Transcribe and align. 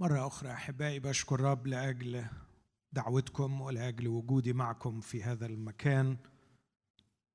مرة 0.00 0.26
أخرى 0.26 0.52
أحبائي 0.52 1.00
بشكر 1.00 1.34
الرب 1.34 1.66
لأجل 1.66 2.24
دعوتكم 2.92 3.60
ولأجل 3.60 4.08
وجودي 4.08 4.52
معكم 4.52 5.00
في 5.00 5.22
هذا 5.22 5.46
المكان 5.46 6.16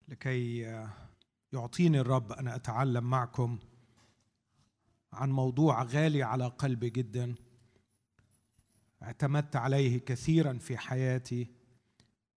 لكي 0.07 0.59
يعطيني 1.53 1.99
الرب 1.99 2.31
أن 2.31 2.47
أتعلم 2.47 3.03
معكم 3.03 3.59
عن 5.13 5.31
موضوع 5.31 5.83
غالي 5.83 6.23
على 6.23 6.47
قلبي 6.47 6.89
جدا 6.89 7.35
اعتمدت 9.03 9.55
عليه 9.55 9.99
كثيرا 9.99 10.53
في 10.53 10.77
حياتي 10.77 11.47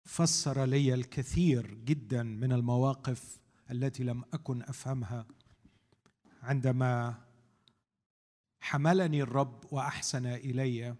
فسر 0.04 0.64
لي 0.64 0.94
الكثير 0.94 1.74
جدا 1.74 2.22
من 2.22 2.52
المواقف 2.52 3.40
التي 3.70 4.04
لم 4.04 4.24
أكن 4.34 4.62
أفهمها. 4.62 5.26
عندما 6.42 7.14
حملني 8.64 9.22
الرب 9.22 9.64
وأحسن 9.70 10.26
إلي 10.26 10.94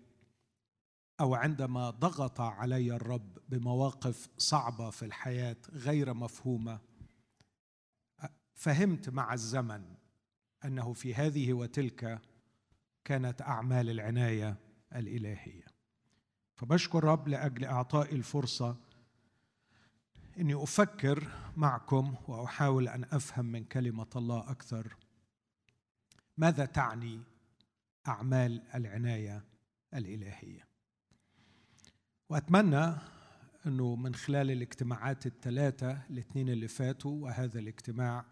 أو 1.21 1.35
عندما 1.35 1.91
ضغط 1.91 2.41
علي 2.41 2.93
الرب 2.97 3.39
بمواقف 3.49 4.29
صعبة 4.39 4.91
في 4.91 5.05
الحياة 5.05 5.57
غير 5.73 6.15
مفهومة 6.15 6.81
فهمت 8.55 9.09
مع 9.09 9.35
الزمن 9.35 9.85
أنه 10.65 10.93
في 10.93 11.15
هذه 11.15 11.53
وتلك 11.53 12.21
كانت 13.05 13.43
أعمال 13.43 13.91
العناية 13.91 14.57
الإلهية. 14.95 15.67
فبشكر 16.55 16.99
الرب 16.99 17.29
لأجل 17.29 17.65
إعطائي 17.65 18.17
الفرصة 18.17 18.77
إني 20.39 20.55
أفكر 20.55 21.29
معكم 21.57 22.15
وأحاول 22.29 22.89
أن 22.89 23.05
أفهم 23.05 23.45
من 23.45 23.65
كلمة 23.65 24.11
الله 24.17 24.51
أكثر. 24.51 24.97
ماذا 26.37 26.65
تعني 26.65 27.34
أعمال 28.09 28.63
العناية 28.75 29.45
الإلهية. 29.95 30.69
وأتمنى 32.29 32.95
أنه 33.67 33.97
من 33.97 34.15
خلال 34.15 34.51
الاجتماعات 34.51 35.27
الثلاثة 35.27 36.03
الاثنين 36.11 36.49
اللي 36.49 36.69
فاتوا 36.69 37.23
وهذا 37.23 37.59
الاجتماع 37.59 38.25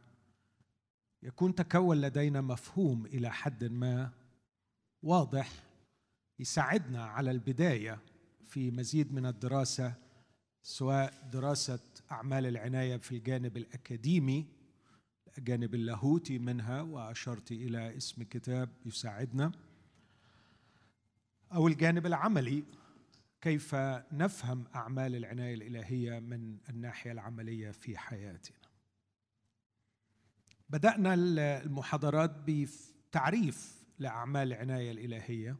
يكون 1.23 1.55
تكون 1.55 2.01
لدينا 2.01 2.41
مفهوم 2.41 3.07
إلى 3.07 3.31
حد 3.31 3.65
ما 3.65 4.11
واضح 5.03 5.53
يساعدنا 6.39 7.05
على 7.05 7.31
البداية 7.31 7.99
في 8.47 8.71
مزيد 8.71 9.13
من 9.13 9.27
الدراسة 9.27 9.95
سواء 10.63 11.29
دراسة 11.33 11.81
أعمال 12.13 12.47
العناية 12.47 12.97
في 12.97 13.17
الجانب 13.17 13.57
الأكاديمي 13.57 14.47
الجانب 15.39 15.75
اللاهوتي 15.75 16.39
منها 16.39 16.83
وأشرت 16.83 17.53
إلى 17.53 17.97
اسم 17.97 18.23
كتاب 18.23 18.69
يساعدنا. 18.87 19.53
أو 21.55 21.69
الجانب 21.69 22.07
العملي 22.07 22.65
كيف 23.41 23.75
نفهم 24.13 24.65
أعمال 24.75 25.17
العناية 25.17 25.55
الإلهية 25.55 26.19
من 26.19 26.59
الناحية 26.69 27.13
العملية 27.13 27.71
في 27.71 27.99
حياتنا؟ 27.99 28.57
بدأنا 30.69 31.15
المحاضرات 31.15 32.31
بتعريف 32.47 33.83
لأعمال 33.99 34.53
العناية 34.53 34.91
الإلهية 34.91 35.57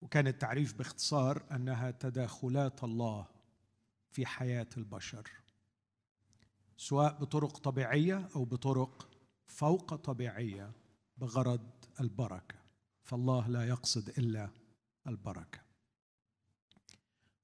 وكان 0.00 0.26
التعريف 0.26 0.74
باختصار 0.74 1.42
أنها 1.52 1.90
تداخلات 1.90 2.84
الله 2.84 3.26
في 4.10 4.26
حياة 4.26 4.68
البشر 4.76 5.30
سواء 6.76 7.18
بطرق 7.20 7.58
طبيعية 7.58 8.28
أو 8.36 8.44
بطرق 8.44 9.08
فوق 9.46 9.94
طبيعية 9.94 10.72
بغرض 11.16 11.70
البركة. 12.00 12.54
فالله 13.02 13.48
لا 13.48 13.68
يقصد 13.68 14.08
إلا 14.08 14.50
البركة. 15.08 15.58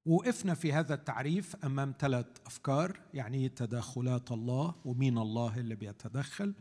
وقفنا 0.07 0.55
في 0.55 0.73
هذا 0.73 0.95
التعريف 0.95 1.57
أمام 1.65 1.95
ثلاث 1.99 2.27
أفكار 2.47 3.01
يعني 3.15 3.39
إيه 3.39 3.49
تداخلات 3.49 4.33
الله 4.33 4.75
ومين 4.85 5.19
الله 5.19 5.59
اللي 5.59 5.75
بيتدخل. 5.75 6.55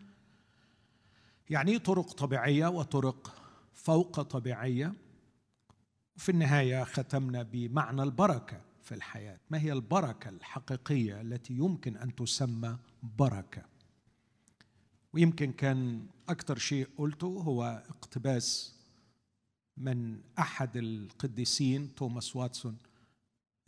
يعني 1.50 1.72
إيه 1.72 1.78
طرق 1.78 2.14
طبيعية 2.14 2.68
وطرق 2.68 3.36
فوق 3.74 4.22
طبيعية. 4.22 4.94
وفي 6.16 6.30
النهاية 6.30 6.84
ختمنا 6.84 7.44
بمعنى 7.44 8.04
البركة 8.04 8.62
في 8.84 8.96
الحياة. 8.96 9.40
ما 9.50 9.60
هي 9.62 9.74
البركة 9.74 10.30
الحقيقية 10.30 11.22
التي 11.22 11.54
يمكن 11.54 11.98
أن 11.98 12.16
تسمى 12.16 12.78
بركة؟ 13.04 13.62
ويمكن 15.14 15.52
كان 15.52 16.06
أكثر 16.30 16.58
شيء 16.58 16.90
قلته 16.98 17.28
هو 17.28 17.84
اقتباس 17.90 18.76
من 19.78 20.22
أحد 20.40 20.78
القديسين 20.78 21.96
توماس 21.96 22.36
واتسون 22.36 22.78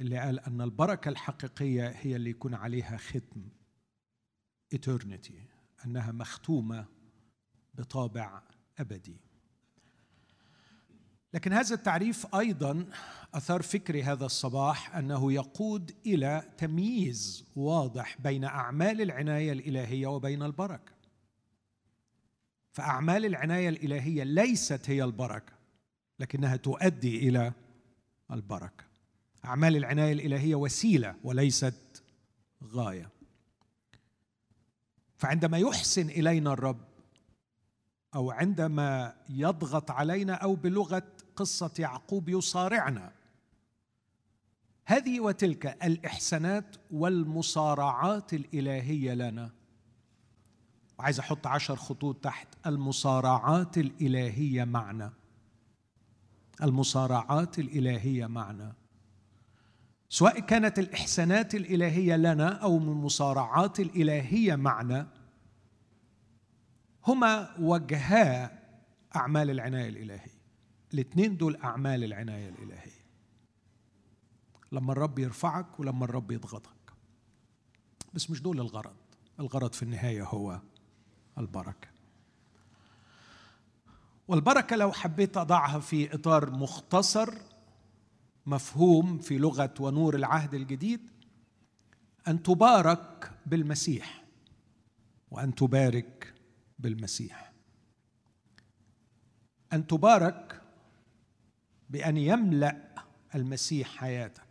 اللي 0.01 0.17
قال 0.19 0.39
أن 0.39 0.61
البركة 0.61 1.09
الحقيقية 1.09 1.87
هي 1.87 2.15
اللي 2.15 2.29
يكون 2.29 2.53
عليها 2.53 2.97
ختم 2.97 3.49
eternity 4.75 5.33
أنها 5.85 6.11
مختومة 6.11 6.85
بطابع 7.73 8.41
أبدي. 8.79 9.17
لكن 11.33 11.53
هذا 11.53 11.75
التعريف 11.75 12.35
أيضا 12.35 12.89
أثار 13.33 13.61
فكري 13.61 14.03
هذا 14.03 14.25
الصباح 14.25 14.95
أنه 14.95 15.33
يقود 15.33 15.95
إلى 16.05 16.51
تمييز 16.57 17.45
واضح 17.55 18.21
بين 18.21 18.43
أعمال 18.43 19.01
العناية 19.01 19.51
الإلهية 19.51 20.07
وبين 20.07 20.43
البركة. 20.43 20.93
فأعمال 22.71 23.25
العناية 23.25 23.69
الإلهية 23.69 24.23
ليست 24.23 24.89
هي 24.89 25.03
البركة. 25.03 25.54
لكنها 26.19 26.55
تؤدي 26.55 27.29
إلى 27.29 27.53
البركة. 28.31 28.83
أعمال 29.45 29.75
العناية 29.75 30.13
الإلهية 30.13 30.55
وسيلة 30.55 31.15
وليست 31.23 32.03
غاية. 32.63 33.09
فعندما 35.17 35.57
يحسن 35.57 36.09
إلينا 36.09 36.53
الرب 36.53 36.85
أو 38.15 38.31
عندما 38.31 39.15
يضغط 39.29 39.91
علينا 39.91 40.33
أو 40.33 40.55
بلغة 40.55 41.03
قصة 41.35 41.71
يعقوب 41.79 42.29
يصارعنا 42.29 43.11
هذه 44.85 45.19
وتلك 45.19 45.83
الإحسانات 45.83 46.75
والمصارعات 46.91 48.33
الإلهية 48.33 49.13
لنا. 49.13 49.51
وعايز 50.99 51.19
أحط 51.19 51.47
عشر 51.47 51.75
خطوط 51.75 52.23
تحت 52.23 52.47
المصارعات 52.65 53.77
الإلهية 53.77 54.63
معنا. 54.63 55.13
المصارعات 56.63 57.59
الإلهية 57.59 58.25
معنا. 58.25 58.73
سواء 60.09 60.39
كانت 60.39 60.79
الإحسانات 60.79 61.55
الإلهية 61.55 62.15
لنا 62.15 62.49
أو 62.49 62.77
المصارعات 62.77 63.79
الإلهية 63.79 64.55
معنا 64.55 65.07
هما 67.07 67.55
وجها 67.59 68.59
أعمال 69.15 69.49
العناية 69.49 69.89
الإلهية. 69.89 70.35
الاثنين 70.93 71.37
دول 71.37 71.55
أعمال 71.55 72.03
العناية 72.03 72.49
الإلهية. 72.49 73.05
لما 74.71 74.91
الرب 74.91 75.19
يرفعك 75.19 75.79
ولما 75.79 76.05
الرب 76.05 76.31
يضغطك. 76.31 76.93
بس 78.13 78.29
مش 78.29 78.41
دول 78.41 78.59
الغرض. 78.59 78.95
الغرض 79.39 79.73
في 79.73 79.83
النهاية 79.83 80.23
هو 80.23 80.61
البركة. 81.37 81.94
والبركة 84.27 84.75
لو 84.75 84.91
حبيت 84.91 85.37
أضعها 85.37 85.79
في 85.79 86.15
إطار 86.15 86.49
مختصر 86.51 87.33
مفهوم 88.45 89.17
في 89.17 89.37
لغة 89.37 89.73
ونور 89.79 90.15
العهد 90.15 90.53
الجديد 90.53 91.09
أن 92.27 92.43
تبارك 92.43 93.31
بالمسيح 93.45 94.23
وأن 95.31 95.55
تبارك 95.55 96.33
بالمسيح. 96.79 97.53
أن 99.73 99.87
تبارك 99.87 100.61
بأن 101.89 102.17
يملأ 102.17 102.95
المسيح 103.35 103.87
حياتك. 103.87 104.41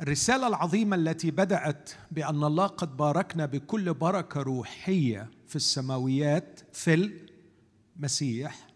الرسالة 0.00 0.46
العظيمة 0.46 0.96
التي 0.96 1.30
بدأت 1.30 1.90
بأن 2.10 2.44
الله 2.44 2.66
قد 2.66 2.96
باركنا 2.96 3.46
بكل 3.46 3.94
بركة 3.94 4.42
روحية 4.42 5.30
في 5.46 5.56
السماويات 5.56 6.60
في 6.72 6.94
المسيح 7.96 8.66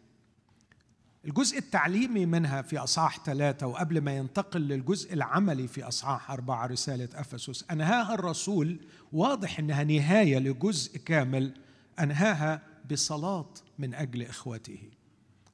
الجزء 1.25 1.58
التعليمي 1.58 2.26
منها 2.26 2.62
في 2.62 2.78
أصحاح 2.78 3.25
ثلاثة 3.25 3.67
وقبل 3.67 4.00
ما 4.00 4.17
ينتقل 4.17 4.61
للجزء 4.61 5.14
العملي 5.14 5.69
في 5.69 5.82
أصحاح 5.82 6.31
أربعة 6.31 6.67
رسالة 6.67 7.08
أفسس. 7.14 7.64
أنهاها 7.70 8.14
الرسول 8.14 8.81
واضح 9.12 9.58
أنها 9.58 9.84
نهاية 9.84 10.38
لجزء 10.38 10.99
كامل 10.99 11.55
أنهاها 12.00 12.62
بصلاة 12.90 13.50
من 13.78 13.94
أجل 13.94 14.22
إخوته. 14.22 14.90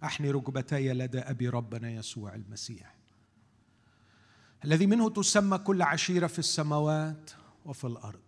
أحني 0.05 0.31
ركبتي 0.31 0.93
لدى 0.93 1.19
أبي 1.19 1.49
ربنا 1.49 1.91
يسوع 1.91 2.35
المسيح. 2.35 2.95
الذي 4.65 4.87
منه 4.87 5.11
تسمى 5.11 5.59
كل 5.59 5.83
عشيرة 5.83 6.27
في 6.27 6.39
السماوات 6.39 7.31
وفي 7.65 7.87
الأرض. 7.87 8.26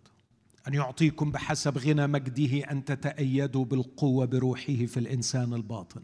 أن 0.68 0.74
يعطيكم 0.74 1.32
بحسب 1.32 1.78
غنى 1.78 2.06
مجده 2.06 2.70
أن 2.70 2.84
تتأيدوا 2.84 3.64
بالقوة 3.64 4.26
بروحه 4.26 4.86
في 4.86 4.96
الإنسان 4.96 5.54
الباطن. 5.54 6.02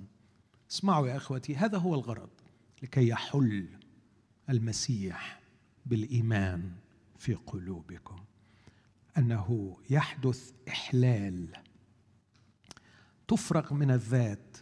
اسمعوا 0.71 1.09
يا 1.09 1.17
أخوتي 1.17 1.57
هذا 1.57 1.79
هو 1.79 1.95
الغرض 1.95 2.31
لكي 2.83 3.09
يحل 3.09 3.69
المسيح 4.51 5.41
بالإيمان 5.87 6.73
في 7.19 7.35
قلوبكم. 7.35 8.25
أنه 9.19 9.77
يحدث 9.91 10.53
إحلال. 10.69 11.49
تفرغ 13.29 13.75
من 13.75 13.91
الذات 13.91 14.57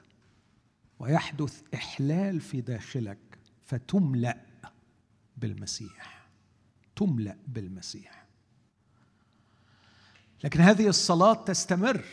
ويحدث 0.98 1.62
إحلال 1.74 2.40
في 2.40 2.60
داخلك 2.60 3.38
فتملأ 3.64 4.46
بالمسيح. 5.36 6.28
تملأ 6.96 7.36
بالمسيح. 7.48 8.21
لكن 10.44 10.60
هذه 10.60 10.88
الصلاة 10.88 11.34
تستمر. 11.34 12.04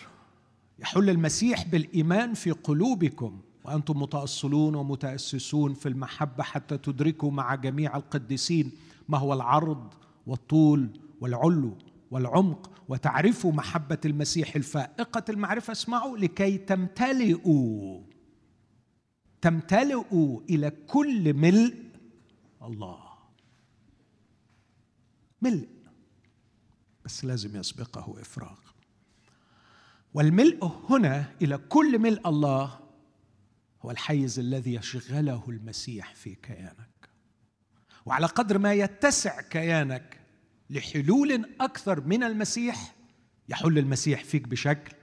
يحل 0.79 1.09
المسيح 1.09 1.67
بالإيمان 1.67 2.33
في 2.33 2.51
قلوبكم 2.51 3.41
وأنتم 3.65 4.01
متأصلون 4.01 4.75
ومتأسسون 4.75 5.73
في 5.73 5.89
المحبة 5.89 6.43
حتى 6.43 6.77
تدركوا 6.77 7.31
مع 7.31 7.55
جميع 7.55 7.97
القديسين 7.97 8.71
ما 9.09 9.17
هو 9.17 9.33
العرض 9.33 9.93
والطول 10.27 10.99
والعلو 11.21 11.77
والعمق 12.11 12.71
وتعرفوا 12.89 13.51
محبة 13.51 13.97
المسيح 14.05 14.55
الفائقة. 14.55 15.23
المعرفة 15.29 15.71
اسمعوا 15.71 16.17
لكي 16.17 16.57
تمتلئوا 16.57 18.01
تمتلئوا 19.41 20.41
إلى 20.49 20.69
كل 20.87 21.33
ملء 21.33 21.75
الله. 22.61 22.99
ملء. 25.41 25.67
بس 27.09 27.25
لازم 27.25 27.59
يسبقه 27.59 28.21
إفراغ. 28.21 28.59
والملء 30.13 30.65
هنا 30.89 31.35
إلى 31.41 31.57
كل 31.57 31.99
ملء 31.99 32.29
الله 32.29 32.79
هو 33.81 33.91
الحيز 33.91 34.39
الذي 34.39 34.73
يشغله 34.73 35.49
المسيح 35.49 36.15
في 36.15 36.35
كيانك. 36.35 37.09
وعلى 38.05 38.25
قدر 38.25 38.57
ما 38.57 38.73
يتسع 38.73 39.41
كيانك 39.41 40.19
لحلول 40.69 41.45
أكثر 41.61 42.01
من 42.01 42.23
المسيح 42.23 42.95
يحل 43.49 43.77
المسيح 43.77 44.23
فيك 44.23 44.47
بشكل 44.47 44.95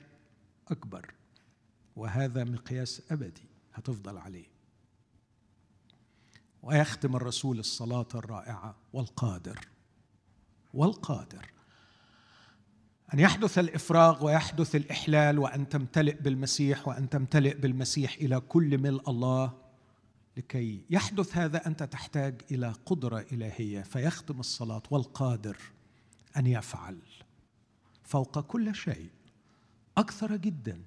أكبر. 0.69 1.15
وهذا 1.97 2.45
مقياس 2.45 3.03
أبدي 3.11 3.49
هتفضل 3.75 4.19
عليه. 4.19 4.47
ويختم 6.63 7.17
الرسول 7.17 7.59
الصلاة 7.59 8.09
الرائعة 8.15 8.77
والقادر 8.93 9.69
والقادر 10.75 11.56
أن 13.15 13.19
يحدث 13.19 13.59
الإفراغ 13.59 14.25
ويحدث 14.25 14.77
الإحلال 14.77 15.39
وأن 15.39 15.69
تمتلئ 15.69 16.15
بالمسيح 16.15 16.89
وأن 16.89 17.09
تمتلئ 17.09 17.55
بالمسيح 17.55 18.15
إلى 18.15 18.41
كل 18.41 18.79
ملء 18.79 19.11
الله 19.11 19.53
لكي 20.37 20.85
يحدث 20.91 21.37
هذا 21.37 21.67
أنت 21.67 21.83
تحتاج 21.83 22.43
إلى 22.51 22.75
قدرة 22.87 23.27
إلهية 23.33 23.83
فيختم 23.83 24.41
الصلاة 24.41 24.83
والقادر 24.91 25.57
أن 26.37 26.47
يفعل 26.47 26.99
فوق 28.03 28.41
كل 28.41 28.75
شيء 28.75 29.09
أكثر 29.99 30.37
جدا 30.37 30.81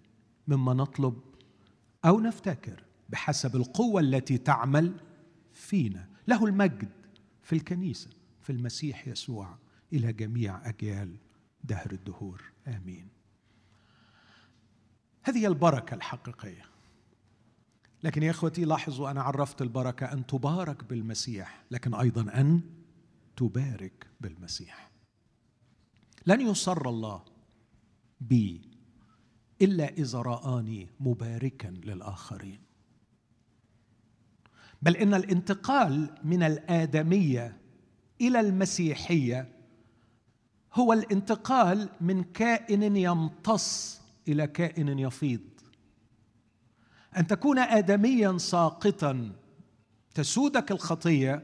مما 0.48 0.74
نطلب 0.74 1.22
أو 2.06 2.20
نفتكر 2.20 2.84
بحسب 3.10 3.56
القوة 3.56 4.02
التي 4.02 4.38
تعمل 4.38 4.94
فينا. 5.54 6.08
له 6.28 6.46
المجد 6.46 6.90
في 7.44 7.54
الكنيسة 7.54 8.10
في 8.42 8.52
المسيح 8.52 9.08
يسوع 9.08 9.58
إلى 9.94 10.14
جميع 10.14 10.70
أجيال 10.70 11.16
دهر 11.64 11.92
الدهور. 11.92 12.44
آمين. 12.68 13.08
هذه 15.24 15.48
البركة 15.48 15.96
الحقيقية. 15.96 16.66
لكن 18.04 18.24
يا 18.24 18.32
إخوتي 18.32 18.66
لاحظوا 18.66 19.12
أنا 19.12 19.22
عرفت 19.22 19.62
البركة 19.62 20.14
أن 20.14 20.26
تبارك 20.26 20.84
بالمسيح 20.84 21.64
لكن 21.72 21.94
أيضا 21.94 22.22
أن 22.22 22.62
تبارك 23.38 24.08
بالمسيح. 24.22 24.90
لن 26.26 26.42
يصر 26.42 26.90
الله 26.90 27.24
بي 28.22 28.62
إلا 29.62 29.90
إذا 29.90 30.20
رآني 30.20 30.88
مباركا 31.00 31.68
للآخرين. 31.68 32.60
بل 34.82 34.98
إن 34.98 35.14
الانتقال 35.14 36.16
من 36.24 36.44
الآدمية 36.44 37.58
إلى 38.22 38.40
المسيحية 38.40 39.59
هو 40.74 40.94
الانتقال 40.94 41.90
من 42.02 42.24
كائن 42.24 42.98
يمتص 42.98 44.02
إلى 44.28 44.48
كائن 44.48 45.00
يفيض. 45.00 45.42
أن 47.18 47.28
تكون 47.28 47.60
ادميا 47.60 48.38
ساقطا 48.38 49.36
تسودك 50.14 50.72
الخطية 50.72 51.42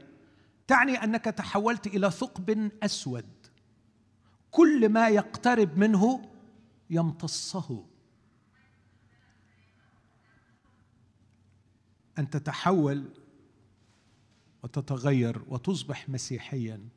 تعني 0.66 1.04
أنك 1.04 1.24
تحولت 1.24 1.86
إلى 1.86 2.10
ثقب 2.10 2.70
أسود. 2.82 3.26
كل 4.50 4.88
ما 4.88 5.08
يقترب 5.08 5.78
منه 5.78 6.30
يمتصه. 6.90 7.84
أن 12.18 12.30
تتحول 12.30 13.04
وتتغير 14.62 15.42
وتصبح 15.48 16.08
مسيحيا. 16.08 16.88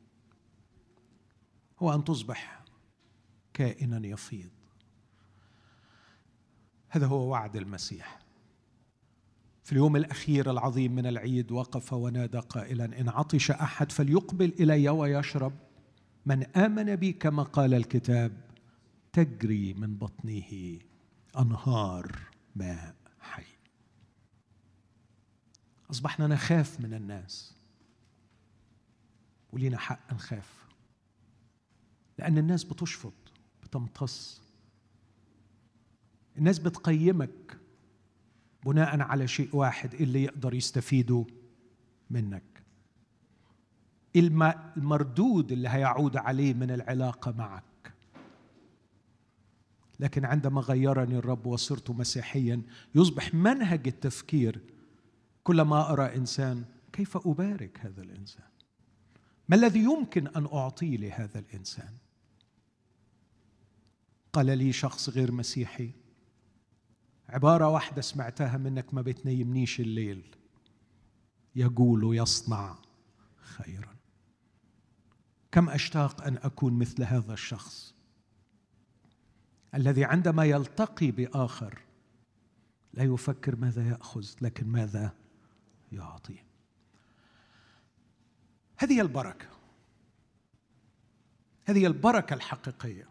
هو 1.82 1.94
أن 1.94 2.04
تصبح 2.04 2.64
كائنا 3.54 4.06
يفيض. 4.06 4.50
هذا 6.88 7.06
هو 7.06 7.28
وعد 7.28 7.56
المسيح. 7.56 8.20
في 9.64 9.72
اليوم 9.72 9.96
الأخير 9.96 10.50
العظيم 10.50 10.94
من 10.94 11.06
العيد 11.06 11.52
وقف 11.52 11.92
ونادى 11.92 12.38
قائلا 12.38 13.00
إن 13.00 13.08
عطش 13.08 13.50
أحد 13.50 13.92
فليقبل 13.92 14.52
إلي 14.60 14.88
ويشرب. 14.88 15.52
من 16.26 16.42
آمن 16.42 16.96
بي 16.96 17.12
كما 17.12 17.42
قال 17.42 17.74
الكتاب 17.74 18.32
تجري 19.12 19.74
من 19.74 19.96
بطنه 19.96 20.78
أنهار 21.38 22.18
ماء 22.56 22.94
حي. 23.20 23.46
أصبحنا 25.90 26.26
نخاف 26.26 26.80
من 26.80 26.94
الناس. 26.94 27.54
ولينا 29.52 29.78
حق 29.78 30.12
نخاف. 30.12 30.59
لأن 32.20 32.38
الناس 32.38 32.64
بتشفط 32.64 33.12
بتمتص. 33.62 34.42
الناس 36.38 36.58
بتقيمك 36.58 37.58
بناء 38.66 39.00
على 39.00 39.28
شيء 39.28 39.56
واحد 39.56 39.94
اللي 39.94 40.24
يقدر 40.24 40.54
يستفيدوا 40.54 41.24
منك. 42.10 42.42
المردود 44.16 45.52
اللي 45.52 45.68
هيعود 45.68 46.16
عليه 46.16 46.54
من 46.54 46.70
العلاقة 46.70 47.34
معك. 47.38 47.94
لكن 50.00 50.24
عندما 50.24 50.60
غيرني 50.60 51.16
الرب 51.16 51.46
وصرت 51.46 51.90
مسيحيا 51.90 52.62
يصبح 52.94 53.34
منهج 53.34 53.88
التفكير 53.88 54.60
كلما 55.44 55.92
أرى 55.92 56.16
إنسان 56.16 56.64
كيف 56.92 57.16
أبارك 57.16 57.78
هذا 57.80 58.02
الإنسان؟ 58.02 58.48
ما 59.48 59.56
الذي 59.56 59.80
يمكن 59.80 60.26
أن 60.26 60.46
أعطيه 60.46 60.96
لهذا 60.96 61.38
الإنسان؟ 61.38 62.09
قال 64.32 64.58
لي 64.58 64.72
شخص 64.72 65.08
غير 65.08 65.32
مسيحي. 65.32 65.90
عبارة 67.28 67.68
واحدة 67.68 68.02
سمعتها 68.02 68.56
منك 68.56 68.94
ما 68.94 69.02
بتنيمنيش 69.02 69.80
الليل. 69.80 70.36
يقول 71.56 72.16
يصنع 72.16 72.78
خيرا. 73.36 73.96
كم 75.52 75.68
أشتاق 75.68 76.22
أن 76.22 76.36
أكون 76.36 76.78
مثل 76.78 77.02
هذا 77.02 77.32
الشخص؟ 77.32 77.94
الذي 79.74 80.04
عندما 80.04 80.44
يلتقي 80.44 81.10
بآخر 81.10 81.78
لا 82.94 83.02
يفكر 83.02 83.56
ماذا 83.56 83.88
يأخذ 83.88 84.26
لكن 84.40 84.66
ماذا 84.66 85.14
يعطي. 85.92 86.38
هذه 88.76 89.00
البركة. 89.00 89.48
هذه 91.64 91.86
البركة 91.86 92.34
الحقيقية. 92.34 93.09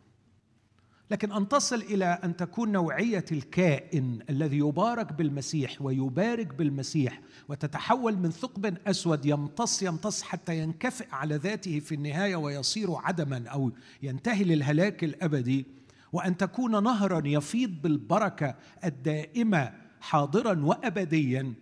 لكن 1.11 1.31
أن 1.31 1.47
تصل 1.47 1.75
إلى 1.75 2.05
أن 2.05 2.35
تكون 2.35 2.71
نوعية 2.71 3.25
الكائن 3.31 4.19
الذي 4.29 4.57
يبارك 4.57 5.13
بالمسيح 5.13 5.81
ويبارك 5.81 6.53
بالمسيح 6.53 7.21
وتتحول 7.47 8.17
من 8.17 8.31
ثقب 8.31 8.77
أسود 8.87 9.25
يمتص 9.25 9.83
يمتص 9.83 10.21
حتى 10.21 10.59
ينكفئ 10.59 11.07
على 11.11 11.35
ذاته 11.35 11.79
في 11.79 11.95
النهاية 11.95 12.35
ويصير 12.35 12.95
عدما 12.95 13.47
أو 13.47 13.71
ينتهي 14.03 14.43
للهلاك 14.43 15.03
الأبدي 15.03 15.65
وأن 16.13 16.37
تكون 16.37 16.83
نهرا 16.83 17.21
يفيض 17.27 17.69
بالبركة 17.81 18.55
الدائمة 18.83 19.73
حاضرا 20.01 20.65
وأبديا 20.65 21.53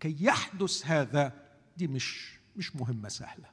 كي 0.00 0.16
يحدث 0.20 0.86
هذا 0.86 1.32
دي 1.76 1.86
مش 1.88 2.38
مش 2.56 2.76
مهمة 2.76 3.08
سهلة. 3.08 3.48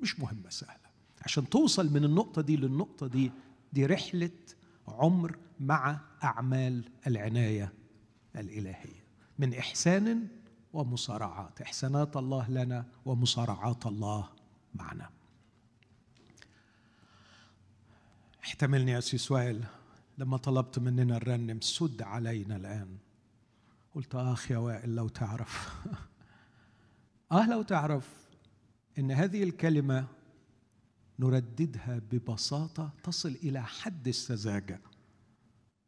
مش 0.00 0.20
مهمة 0.20 0.50
سهلة. 0.50 0.86
عشان 1.22 1.48
توصل 1.48 1.92
من 1.92 2.04
النقطة 2.04 2.42
دي 2.42 2.56
للنقطة 2.56 3.06
دي 3.06 3.32
دي 3.72 3.86
رحلة 3.86 4.30
عمر 4.88 5.36
مع 5.60 6.00
أعمال 6.24 6.84
العناية 7.06 7.72
الإلهية. 8.36 9.06
من 9.38 9.54
إحسان 9.54 10.28
ومصارعات. 10.72 11.60
إحسانات 11.60 12.16
الله 12.16 12.50
لنا 12.50 12.86
ومصارعات 13.04 13.86
الله 13.86 14.28
معنا. 14.74 15.10
احتملني 18.44 18.90
يا 18.90 19.00
سي 19.00 19.18
سوائل 19.18 19.64
لما 20.18 20.36
طلبت 20.36 20.78
مننا 20.78 21.04
نرنم 21.04 21.60
سد 21.60 22.02
علينا 22.02 22.56
الآن. 22.56 22.96
قلت 23.94 24.14
آخ 24.14 24.50
يا 24.50 24.58
وائل 24.58 24.94
لو 24.94 25.08
تعرف. 25.08 25.84
آه 27.32 27.48
لو 27.50 27.62
تعرف. 27.62 28.26
إن 28.98 29.10
هذه 29.10 29.42
الكلمة 29.42 30.06
نرددها 31.18 32.00
ببساطة 32.12 32.90
تصل 33.02 33.28
إلى 33.28 33.62
حد 33.62 34.08
السذاجة. 34.08 34.80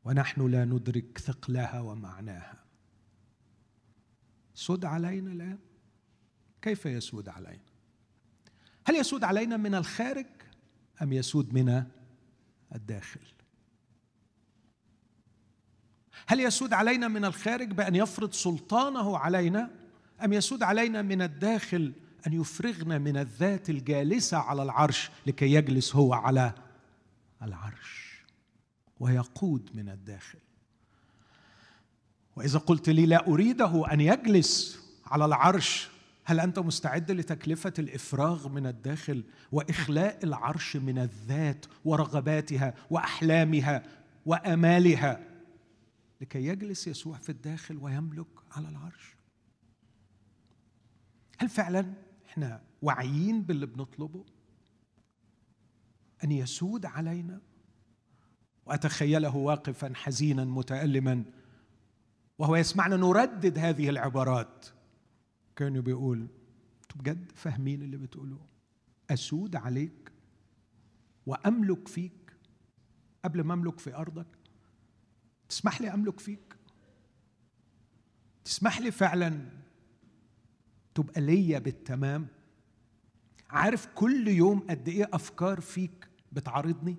ونحن 0.04 0.50
لا 0.50 0.64
ندرك 0.64 1.18
ثقلها 1.18 1.80
ومعناها. 1.80 2.64
سود 4.54 4.84
علينا 4.84 5.32
الآن؟ 5.32 5.58
كيف 6.62 6.86
يسود 6.86 7.28
علينا؟ 7.28 7.68
هل 8.86 8.94
يسود 8.94 9.24
علينا 9.24 9.56
من 9.56 9.74
الخارج 9.74 10.26
أم 11.02 11.12
يسود 11.12 11.54
من 11.54 11.84
الداخل؟ 12.74 13.20
هل 16.26 16.40
يسود 16.40 16.72
علينا 16.72 17.08
من 17.08 17.24
الخارج 17.24 17.72
بأن 17.72 17.94
يفرض 17.94 18.32
سلطانه 18.32 19.18
علينا 19.18 19.70
أم 20.24 20.32
يسود 20.32 20.62
علينا 20.62 21.02
من 21.02 21.22
الداخل 21.22 21.92
أن 22.28 22.32
يفرغنا 22.32 22.98
من 22.98 23.16
الذات 23.16 23.70
الجالسة 23.70 24.36
على 24.36 24.62
العرش 24.62 25.10
لكي 25.26 25.52
يجلس 25.52 25.96
هو 25.96 26.14
على 26.14 26.52
العرش 27.42 28.24
ويقود 29.00 29.70
من 29.74 29.88
الداخل. 29.88 30.38
وإذا 32.36 32.58
قلت 32.58 32.88
لي 32.88 33.06
لا 33.06 33.26
أريده 33.26 33.92
أن 33.92 34.00
يجلس 34.00 34.80
على 35.06 35.24
العرش 35.24 35.88
هل 36.24 36.40
أنت 36.40 36.58
مستعد 36.58 37.10
لتكلفة 37.10 37.72
الإفراغ 37.78 38.48
من 38.48 38.66
الداخل 38.66 39.24
وإخلاء 39.52 40.24
العرش 40.24 40.76
من 40.76 40.98
الذات 40.98 41.66
ورغباتها 41.84 42.74
وأحلامها 42.90 43.82
وأمالها 44.26 45.24
لكي 46.20 46.46
يجلس 46.46 46.86
يسوع 46.86 47.18
في 47.18 47.28
الداخل 47.28 47.76
ويملك 47.76 48.26
على 48.50 48.68
العرش؟ 48.68 49.16
هل 51.38 51.48
فعلا 51.48 52.07
إحنا 52.38 52.62
واعيين 52.82 53.42
باللي 53.42 53.66
بنطلبه؟ 53.66 54.24
أن 56.24 56.32
يسود 56.32 56.86
علينا؟ 56.86 57.40
وأتخيله 58.66 59.36
واقفا 59.36 59.92
حزينا 59.94 60.44
متالما 60.44 61.24
وهو 62.38 62.56
يسمعنا 62.56 62.96
نردد 62.96 63.58
هذه 63.58 63.88
العبارات. 63.88 64.66
كانوا 65.56 65.82
بيقول 65.82 66.28
أنتوا 66.82 67.00
بجد 67.00 67.32
فاهمين 67.34 67.82
اللي 67.82 67.96
بتقولوه؟ 67.96 68.46
أسود 69.10 69.56
عليك 69.56 70.12
وأملك 71.26 71.88
فيك؟ 71.88 72.32
قبل 73.24 73.40
ما 73.40 73.54
أملك 73.54 73.78
في 73.78 73.94
أرضك؟ 73.94 74.26
تسمح 75.48 75.80
لي 75.80 75.94
أملك 75.94 76.20
فيك؟ 76.20 76.56
تسمح 78.44 78.80
لي 78.80 78.90
فعلا 78.90 79.58
تبقى 80.98 81.20
ليا 81.20 81.58
بالتمام؟ 81.58 82.26
عارف 83.50 83.88
كل 83.94 84.28
يوم 84.28 84.60
قد 84.70 84.88
إيه 84.88 85.08
أفكار 85.12 85.60
فيك 85.60 86.08
بتعارضني؟ 86.32 86.96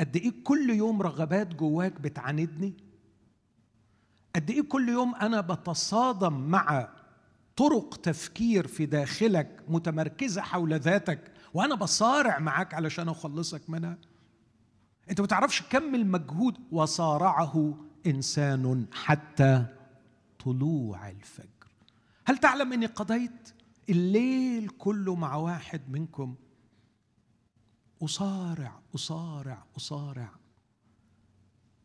قد 0.00 0.16
إيه 0.16 0.32
كل 0.44 0.70
يوم 0.70 1.02
رغبات 1.02 1.54
جواك 1.54 2.00
بتعاندني؟ 2.00 2.74
قد 4.36 4.50
إيه 4.50 4.62
كل 4.62 4.88
يوم 4.88 5.14
أنا 5.14 5.40
بتصادم 5.40 6.32
مع 6.32 6.88
طرق 7.56 7.96
تفكير 7.96 8.66
في 8.66 8.86
داخلك 8.86 9.64
متمركزة 9.68 10.42
حول 10.42 10.74
ذاتك 10.74 11.32
وأنا 11.54 11.74
بصارع 11.74 12.38
معاك 12.38 12.74
علشان 12.74 13.08
أخلصك 13.08 13.70
منها؟ 13.70 13.98
أنت 15.10 15.20
ما 15.20 15.26
تعرفش 15.26 15.62
كم 15.62 15.94
المجهود 15.94 16.56
وصارعه 16.72 17.74
إنسان 18.06 18.86
حتى 18.92 19.66
طلوع 20.44 21.10
الفجر. 21.10 21.51
هل 22.32 22.38
تعلم 22.38 22.72
اني 22.72 22.86
قضيت 22.86 23.54
الليل 23.88 24.68
كله 24.68 25.14
مع 25.14 25.36
واحد 25.36 25.90
منكم؟ 25.90 26.34
أصارع 28.02 28.80
أصارع 28.94 29.64
أصارع. 29.76 30.30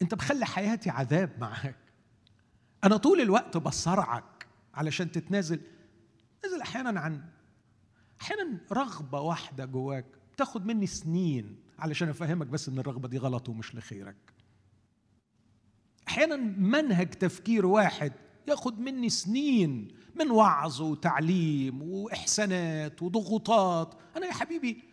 أنت 0.01 0.15
بخلي 0.15 0.45
حياتي 0.45 0.89
عذاب 0.89 1.39
معاك. 1.39 1.77
أنا 2.83 2.97
طول 2.97 3.21
الوقت 3.21 3.57
بصرعك 3.57 4.47
علشان 4.73 5.11
تتنازل. 5.11 5.61
نزل 6.45 6.61
أحيانا 6.61 6.99
عن 6.99 7.23
أحيانا 8.21 8.59
رغبة 8.71 9.21
واحدة 9.21 9.65
جواك. 9.65 10.05
بتاخد 10.33 10.65
مني 10.65 10.87
سنين 10.87 11.59
علشان 11.79 12.09
أفهمك 12.09 12.47
بس 12.47 12.69
إن 12.69 12.79
الرغبة 12.79 13.07
دي 13.07 13.17
غلط 13.17 13.49
ومش 13.49 13.75
لخيرك. 13.75 14.33
أحيانا 16.07 16.35
منهج 16.57 17.09
تفكير 17.09 17.65
واحد 17.65 18.13
ياخد 18.47 18.79
مني 18.79 19.09
سنين 19.09 19.96
من 20.17 20.31
وعظ 20.31 20.81
وتعليم 20.81 21.81
وإحسانات 21.81 23.03
وضغوطات. 23.03 23.95
أنا 24.17 24.25
يا 24.25 24.33
حبيبي 24.33 24.83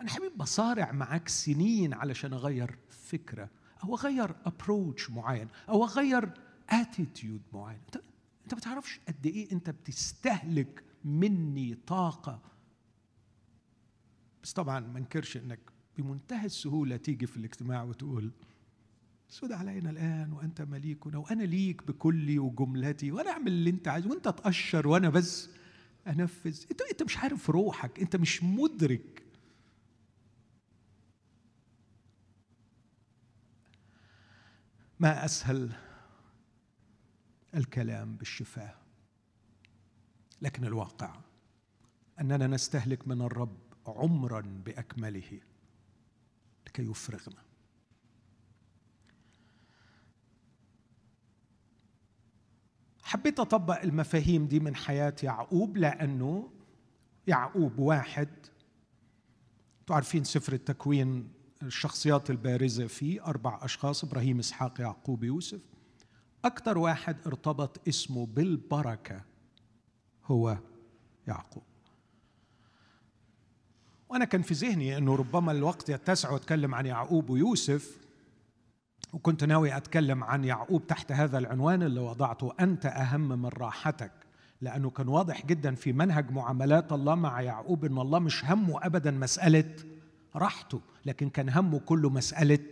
أنا 0.00 0.10
حبيبي 0.10 0.34
بصارع 0.36 0.92
معاك 0.92 1.28
سنين 1.28 1.94
علشان 1.94 2.32
أغير 2.32 2.78
فكرة 2.88 3.50
أو 3.84 3.94
أغير 3.94 4.34
approach 4.46 5.10
معين 5.10 5.48
أو 5.68 5.84
أغير 5.84 6.30
attitude 6.70 7.42
معين. 7.52 7.80
أنت 7.86 7.96
أنت 8.44 8.54
ما 8.54 8.60
تعرفش 8.60 9.00
قد 9.08 9.26
إيه 9.26 9.52
أنت 9.52 9.70
بتستهلك 9.70 10.84
مني 11.04 11.74
طاقة. 11.86 12.40
بس 14.42 14.52
طبعا 14.52 14.80
ما 14.80 14.98
انكرش 14.98 15.36
إنك 15.36 15.60
بمنتهى 15.98 16.46
السهولة 16.46 16.96
تيجي 16.96 17.26
في 17.26 17.36
الاجتماع 17.36 17.82
وتقول 17.82 18.32
سود 19.28 19.52
علينا 19.52 19.90
الآن 19.90 20.32
وأنت 20.32 20.62
مليكنا 20.62 21.18
وأنا 21.18 21.42
ليك 21.42 21.86
بكلي 21.86 22.38
وجملتي 22.38 23.12
وأنا 23.12 23.30
أعمل 23.30 23.48
اللي 23.48 23.70
أنت 23.70 23.88
عايزه 23.88 24.10
وأنت 24.10 24.24
تقشر 24.24 24.88
وأنا 24.88 25.08
بس 25.08 25.50
أنفذ. 26.06 26.64
انت 26.70 26.80
أنت 26.92 27.02
مش 27.02 27.18
عارف 27.18 27.50
روحك 27.50 28.00
أنت 28.00 28.16
مش 28.16 28.42
مدرك. 28.42 29.22
ما 35.00 35.24
أسهل 35.24 35.72
الكلام 37.54 38.16
بالشفاه 38.16 38.74
لكن 40.42 40.64
الواقع 40.64 41.20
أننا 42.20 42.46
نستهلك 42.46 43.08
من 43.08 43.22
الرب 43.22 43.58
عمرا 43.86 44.40
بأكمله 44.40 45.40
لكي 46.66 46.82
يفرغنا. 46.82 47.42
حبيت 53.04 53.40
أطبق 53.40 53.82
المفاهيم 53.82 54.46
دي 54.46 54.60
من 54.60 54.76
حياة 54.76 55.14
يعقوب 55.22 55.76
لأنه 55.76 56.50
يعقوب 57.26 57.78
واحد. 57.78 58.28
تعرفين 59.86 60.24
سفر 60.24 60.52
التكوين 60.52 61.28
الشخصيات 61.62 62.30
البارزة 62.30 62.86
فيه 62.86 63.26
أربع 63.26 63.58
أشخاص 63.62 64.04
إبراهيم 64.04 64.38
إسحاق 64.38 64.80
يعقوب 64.80 65.24
يوسف. 65.24 65.60
أكثر 66.44 66.78
واحد 66.78 67.16
ارتبط 67.26 67.88
اسمه 67.88 68.26
بالبركة 68.26 69.24
هو 70.24 70.58
يعقوب. 71.26 71.62
وأنا 74.08 74.24
كان 74.24 74.42
في 74.42 74.54
ذهني 74.54 74.98
أنه 74.98 75.14
ربما 75.14 75.52
الوقت 75.52 75.88
يتسع 75.88 76.30
وأتكلم 76.30 76.74
عن 76.74 76.86
يعقوب 76.86 77.30
ويوسف 77.30 78.03
وكنت 79.14 79.44
ناوي 79.44 79.76
أتكلم 79.76 80.24
عن 80.24 80.44
يعقوب 80.44 80.86
تحت 80.86 81.12
هذا 81.12 81.38
العنوان 81.38 81.82
اللي 81.82 82.00
وضعته 82.00 82.52
أنت 82.60 82.86
أهم 82.86 83.28
من 83.28 83.46
راحتك. 83.46 84.12
لأنه 84.60 84.90
كان 84.90 85.08
واضح 85.08 85.46
جدا 85.46 85.74
في 85.74 85.92
منهج 85.92 86.30
معاملات 86.30 86.92
الله 86.92 87.14
مع 87.14 87.42
يعقوب 87.42 87.84
أن 87.84 87.98
الله 87.98 88.18
مش 88.18 88.44
همه 88.44 88.86
أبدا 88.86 89.10
مسألة 89.10 89.74
راحته 90.36 90.80
لكن 91.06 91.28
كان 91.30 91.48
همه 91.48 91.78
كله 91.78 92.10
مسألة 92.10 92.66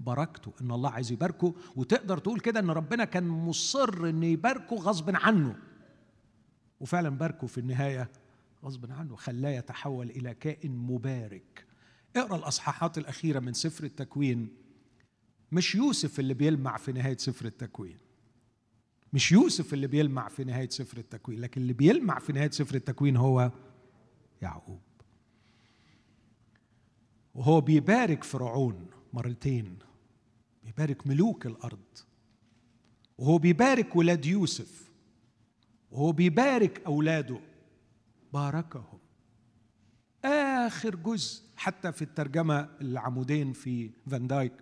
بركته 0.00 0.52
إن 0.60 0.70
الله 0.70 0.90
عايز 0.90 1.12
يباركه. 1.12 1.54
وتقدر 1.76 2.18
تقول 2.18 2.40
كده 2.40 2.60
إن 2.60 2.70
ربنا 2.70 3.04
كان 3.04 3.28
مصر 3.28 4.08
ان 4.08 4.22
يباركه 4.22 4.76
غصب 4.76 5.16
عنه. 5.16 5.56
وفعلا 6.80 7.08
باركه 7.08 7.46
في 7.46 7.58
النهاية 7.58 8.10
غصب 8.64 8.92
عنه 8.92 9.16
خلاه 9.16 9.50
يتحول 9.50 10.10
إلى 10.10 10.34
كائن 10.34 10.78
مبارك. 10.78 11.66
اقرأ 12.16 12.36
الأصحاحات 12.36 12.98
الأخيرة 12.98 13.40
من 13.40 13.52
سفر 13.52 13.84
التكوين. 13.84 14.67
مش 15.52 15.74
يوسف 15.74 16.20
اللي 16.20 16.34
بيلمع 16.34 16.76
في 16.76 16.92
نهاية 16.92 17.16
سفر 17.16 17.46
التكوين. 17.46 17.96
مش 19.12 19.32
يوسف 19.32 19.74
اللي 19.74 19.86
بيلمع 19.86 20.28
في 20.28 20.44
نهاية 20.44 20.68
سفر 20.68 20.98
التكوين 20.98 21.40
لكن 21.40 21.60
اللي 21.60 21.72
بيلمع 21.72 22.18
في 22.18 22.32
نهاية 22.32 22.50
سفر 22.50 22.74
التكوين 22.74 23.16
هو 23.16 23.52
يعقوب. 24.42 24.80
وهو 27.34 27.60
بيبارك 27.60 28.24
فرعون 28.24 28.86
مرتين 29.12 29.78
يبارك 30.64 31.06
ملوك 31.06 31.46
الأرض. 31.46 31.98
وهو 33.18 33.38
بيبارك 33.38 33.96
ولاد 33.96 34.26
يوسف. 34.26 34.92
وهو 35.90 36.12
بيبارك 36.12 36.82
أولاده. 36.86 37.40
باركهم. 38.32 38.98
آخر 40.24 40.96
جزء 40.96 41.42
حتى 41.56 41.92
في 41.92 42.02
الترجمة 42.02 42.68
العمودين 42.80 43.52
في 43.52 43.90
فان 44.10 44.26
دايك. 44.26 44.52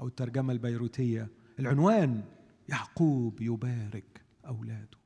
أو 0.00 0.06
الترجمة 0.06 0.52
البيروتية. 0.52 1.28
العنوان 1.58 2.24
يعقوب 2.68 3.40
يبارك 3.40 4.22
أولاده. 4.46 4.98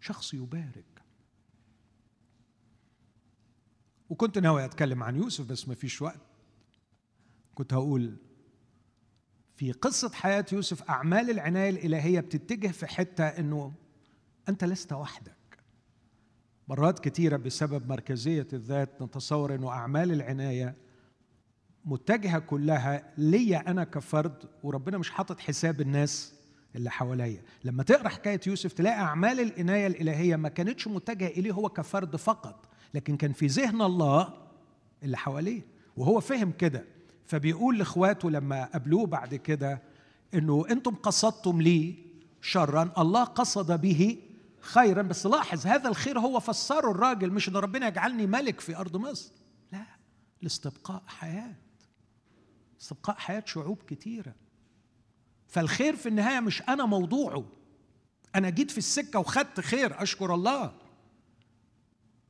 شخص 0.00 0.34
يبارك. 0.34 1.02
وكنت 4.10 4.38
ناوي 4.38 4.64
أتكلم 4.64 5.02
عن 5.02 5.16
يوسف 5.16 5.46
بس 5.46 5.68
ما 5.68 5.74
فيش 5.74 6.02
وقت. 6.02 6.20
كنت 7.54 7.74
هقول 7.74 8.16
في 9.56 9.72
قصة 9.72 10.10
حياة 10.10 10.46
يوسف 10.52 10.82
أعمال 10.82 11.30
العناية 11.30 11.70
الإلهية 11.70 12.20
بتتجه 12.20 12.68
في 12.68 12.86
حتة 12.86 13.24
إنه 13.24 13.72
أنت 14.48 14.64
لست 14.64 14.92
وحدك. 14.92 15.36
مرات 16.68 16.98
كثيرة 16.98 17.36
بسبب 17.36 17.88
مركزية 17.88 18.48
الذات 18.52 19.02
نتصور 19.02 19.54
إنه 19.54 19.68
أعمال 19.70 20.12
العناية 20.12 20.81
متجهة 21.84 22.38
كلها 22.38 23.12
ليا 23.18 23.70
أنا 23.70 23.84
كفرد 23.84 24.34
وربنا 24.62 24.98
مش 24.98 25.10
حاطط 25.10 25.40
حساب 25.40 25.80
الناس 25.80 26.34
اللي 26.76 26.90
حواليا. 26.90 27.42
لما 27.64 27.82
تقرأ 27.82 28.08
حكاية 28.08 28.40
يوسف 28.46 28.72
تلاقي 28.72 28.96
أعمال 28.96 29.40
العنايه 29.40 29.86
الإلهية 29.86 30.36
ما 30.36 30.48
كانتش 30.48 30.88
متجهة 30.88 31.28
إليه 31.28 31.52
هو 31.52 31.68
كفرد 31.68 32.16
فقط 32.16 32.68
لكن 32.94 33.16
كان 33.16 33.32
في 33.32 33.46
ذهن 33.46 33.82
الله 33.82 34.34
اللي 35.02 35.16
حواليه 35.16 35.62
وهو 35.96 36.20
فهم 36.20 36.52
كده. 36.52 36.84
فبيقول 37.26 37.78
لإخواته 37.78 38.30
لما 38.30 38.64
قابلوه 38.64 39.06
بعد 39.06 39.34
كده 39.34 39.82
إنه 40.34 40.64
أنتم 40.70 40.94
قصدتم 40.94 41.60
لي 41.62 41.94
شرا 42.40 42.92
الله 42.98 43.24
قصد 43.24 43.80
به 43.80 44.18
خيرا. 44.60 45.02
بس 45.02 45.26
لاحظ 45.26 45.66
هذا 45.66 45.88
الخير 45.88 46.18
هو 46.18 46.40
فسره 46.40 46.90
الراجل 46.90 47.30
مش 47.30 47.48
إن 47.48 47.56
ربنا 47.56 47.88
يجعلني 47.88 48.26
ملك 48.26 48.60
في 48.60 48.76
أرض 48.76 48.96
مصر. 48.96 49.32
لا 49.72 49.86
لاستبقاء 50.42 51.02
حياة. 51.06 51.54
استبقاء 52.82 53.16
حياة 53.16 53.42
شعوب 53.46 53.78
كتيرة. 53.82 54.34
فالخير 55.46 55.96
في 55.96 56.08
النهاية 56.08 56.40
مش 56.40 56.62
أنا 56.62 56.86
موضوعه. 56.86 57.46
أنا 58.34 58.50
جيت 58.50 58.70
في 58.70 58.78
السكة 58.78 59.18
وخدت 59.18 59.60
خير 59.60 60.02
أشكر 60.02 60.34
الله. 60.34 60.74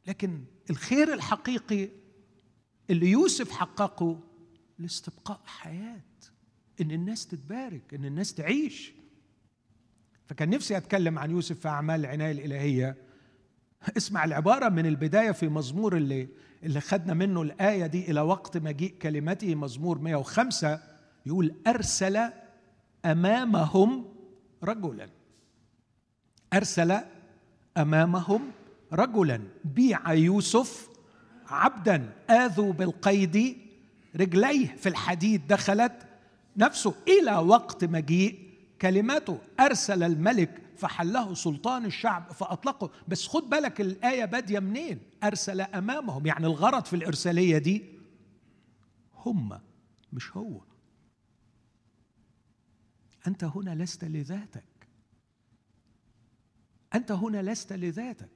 لكن 0.07 0.45
الخير 0.71 1.13
الحقيقي 1.15 1.89
اللي 2.91 3.11
يوسف 3.11 3.51
حققه 3.51 4.21
لاستبقاء 4.79 5.41
حياة. 5.47 6.01
إن 6.81 6.91
الناس 6.91 7.27
تتبارك 7.27 7.95
إن 7.95 8.05
الناس 8.05 8.35
تعيش. 8.35 8.93
فكان 10.27 10.51
نفسي 10.51 10.77
أتكلم 10.77 11.19
عن 11.19 11.31
يوسف 11.31 11.61
في 11.61 11.69
أعمال 11.69 12.01
العناية 12.01 12.33
الإلهية. 12.33 12.97
اسمع 13.97 14.25
العبارة 14.25 14.69
من 14.69 14.87
البداية 14.87 15.31
في 15.31 15.49
مزمور 15.49 15.97
اللي 15.97 16.29
اللي 16.63 16.81
خدنا 16.81 17.15
منه 17.15 17.43
الآية 17.43 17.87
دي 17.87 18.11
إلى 18.11 18.21
وقت 18.21 18.57
مجيء 18.57 18.95
كلمته 19.03 19.55
مزمور 19.55 19.99
105 19.99 20.81
يقول 21.27 21.55
أرسل 21.67 22.31
أمامهم 23.05 24.05
رجلا. 24.65 25.09
أرسل 26.53 26.99
أمامهم 27.77 28.51
رجلا. 28.93 29.41
بيع 29.65 30.13
يوسف 30.13 30.89
عبدا. 31.49 32.13
آذوا 32.31 32.73
بالقيد 32.73 33.57
رجليه. 34.17 34.67
في 34.77 34.89
الحديد 34.89 35.47
دخلت 35.47 35.93
نفسه 36.57 36.95
إلى 37.09 37.33
وقت 37.37 37.85
مجيء 37.85 38.39
كلمته 38.83 39.39
أرسل 39.61 40.03
الملك 40.03 40.62
فحله 40.83 41.35
سلطان 41.35 41.85
الشعب 41.85 42.33
فأطلقه. 42.33 42.91
بس 43.09 43.29
خد 43.29 43.51
بالك 43.51 43.81
الآية 43.81 44.25
بادية 44.25 44.59
منين؟ 44.59 45.01
أرسل 45.23 45.61
أمامهم. 45.61 46.27
يعني 46.27 46.47
الغرض 46.47 46.85
في 46.85 46.97
الإرسالية 46.97 47.59
دي 47.59 47.85
هم 49.15 49.61
مش 50.13 50.37
هو. 50.37 50.61
أنت 53.27 53.45
هنا 53.45 53.75
لست 53.75 54.05
لذاتك. 54.05 54.89
أنت 56.95 57.13
هنا 57.13 57.43
لست 57.43 57.73
لذاتك. 57.73 58.31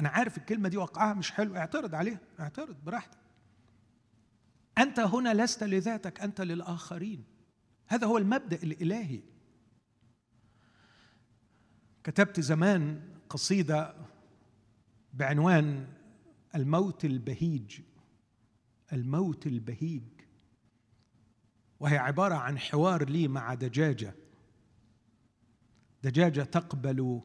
أنا 0.00 0.08
عارف 0.08 0.38
الكلمة 0.38 0.68
دي 0.68 0.76
وقعها 0.76 1.14
مش 1.14 1.32
حلو. 1.32 1.56
اعترض 1.56 1.94
عليها. 1.94 2.20
اعترض 2.40 2.76
براحتك. 2.84 3.18
أنت 4.78 5.00
هنا 5.00 5.34
لست 5.34 5.64
لذاتك. 5.64 6.20
أنت 6.20 6.40
للآخرين. 6.40 7.24
هذا 7.86 8.06
هو 8.06 8.18
المبدأ 8.18 8.56
الإلهي. 8.62 9.20
كتبت 12.06 12.40
زمان 12.40 13.00
قصيدة 13.28 13.94
بعنوان 15.14 15.86
الموت 16.54 17.04
البهيج 17.04 17.80
الموت 18.92 19.46
البهيج. 19.46 20.02
وهي 21.80 21.98
عبارة 21.98 22.34
عن 22.34 22.58
حوار 22.58 23.08
لي 23.08 23.28
مع 23.28 23.54
دجاجة. 23.54 24.14
دجاجة 26.02 26.42
تقبل 26.42 27.20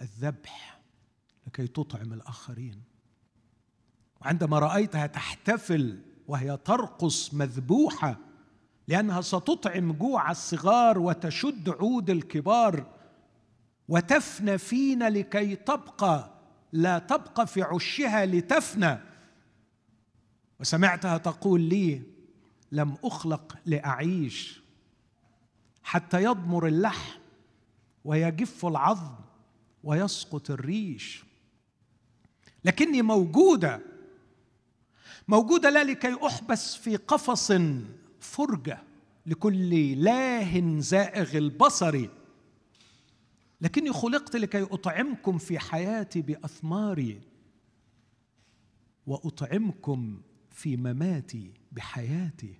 الذبح 0.00 0.80
لكي 1.46 1.66
تطعم 1.66 2.12
الآخرين. 2.12 2.82
وعندما 4.20 4.58
رأيتها 4.58 5.06
تحتفل 5.06 6.02
وهي 6.28 6.56
ترقص 6.56 7.34
مذبوحة 7.34 8.18
لأنها 8.88 9.20
ستطعم 9.20 9.92
جوع 9.92 10.30
الصغار 10.30 10.98
وتشد 10.98 11.68
عود 11.68 12.10
الكبار 12.10 12.95
وتفنى 13.88 14.58
فينا 14.58 15.10
لكي 15.10 15.56
تبقى 15.56 16.30
لا 16.72 16.98
تبقى 16.98 17.46
في 17.46 17.62
عشها 17.62 18.26
لتفنى. 18.26 18.98
وسمعتها 20.60 21.18
تقول 21.18 21.60
لي 21.60 22.02
لم 22.72 22.96
أخلق 23.04 23.58
لأعيش 23.66 24.60
حتى 25.82 26.22
يضمر 26.22 26.66
اللحم 26.66 27.18
ويجف 28.04 28.66
العظم 28.66 29.14
ويسقط 29.84 30.50
الريش. 30.50 31.24
لكني 32.64 33.02
موجودة 33.02 33.80
موجودة 35.28 35.70
لا 35.70 35.84
لكي 35.84 36.16
أحبس 36.26 36.74
في 36.76 36.96
قفص 36.96 37.52
فرجة 38.20 38.78
لكل 39.26 39.92
لاه 40.04 40.80
زائغ 40.80 41.36
البصر. 41.38 42.08
لكني 43.60 43.92
خلقت 43.92 44.36
لكي 44.36 44.62
أطعمكم 44.62 45.38
في 45.38 45.58
حياتي 45.58 46.22
بأثماري 46.22 47.20
وأطعمكم 49.06 50.22
في 50.50 50.76
مماتي 50.76 51.54
بحياتي. 51.72 52.58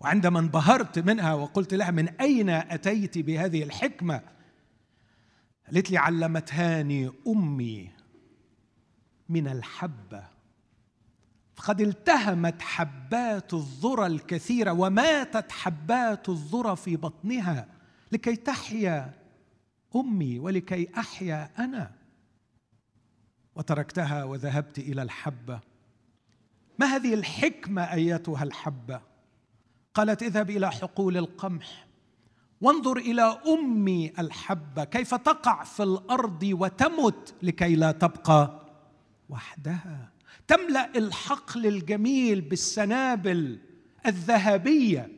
وعندما 0.00 0.38
انبهرت 0.38 0.98
منها 0.98 1.34
وقلت 1.34 1.74
لها 1.74 1.90
من 1.90 2.08
أين 2.08 2.50
أتيت 2.50 3.18
بهذه 3.18 3.62
الحكمة؟ 3.62 4.22
قالت 5.66 5.90
لي 5.90 5.98
علمتهاني 5.98 7.10
أمي 7.26 7.90
من 9.28 9.48
الحبة. 9.48 10.36
فقد 11.56 11.80
التهمت 11.80 12.62
حبات 12.62 13.54
الذرى 13.54 14.06
الكثيرة 14.06 14.72
وماتت 14.72 15.52
حبات 15.52 16.28
الذرى 16.28 16.76
في 16.76 16.96
بطنها 16.96 17.68
لكي 18.12 18.36
تحيا 18.36 19.25
أمي 20.00 20.38
ولكي 20.38 20.88
أحيا 20.98 21.50
أنا. 21.58 21.90
وتركتها 23.54 24.24
وذهبت 24.24 24.78
إلى 24.78 25.02
الحبة. 25.02 25.60
ما 26.78 26.86
هذه 26.86 27.14
الحكمة 27.14 27.82
أيتها 27.92 28.42
الحبة؟ 28.42 29.00
قالت 29.94 30.22
اذهب 30.22 30.50
إلى 30.50 30.70
حقول 30.70 31.16
القمح. 31.16 31.86
وانظر 32.60 32.96
إلى 32.96 33.40
أمي 33.46 34.12
الحبة. 34.18 34.84
كيف 34.84 35.14
تقع 35.14 35.64
في 35.64 35.82
الأرض 35.82 36.42
وتمت 36.52 37.34
لكي 37.42 37.76
لا 37.76 37.92
تبقى 37.92 38.66
وحدها. 39.28 40.12
تملأ 40.48 40.98
الحقل 40.98 41.66
الجميل 41.66 42.40
بالسنابل 42.40 43.58
الذهبية. 44.06 45.15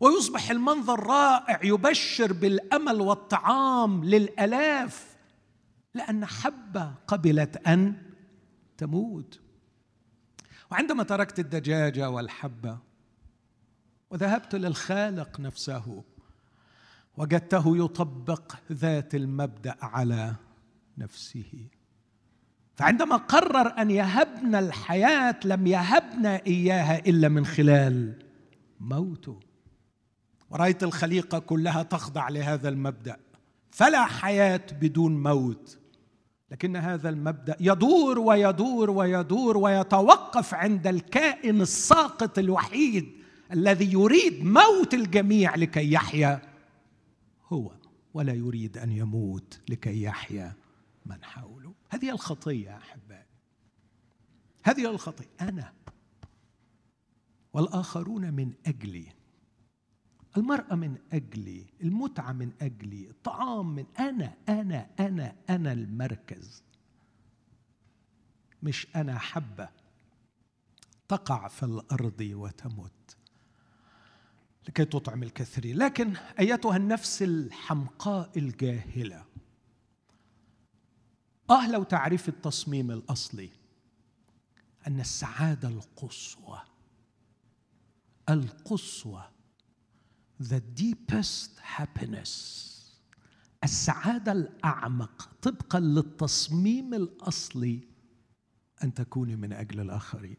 ويصبح 0.00 0.50
المنظر 0.50 1.06
رائع 1.06 1.60
يبشر 1.64 2.32
بالأمل 2.32 3.00
والطعام 3.00 4.04
للألاف 4.04 5.16
لأن 5.94 6.26
حبة 6.26 6.94
قبلت 7.06 7.56
أن 7.56 8.02
تموت. 8.78 9.40
وعندما 10.70 11.02
تركت 11.02 11.38
الدجاجة 11.38 12.10
والحبة 12.10 12.78
وذهبت 14.10 14.54
للخالق 14.54 15.40
نفسه 15.40 16.04
وجدته 17.16 17.76
يطبق 17.76 18.54
ذات 18.72 19.14
المبدأ 19.14 19.76
على 19.80 20.34
نفسه. 20.98 21.68
فعندما 22.74 23.16
قرر 23.16 23.82
أن 23.82 23.90
يهبنا 23.90 24.58
الحياة 24.58 25.40
لم 25.44 25.66
يهبنا 25.66 26.46
إياها 26.46 26.98
إلا 26.98 27.28
من 27.28 27.46
خلال 27.46 28.22
موته. 28.80 29.45
ورأيت 30.50 30.82
الخليقة 30.82 31.38
كلها 31.38 31.82
تخضع 31.82 32.28
لهذا 32.28 32.68
المبدأ. 32.68 33.16
فلا 33.70 34.04
حياة 34.04 34.66
بدون 34.80 35.22
موت. 35.22 35.78
لكن 36.50 36.76
هذا 36.76 37.08
المبدأ 37.08 37.56
يدور 37.60 38.18
ويدور 38.18 38.90
ويدور 38.90 39.56
ويتوقف 39.56 40.54
عند 40.54 40.86
الكائن 40.86 41.60
الساقط 41.60 42.38
الوحيد 42.38 43.12
الذي 43.52 43.92
يريد 43.92 44.44
موت 44.44 44.94
الجميع 44.94 45.54
لكي 45.54 45.92
يحيا. 45.92 46.42
هو 47.52 47.72
ولا 48.14 48.32
يريد 48.32 48.78
أن 48.78 48.92
يموت 48.92 49.60
لكي 49.68 50.02
يحيا 50.02 50.54
من 51.06 51.24
حوله. 51.24 51.74
هذه 51.88 52.10
الخطية 52.10 52.70
يا 52.70 52.76
أحبائي. 52.76 53.26
هذه 54.62 54.90
الخطية. 54.90 55.30
أنا 55.40 55.72
والآخرون 57.52 58.34
من 58.34 58.52
أجلي. 58.66 59.06
المرأة 60.36 60.74
من 60.74 60.98
أجلي 61.12 61.66
المتعة 61.82 62.32
من 62.32 62.52
أجلي 62.60 63.10
الطعام 63.10 63.74
من 63.74 63.86
أنا 63.98 64.34
أنا 64.48 64.90
أنا 65.00 65.36
أنا 65.50 65.72
المركز. 65.72 66.62
مش 68.62 68.86
أنا 68.96 69.18
حبة. 69.18 69.68
تقع 71.08 71.48
في 71.48 71.62
الأرض 71.62 72.20
وتمت 72.20 73.16
لكي 74.68 74.84
تطعم 74.84 75.22
الكثيرين 75.22 75.76
لكن 75.78 76.16
أيتها 76.38 76.76
النفس 76.76 77.22
الحمقاء 77.22 78.38
الجاهلة. 78.38 79.24
آه 81.50 81.70
لو 81.70 81.82
تعرف 81.82 82.28
التصميم 82.28 82.90
الأصلي. 82.90 83.50
أن 84.86 85.00
السعادة 85.00 85.68
القصوى. 85.68 86.60
القصوى. 88.28 89.35
The 90.40 90.60
deepest 90.60 91.50
happiness. 91.76 92.66
السعادة 93.64 94.32
الأعمق 94.32 95.30
طبقا 95.42 95.80
للتصميم 95.80 96.94
الأصلي 96.94 97.80
أن 98.84 98.94
تكوني 98.94 99.36
من 99.36 99.52
أجل 99.52 99.80
الآخرين. 99.80 100.36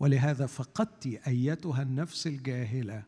ولهذا 0.00 0.46
فقدت 0.46 1.06
أيتها 1.06 1.82
النفس 1.82 2.26
الجاهلة 2.26 3.02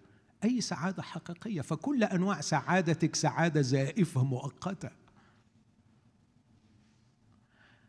أي 0.44 0.60
سعادة 0.60 1.02
حقيقية. 1.02 1.60
فكل 1.60 2.04
أنواع 2.04 2.40
سعادتك 2.40 3.16
سعادة 3.16 3.60
زائفة 3.60 4.24
مؤقتة. 4.24 4.90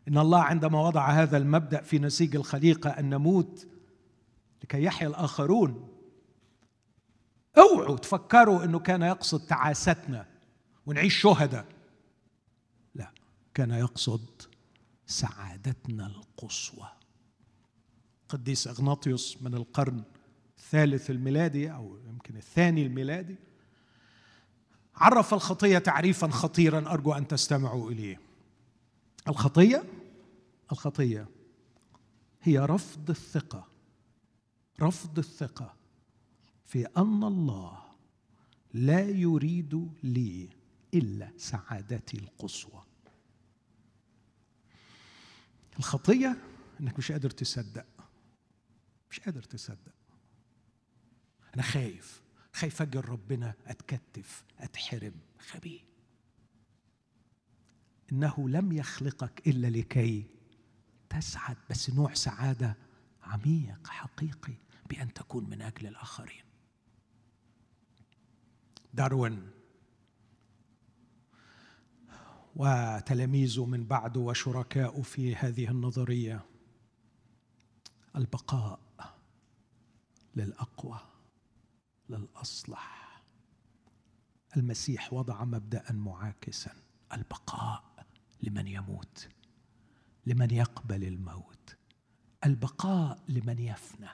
إن 0.08 0.18
الله 0.18 0.42
عندما 0.42 0.82
وضع 0.82 1.10
هذا 1.10 1.38
المبدأ 1.38 1.82
في 1.82 2.00
نسيج 2.00 2.36
الخليقة 2.36 2.90
أن 2.90 3.10
نموت 3.10 3.68
لكي 4.64 4.84
يحيا 4.84 5.08
الآخرون 5.08 5.91
اوعوا 7.58 7.98
تفكروا 7.98 8.64
انه 8.64 8.80
كان 8.80 9.02
يقصد 9.02 9.46
تعاستنا 9.46 10.26
ونعيش 10.86 11.22
شهداء. 11.22 11.66
لا 12.96 13.12
كان 13.54 13.72
يقصد 13.72 14.42
سعادتنا 15.06 16.08
القصوى. 16.08 16.92
قديس 18.30 18.68
اغناطيوس 18.68 19.38
من 19.42 19.54
القرن 19.54 20.04
الثالث 20.58 21.10
الميلادي 21.10 21.72
أو 21.72 21.98
يمكن 22.08 22.38
الثاني 22.38 22.86
الميلادي 22.86 23.36
عرف 24.96 25.34
الخطية 25.34 25.78
تعريفا 25.78 26.28
خطيرا 26.28 26.92
أرجو 26.94 27.14
أن 27.14 27.28
تستمعوا 27.28 27.92
إليه. 27.92 28.20
الخطية؟ 29.28 29.84
الخطية 30.72 31.28
هي 32.42 32.60
رفض 32.60 33.10
الثقة. 33.10 33.68
رفض 34.82 35.18
الثقة. 35.18 35.81
في 36.72 36.86
أن 36.86 37.24
الله 37.24 37.84
لا 38.74 39.10
يريد 39.10 39.92
لي 40.04 40.50
إلا 40.94 41.32
سعادتي 41.38 42.18
القصوى. 42.18 42.84
الخطية 45.80 46.38
إنك 46.80 46.98
مش 46.98 47.12
قادر 47.12 47.30
تصدق. 47.30 47.86
مش 49.12 49.20
قادر 49.20 49.44
تصدق. 49.44 49.94
أنا 51.56 51.64
خايف. 51.64 52.22
خايف 52.54 52.82
أجي 52.82 53.00
ربنا 53.00 53.54
أتكتف 53.68 54.44
أتحرم. 54.60 55.16
خبي 55.40 55.86
إنه 58.12 58.50
لم 58.50 58.72
يخلقك 58.72 59.48
إلا 59.48 59.68
لكي 59.68 60.26
تسعد 61.10 61.58
بس 61.70 61.90
نوع 61.90 62.14
سعادة 62.14 62.78
عميق 63.24 63.88
حقيقي 63.88 64.54
بأن 64.90 65.14
تكون 65.14 65.50
من 65.50 65.62
أجل 65.62 65.88
الآخرين. 65.88 66.51
داروين 68.94 69.52
وتلاميذه 72.56 73.66
من 73.66 73.86
بعده 73.86 74.20
وشركاؤه 74.20 75.02
في 75.02 75.36
هذه 75.36 75.72
النظرية. 75.72 76.46
البقاء 78.16 78.80
للأقوى 80.36 81.00
للأصلح. 82.10 83.22
المسيح 84.58 85.14
وضع 85.14 85.44
مبدأ 85.44 85.92
معاكسا. 85.92 86.72
البقاء 87.14 88.06
لمن 88.44 88.68
يموت 88.68 89.28
لمن 90.26 90.52
يقبل 90.52 91.04
الموت. 91.04 91.78
البقاء 92.46 93.24
لمن 93.30 93.60
يفنى. 93.60 94.10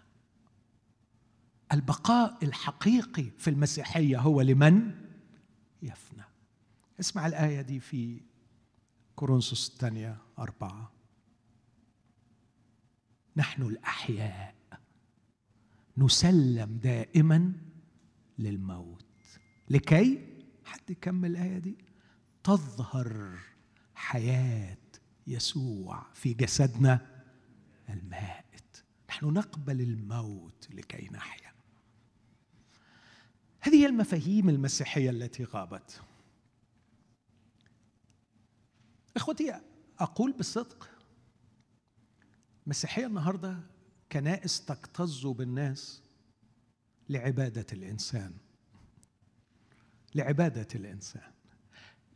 البقاء 1.74 2.38
الحقيقي 2.44 3.32
في 3.38 3.50
المسيحية 3.50 4.20
هو 4.20 4.42
لمن؟ 4.42 4.92
يفنى. 5.82 6.24
اسمع 7.00 7.28
الآية 7.28 7.62
دي 7.62 7.80
في 7.80 8.22
كورنثوس 9.16 9.70
الثانية 9.70 10.18
أربعة. 10.40 10.92
نحن 13.36 13.62
الأحياء 13.62 14.56
نسلم 15.98 16.78
دائما 16.84 17.54
للموت. 18.40 19.06
لكي؟ 19.70 20.28
حد 20.66 20.90
يكمل 20.90 21.32
الآية 21.32 21.58
دي. 21.58 21.78
تظهر 22.44 23.38
حياة 23.96 24.78
يسوع 25.28 26.06
في 26.14 26.34
جسدنا 26.34 27.24
المائت. 27.90 28.84
نحن 29.10 29.26
نقبل 29.26 29.82
الموت 29.82 30.68
لكي 30.74 31.10
نحيا. 31.12 31.47
هذه 33.62 33.76
هي 33.76 33.86
المفاهيم 33.86 34.50
المسيحية 34.50 35.10
التي 35.10 35.44
غابت. 35.44 36.02
إخوتي 39.16 39.54
أقول 40.00 40.32
بصدق 40.32 40.90
المسيحيه 42.66 43.06
النهارده 43.06 43.58
كنائس 44.12 44.66
تكتظ 44.66 45.28
بالناس 45.28 46.02
لعبادة 47.10 47.66
الإنسان. 47.74 48.34
لعبادة 50.16 50.68
الإنسان. 50.76 51.32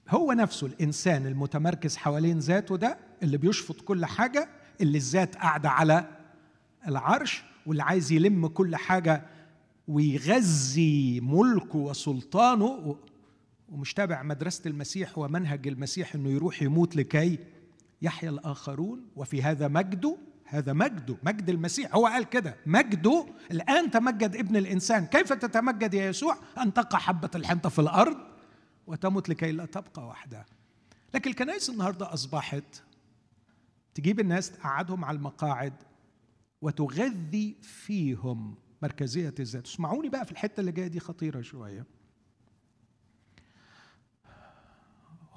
هو 0.10 0.32
نفسه 0.32 0.67
الإنسان 0.67 1.25
المتمركز 1.27 1.97
حوالين 1.97 2.39
ذاته 2.39 2.77
ده 2.77 2.97
اللي 3.23 3.38
بيشفط 3.38 3.82
كل 3.82 4.06
حاجة 4.06 4.49
اللي 4.82 4.97
الذات 4.97 5.36
قاعدة 5.36 5.69
على 5.69 6.17
العرش 6.88 7.43
واللي 7.65 7.84
عايز 7.84 8.12
يلم 8.12 8.47
كل 8.47 8.75
حاجة 8.75 9.25
ويغذي 9.91 11.19
ملكه 11.21 11.77
وسلطانه 11.77 12.95
ومش 13.69 13.93
تابع 13.93 14.23
مدرسة 14.23 14.62
المسيح 14.69 15.17
ومنهج 15.17 15.67
المسيح 15.67 16.15
إنه 16.15 16.30
يروح 16.30 16.62
يموت 16.62 16.95
لكي 16.95 17.39
يحيا 18.01 18.30
الآخرون. 18.30 19.06
وفي 19.15 19.43
هذا 19.43 19.67
مجده 19.67 20.17
هذا 20.45 20.73
مجده 20.73 21.17
مجد 21.23 21.49
المسيح. 21.49 21.95
هو 21.95 22.06
قال 22.06 22.23
كده 22.23 22.56
مجده 22.65 23.25
الآن 23.51 23.91
تمجد 23.91 24.36
ابن 24.36 24.56
الإنسان. 24.56 25.06
كيف 25.06 25.34
تتمجد 25.34 25.93
يا 25.93 26.06
يسوع؟ 26.06 26.38
أن 26.58 26.73
تقع 26.73 26.99
حبة 26.99 27.30
الحنطة 27.36 27.69
في 27.69 27.80
الأرض 27.80 28.17
وتمت 28.88 29.30
لكي 29.30 29.51
لا 29.51 29.65
تبقى 29.65 30.08
وحدها. 30.08 30.45
لكن 31.13 31.30
الكنائس 31.30 31.69
النهاردة 31.69 32.13
أصبحت 32.13 32.84
تجيب 33.95 34.19
الناس 34.19 34.51
تقعدهم 34.51 35.06
على 35.06 35.17
المقاعد 35.17 35.73
وتغذي 36.62 37.56
فيهم 37.62 38.56
مركزية 38.81 39.33
الذات. 39.39 39.65
اسمعوني 39.67 40.09
بقى 40.09 40.25
في 40.25 40.31
الحتة 40.31 40.59
اللي 40.59 40.71
جاية 40.71 40.87
دي 40.87 40.99
خطيرة 40.99 41.41
شوية. 41.41 41.85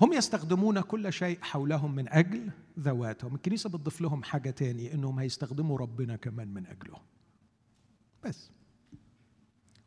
هم 0.00 0.12
يستخدمون 0.12 0.80
كل 0.80 1.12
شيء 1.12 1.38
حولهم 1.42 1.94
من 1.94 2.09
أجل 2.09 2.50
ذواتهم. 2.78 3.35
الكنيسة 3.35 3.68
بتضيف 3.70 4.00
لهم 4.00 4.22
حاجة 4.22 4.50
تاني 4.50 4.94
إنهم 4.94 5.18
هيستخدموا 5.18 5.78
ربنا 5.78 6.16
كمان 6.16 6.48
من 6.48 6.66
أجلهم 6.66 7.02
بس. 8.24 8.50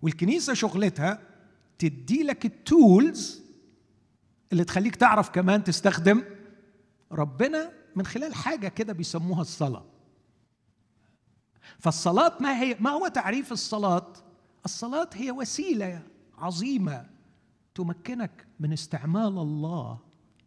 والكنيسة 0.02 0.54
شغلتها 0.54 1.22
تدي 1.80 2.24
لك 2.24 2.46
التولز 2.46 3.42
اللي 4.52 4.64
تخليك 4.64 4.96
تعرف 4.96 5.30
كمان 5.30 5.64
تستخدم 5.64 6.24
ربنا 7.12 7.72
من 7.96 8.06
خلال 8.06 8.34
حاجة 8.36 8.68
كده 8.68 8.94
بيسموها 8.94 9.42
الصلاة. 9.42 9.86
فالصلاة 11.80 12.38
ما 12.40 12.62
هي 12.62 12.78
ما 12.80 12.90
هو 12.90 13.08
تعريف 13.08 13.52
الصلاة؟ 13.52 14.14
الصلاة 14.66 15.10
هي 15.14 15.32
وسيلة 15.32 16.04
عظيمة 16.38 17.06
تمكنك 17.76 18.48
من 18.60 18.74
استعمال 18.74 19.28
الله 19.28 20.00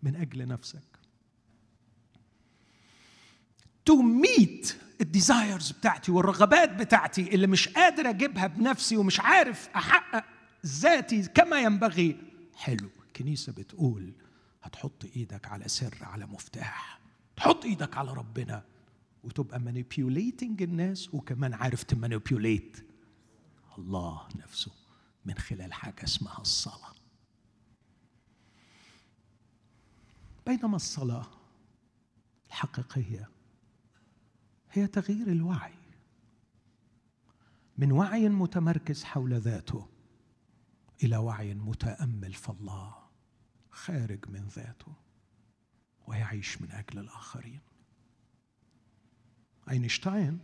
من 0.02 0.16
أجل 0.16 0.48
نفسك. 0.48 0.82
to 3.84 4.02
meet 4.02 4.76
ال 5.00 5.09
desires 5.09 5.70
بتاعتي 5.70 6.12
والرغبات 6.12 6.70
بتاعتي 6.72 7.34
اللي 7.34 7.46
مش 7.46 7.68
قادر 7.68 8.10
أجيبها 8.10 8.46
بنفسي 8.46 8.96
ومش 8.96 9.20
عارف 9.20 9.68
أحقق 9.76 10.24
ذاتي 10.66 11.22
كما 11.22 11.60
ينبغي. 11.60 12.16
حلو. 12.56 12.88
الكنيسة 13.06 13.52
بتقول 13.52 14.12
هتحط 14.62 15.04
إيدك 15.16 15.46
على 15.46 15.68
سر 15.68 15.98
على 16.00 16.26
مفتاح. 16.26 17.00
تحط 17.36 17.64
إيدك 17.64 17.96
على 17.96 18.12
ربنا. 18.12 18.62
وتبقى 19.24 19.60
manipulating 19.60 20.62
الناس 20.62 21.14
وكمان 21.14 21.54
عارف 21.54 21.82
ت 21.82 21.92
manipulate 21.92 22.86
الله 23.78 24.28
نفسه 24.36 24.72
من 25.24 25.34
خلال 25.34 25.72
حاجة 25.72 26.04
اسمها 26.04 26.40
الصلاة. 26.40 26.94
بينما 30.46 30.76
الصلاة 30.76 31.26
الحقيقيه 32.46 33.28
هي 34.70 34.86
تغيير 34.86 35.28
الوعي. 35.32 35.74
من 37.78 37.92
وعي 37.92 38.28
متمركز 38.28 39.04
حول 39.04 39.34
ذاته 39.34 39.88
إلى 41.04 41.16
وعي 41.16 41.54
متأمل 41.54 42.32
في 42.32 42.48
الله 42.48 42.94
خارج 43.70 44.28
من 44.28 44.48
ذاته 44.48 44.94
ويعيش 46.06 46.62
من 46.62 46.70
أجل 46.70 46.98
الآخرين. 46.98 47.60
اينشتاين 49.70 50.38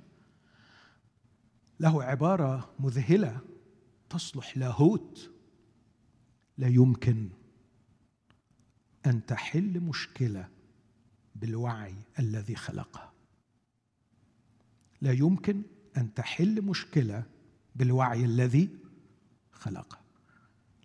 له 1.80 2.04
عبارة 2.04 2.74
مذهلة 2.80 3.40
تصلح 4.10 4.56
لاهوت. 4.56 5.30
لا 6.58 6.68
يمكن 6.68 7.28
أن 9.06 9.26
تحل 9.26 9.80
مشكلة 9.80 10.48
بالوعي 11.34 11.94
الذي 12.18 12.56
خلقها. 12.56 13.12
لا 15.00 15.12
يمكن 15.12 15.62
أن 15.96 16.14
تحل 16.14 16.62
مشكلة 16.62 17.24
بالوعي 17.74 18.24
الذي 18.24 18.68
خلقها. 19.52 20.02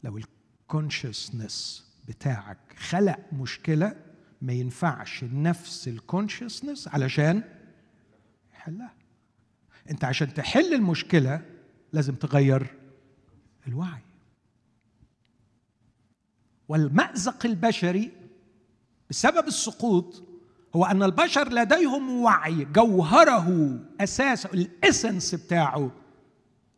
لو 0.04 0.18
ال 0.18 0.30
consciousness 0.30 1.86
بتاعك 2.08 2.76
خلق 2.78 3.34
مشكلة 3.34 3.96
ما 4.42 4.54
ينفعش 4.54 5.24
نفس 5.24 5.88
الكونشسنس 5.88 6.88
علشان 6.88 7.44
يحلها 8.62 8.94
انت 9.92 10.04
عشان 10.04 10.34
تحل 10.34 10.74
المشكلة 10.74 11.46
لازم 11.94 12.16
تغير 12.16 12.76
الوعي. 13.68 14.02
والمأزق 16.70 17.46
البشري 17.46 18.12
بسبب 19.10 19.48
السقوط 19.48 20.24
هو 20.76 20.86
أن 20.86 21.04
البشر 21.04 21.50
لديهم 21.54 22.10
وعي 22.10 22.66
جوهره 22.66 23.80
اساسه 24.02 24.50
الإسنس 24.54 25.36
بتاعه 25.36 25.92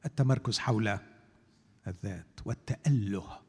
التمركز 0.05 0.59
حول 0.59 0.99
الذات 1.87 2.39
والتأله. 2.45 3.39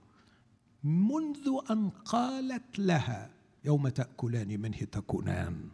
منذ 0.85 1.49
أن 1.71 1.91
قالت 1.91 2.79
لها 2.79 3.31
يوم 3.65 3.89
تأكلان 3.89 4.61
منه 4.61 4.79
تكونان. 4.79 5.69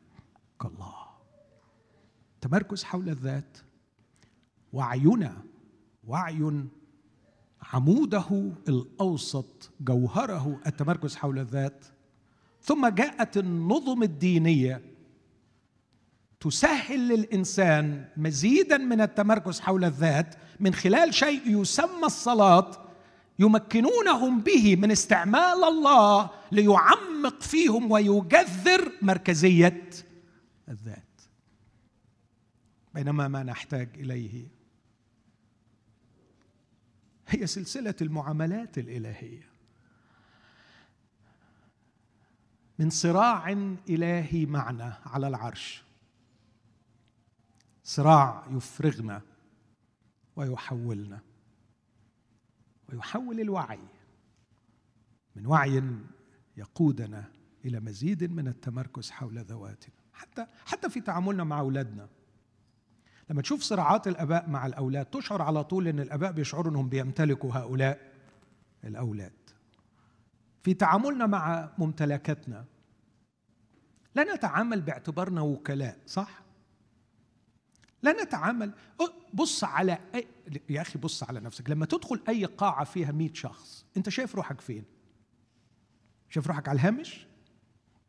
كالله. 0.60 1.09
تمركز 2.40 2.84
حول 2.84 3.08
الذات 3.08 3.58
وعينا 4.72 5.36
وعي 6.06 6.64
عموده 7.72 8.52
الأوسط 8.68 9.70
جوهره 9.80 10.60
التمركز 10.66 11.16
حول 11.16 11.38
الذات. 11.38 11.84
ثم 12.62 12.88
جاءت 12.88 13.36
النظم 13.36 14.02
الدينية 14.02 14.82
تسهل 16.40 17.08
للإنسان 17.08 18.08
مزيدا 18.16 18.76
من 18.78 19.00
التمركز 19.00 19.60
حول 19.60 19.84
الذات 19.84 20.34
من 20.60 20.74
خلال 20.74 21.14
شيء 21.14 21.60
يسمى 21.60 22.04
الصلاة 22.04 22.70
يمكنونهم 23.38 24.40
به 24.40 24.76
من 24.76 24.90
استعمال 24.90 25.64
الله 25.64 26.30
ليعمق 26.52 27.40
فيهم 27.40 27.90
ويجذر 27.90 28.92
مركزية 29.02 29.90
الذات. 30.68 31.09
بينما 32.94 33.28
ما 33.28 33.42
نحتاج 33.42 33.88
إليه. 33.94 34.48
هي 37.28 37.46
سلسلة 37.46 37.94
المعاملات 38.00 38.78
الإلهية. 38.78 39.50
من 42.78 42.90
صراع 42.90 43.52
إلهي 43.88 44.46
معنا 44.46 45.00
على 45.06 45.28
العرش. 45.28 45.84
صراع 47.84 48.46
يفرغنا 48.50 49.22
ويحولنا. 50.36 51.20
ويحول 52.88 53.40
الوعي. 53.40 53.88
من 55.36 55.46
وعي 55.46 55.82
يقودنا 56.56 57.32
إلى 57.64 57.80
مزيد 57.80 58.32
من 58.32 58.48
التمركز 58.48 59.10
حول 59.10 59.38
ذواتنا. 59.38 59.94
حتى 60.12 60.46
حتى 60.66 60.90
في 60.90 61.00
تعاملنا 61.00 61.44
مع 61.44 61.60
أولادنا. 61.60 62.08
لما 63.30 63.42
تشوف 63.42 63.62
صراعات 63.62 64.08
الآباء 64.08 64.48
مع 64.48 64.66
الأولاد 64.66 65.06
تشعر 65.06 65.42
على 65.42 65.64
طول 65.64 65.88
إن 65.88 66.00
الآباء 66.00 66.32
بيشعروا 66.32 66.70
إنهم 66.72 66.88
بيمتلكوا 66.88 67.54
هؤلاء 67.54 68.12
الأولاد. 68.84 69.32
في 70.62 70.74
تعاملنا 70.74 71.26
مع 71.26 71.70
ممتلكاتنا 71.78 72.64
لا 74.14 74.34
نتعامل 74.34 74.80
باعتبارنا 74.80 75.40
وكلاء 75.40 75.98
صح؟ 76.06 76.42
لا 78.02 78.24
نتعامل 78.24 78.72
بص 79.34 79.64
على 79.64 79.98
أي... 80.14 80.26
يا 80.68 80.80
أخي 80.80 80.98
بص 80.98 81.22
على 81.22 81.40
نفسك 81.40 81.70
لما 81.70 81.86
تدخل 81.86 82.20
أي 82.28 82.44
قاعة 82.44 82.84
فيها 82.84 83.12
مئة 83.12 83.34
شخص 83.34 83.86
أنت 83.96 84.08
شايف 84.08 84.34
روحك 84.34 84.60
فين؟ 84.60 84.84
شايف 86.30 86.46
روحك 86.46 86.68
على 86.68 86.76
الهامش؟ 86.76 87.26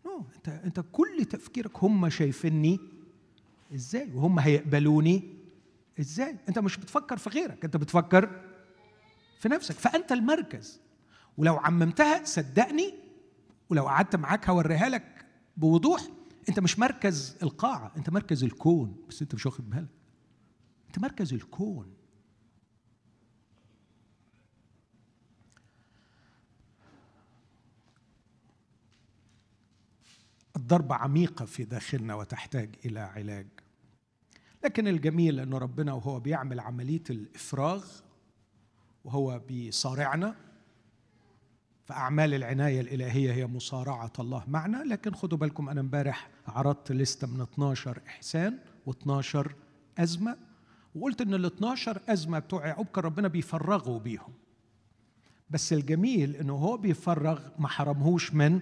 نو 0.06 0.26
أنت 0.36 0.50
أنت 0.50 0.84
كل 0.92 1.26
تفكيرك 1.26 1.84
هم 1.84 2.10
شايفيني 2.10 2.80
إزاي؟ 3.76 4.12
وهم 4.14 4.40
هيقبلوني. 4.40 5.38
إزاي؟ 6.00 6.38
أنت 6.50 6.60
مش 6.60 6.78
بتفكر 6.78 7.18
في 7.18 7.30
غيرك 7.30 7.66
أنت 7.66 7.78
بتفكر 7.78 8.42
في 9.40 9.50
نفسك. 9.50 9.76
فأنت 9.76 10.12
المركز. 10.12 10.82
ولو 11.38 11.56
عممتها 11.56 12.26
صدقني 12.26 12.94
ولو 13.70 13.88
قعدت 13.88 14.16
معاك 14.16 14.50
هوريها 14.50 14.90
لك 14.90 15.26
بوضوح 15.58 16.02
أنت 16.50 16.60
مش 16.60 16.80
مركز 16.80 17.38
القاعة 17.44 17.92
أنت 17.98 18.10
مركز 18.10 18.44
الكون. 18.44 18.96
بس 19.10 19.22
أنت 19.22 19.36
مش 19.36 19.46
واخد 19.46 19.70
بالك. 19.70 19.90
أنت 20.88 21.00
مركز 21.00 21.34
الكون. 21.34 21.94
الضربة 30.56 30.96
عميقة 30.96 31.46
في 31.46 31.64
داخلنا 31.64 32.16
وتحتاج 32.16 32.76
إلى 32.86 33.00
علاج. 33.00 33.48
لكن 34.64 34.88
الجميل 34.88 35.40
أن 35.40 35.54
ربنا 35.54 35.94
وهو 35.94 36.20
بيعمل 36.20 36.60
عملية 36.60 37.04
الإفراغ 37.10 37.86
وهو 39.04 39.40
بيصارعنا 39.40 40.36
فأعمال 41.86 42.34
العناية 42.34 42.82
الإلهية 42.82 43.32
هي 43.34 43.48
مصارعة 43.48 44.14
الله 44.20 44.44
معنا. 44.48 44.84
لكن 44.84 45.14
خدوا 45.14 45.38
بالكم 45.38 45.70
أنا 45.70 45.82
امبارح 45.82 46.30
عرضت 46.48 46.92
لستة 46.92 47.28
من 47.28 47.42
12 47.42 48.02
إحسان 48.08 48.60
و12 48.90 49.50
أزمة 50.00 50.38
وقلت 50.96 51.22
إن 51.22 51.34
ال 51.34 51.46
12 51.46 52.02
أزمة 52.10 52.40
بتوع 52.40 52.68
يعقوب 52.68 52.88
كان 52.88 53.04
ربنا 53.04 53.28
بيفرغوا 53.28 54.00
بيهم. 54.00 54.34
بس 55.50 55.74
الجميل 55.74 56.36
إنه 56.36 56.54
هو 56.54 56.78
بيفرغ 56.78 57.40
ما 57.60 57.68
حرمهوش 57.68 58.34
من 58.34 58.62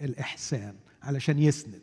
الإحسان 0.00 0.74
علشان 1.02 1.38
يسند. 1.38 1.82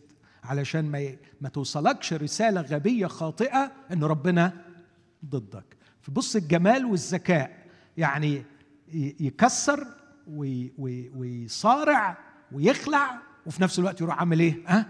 علشان 0.49 0.91
ما 0.91 1.15
ما 1.41 1.49
توصلكش 1.49 2.13
رسالة 2.13 2.61
غبية 2.61 3.07
خاطئة 3.07 3.71
إن 3.93 4.03
ربنا 4.03 4.65
ضدك 5.25 5.77
فبص 6.01 6.35
الجمال 6.35 6.85
والذكاء 6.85 7.65
يعني 7.97 8.43
يكسر 9.19 9.87
ويصارع 11.17 12.17
ويخلع 12.51 13.21
وفي 13.45 13.63
نفس 13.63 13.79
الوقت 13.79 14.01
يروح 14.01 14.19
عامل 14.19 14.39
إيه؟ 14.39 14.63
ها؟ 14.67 14.79
أه؟ 14.79 14.85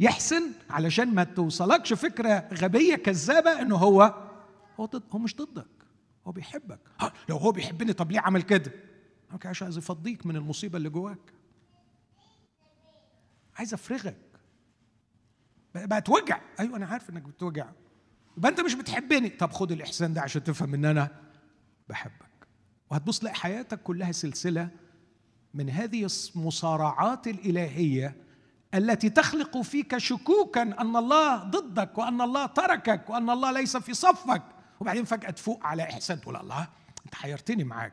يحسن 0.00 0.42
علشان 0.70 1.14
ما 1.14 1.24
توصلكش 1.24 1.92
فكرة 1.92 2.48
غبية 2.54 2.96
كذابة 2.96 3.62
انه 3.62 3.76
هو 3.76 4.14
هو 4.80 4.84
ضد 4.84 5.02
هو 5.12 5.18
مش 5.18 5.36
ضدك 5.36 5.66
هو 6.26 6.32
بيحبك 6.32 6.80
لو 7.28 7.36
هو 7.36 7.52
بيحبني 7.52 7.92
طب 7.92 8.12
ليه 8.12 8.20
عمل 8.20 8.42
كده؟ 8.42 8.72
عشان 9.44 9.64
عايز 9.64 9.78
يفضيك 9.78 10.26
من 10.26 10.36
المصيبة 10.36 10.78
اللي 10.78 10.88
جواك 10.88 11.32
عايز 13.56 13.74
أفرغك 13.74 14.31
بقى 15.74 16.00
توجع 16.00 16.40
أيوه 16.60 16.76
أنا 16.76 16.86
عارف 16.86 17.10
إنك 17.10 17.22
بتوجع. 17.22 17.66
يبقى 18.36 18.50
أنت 18.50 18.60
مش 18.60 18.74
بتحبني. 18.74 19.28
طب 19.28 19.52
خد 19.52 19.72
الإحسان 19.72 20.14
ده 20.14 20.20
عشان 20.20 20.44
تفهم 20.44 20.74
إن 20.74 20.84
أنا 20.84 21.08
بحبك. 21.88 22.32
وهتبص 22.90 23.18
تلاقي 23.18 23.34
حياتك 23.34 23.82
كلها 23.82 24.12
سلسلة 24.12 24.68
من 25.54 25.70
هذه 25.70 26.06
المصارعات 26.36 27.26
الإلهية 27.26 28.16
التي 28.74 29.10
تخلق 29.10 29.60
فيك 29.60 29.98
شكوكا 29.98 30.62
أن 30.62 30.96
الله 30.96 31.36
ضدك 31.36 31.98
وأن 31.98 32.20
الله 32.20 32.46
تركك 32.46 33.10
وأن 33.10 33.30
الله 33.30 33.52
ليس 33.52 33.76
في 33.76 33.94
صفك. 33.94 34.42
وبعدين 34.80 35.04
فجأة 35.04 35.30
تفوق 35.30 35.66
على 35.66 35.82
إحسان 35.82 36.20
تقول 36.20 36.36
الله 36.36 36.68
أنت 37.06 37.14
حيرتني 37.14 37.64
معاك. 37.64 37.92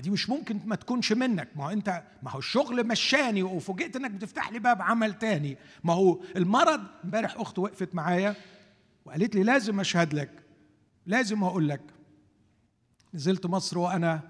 دي 0.00 0.10
مش 0.10 0.30
ممكن 0.30 0.60
ما 0.64 0.76
تكونش 0.76 1.12
منك. 1.12 1.48
ما 1.56 1.64
هو 1.64 1.70
انت 1.70 2.02
ما 2.22 2.30
هو 2.30 2.38
الشغل 2.38 2.86
مشاني 2.86 3.42
وفوجئت 3.42 3.96
انك 3.96 4.10
بتفتح 4.10 4.52
لي 4.52 4.58
باب 4.58 4.82
عمل 4.82 5.14
تاني. 5.18 5.56
ما 5.84 5.92
هو 5.92 6.22
المرض 6.36 6.86
امبارح 7.04 7.34
أخت 7.36 7.58
وقفت 7.58 7.94
معايا 7.94 8.36
وقالت 9.04 9.34
لي 9.34 9.42
لازم 9.42 9.80
أشهد 9.80 10.14
لك 10.14 10.42
لازم 11.06 11.44
أقول 11.44 11.68
لك. 11.68 11.82
نزلت 13.14 13.46
مصر 13.46 13.78
وأنا 13.78 14.20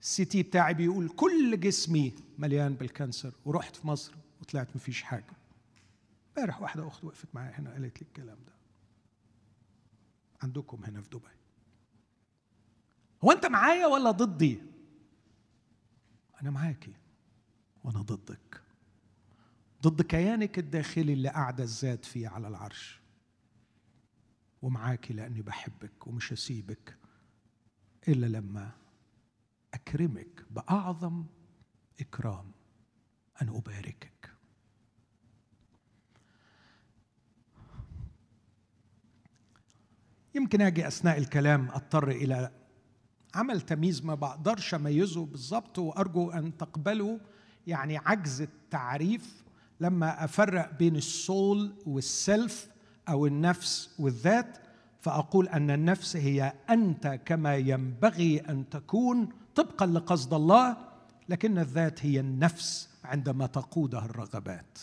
ال 0.00 0.24
CT 0.24 0.42
بتاعي 0.42 0.74
بيقول 0.74 1.08
كل 1.08 1.60
جسمي 1.60 2.14
مليان 2.38 2.74
بال 2.74 2.88
cancer 2.88 3.32
ورحت 3.44 3.76
في 3.76 3.86
مصر 3.86 4.14
وطلعت 4.40 4.68
مفيش 4.76 5.02
حاجة. 5.02 5.32
امبارح 6.28 6.62
واحدة 6.62 6.88
أخت 6.88 7.04
وقفت 7.04 7.28
معايا 7.34 7.58
هنا 7.60 7.70
قالت 7.70 8.02
لي 8.02 8.08
الكلام 8.08 8.38
ده. 8.46 8.52
عندكم 10.42 10.84
هنا 10.84 11.00
في 11.02 11.08
دبي. 11.10 11.39
هو 13.24 13.32
انت 13.32 13.46
معايا 13.46 13.86
ولا 13.86 14.10
ضدي؟ 14.10 14.62
أنا 16.42 16.50
معاكي 16.50 16.94
وأنا 17.84 18.02
ضدك. 18.02 18.62
ضد 19.82 20.02
كيانك 20.02 20.58
الداخلي 20.58 21.12
اللي 21.12 21.28
قاعدة 21.28 21.64
الذات 21.64 22.04
فيه 22.04 22.28
على 22.28 22.48
العرش. 22.48 23.00
ومعاكي 24.62 25.14
لأني 25.14 25.42
بحبك 25.42 26.06
ومش 26.06 26.32
هسيبك 26.32 26.96
إلا 28.08 28.26
لما 28.26 28.70
أكرمك 29.74 30.44
بأعظم 30.50 31.24
إكرام 32.00 32.52
أن 33.42 33.48
أباركك. 33.48 34.30
يمكن 40.34 40.60
آجي 40.60 40.86
أثناء 40.88 41.18
الكلام 41.18 41.68
أضطر 41.68 42.10
إلى 42.10 42.59
عمل 43.34 43.60
تمييز 43.60 44.04
ما 44.04 44.14
بقدرش 44.14 44.74
أميزه 44.74 45.26
بالظبط 45.26 45.78
وأرجو 45.78 46.30
أن 46.30 46.56
تقبلوا 46.56 47.18
يعني 47.66 47.96
عجز 47.96 48.40
التعريف 48.40 49.44
لما 49.80 50.24
أفرق 50.24 50.78
بين 50.78 50.96
السول 50.96 51.72
والسلف 51.86 52.68
أو 53.08 53.26
النفس 53.26 53.90
والذات. 53.98 54.58
فأقول 55.00 55.48
أن 55.48 55.70
النفس 55.70 56.16
هي 56.16 56.52
أنت 56.70 57.20
كما 57.24 57.56
ينبغي 57.56 58.38
أن 58.38 58.68
تكون 58.68 59.28
طبقا 59.54 59.86
لقصد 59.86 60.34
الله 60.34 60.76
لكن 61.28 61.58
الذات 61.58 62.06
هي 62.06 62.20
النفس 62.20 62.88
عندما 63.04 63.46
تقودها 63.46 64.04
الرغبات. 64.04 64.78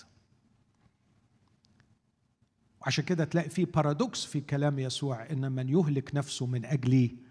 وعشان 2.82 3.04
كده 3.04 3.26
تلاقي 3.26 3.50
في 3.50 3.66
بارادوكس 3.66 4.26
في 4.26 4.42
كلام 4.42 4.80
يسوع 4.80 5.32
إن 5.32 5.52
من 5.52 5.70
يهلك 5.70 6.16
نفسه 6.16 6.46
من 6.46 6.66
أجلي 6.66 7.27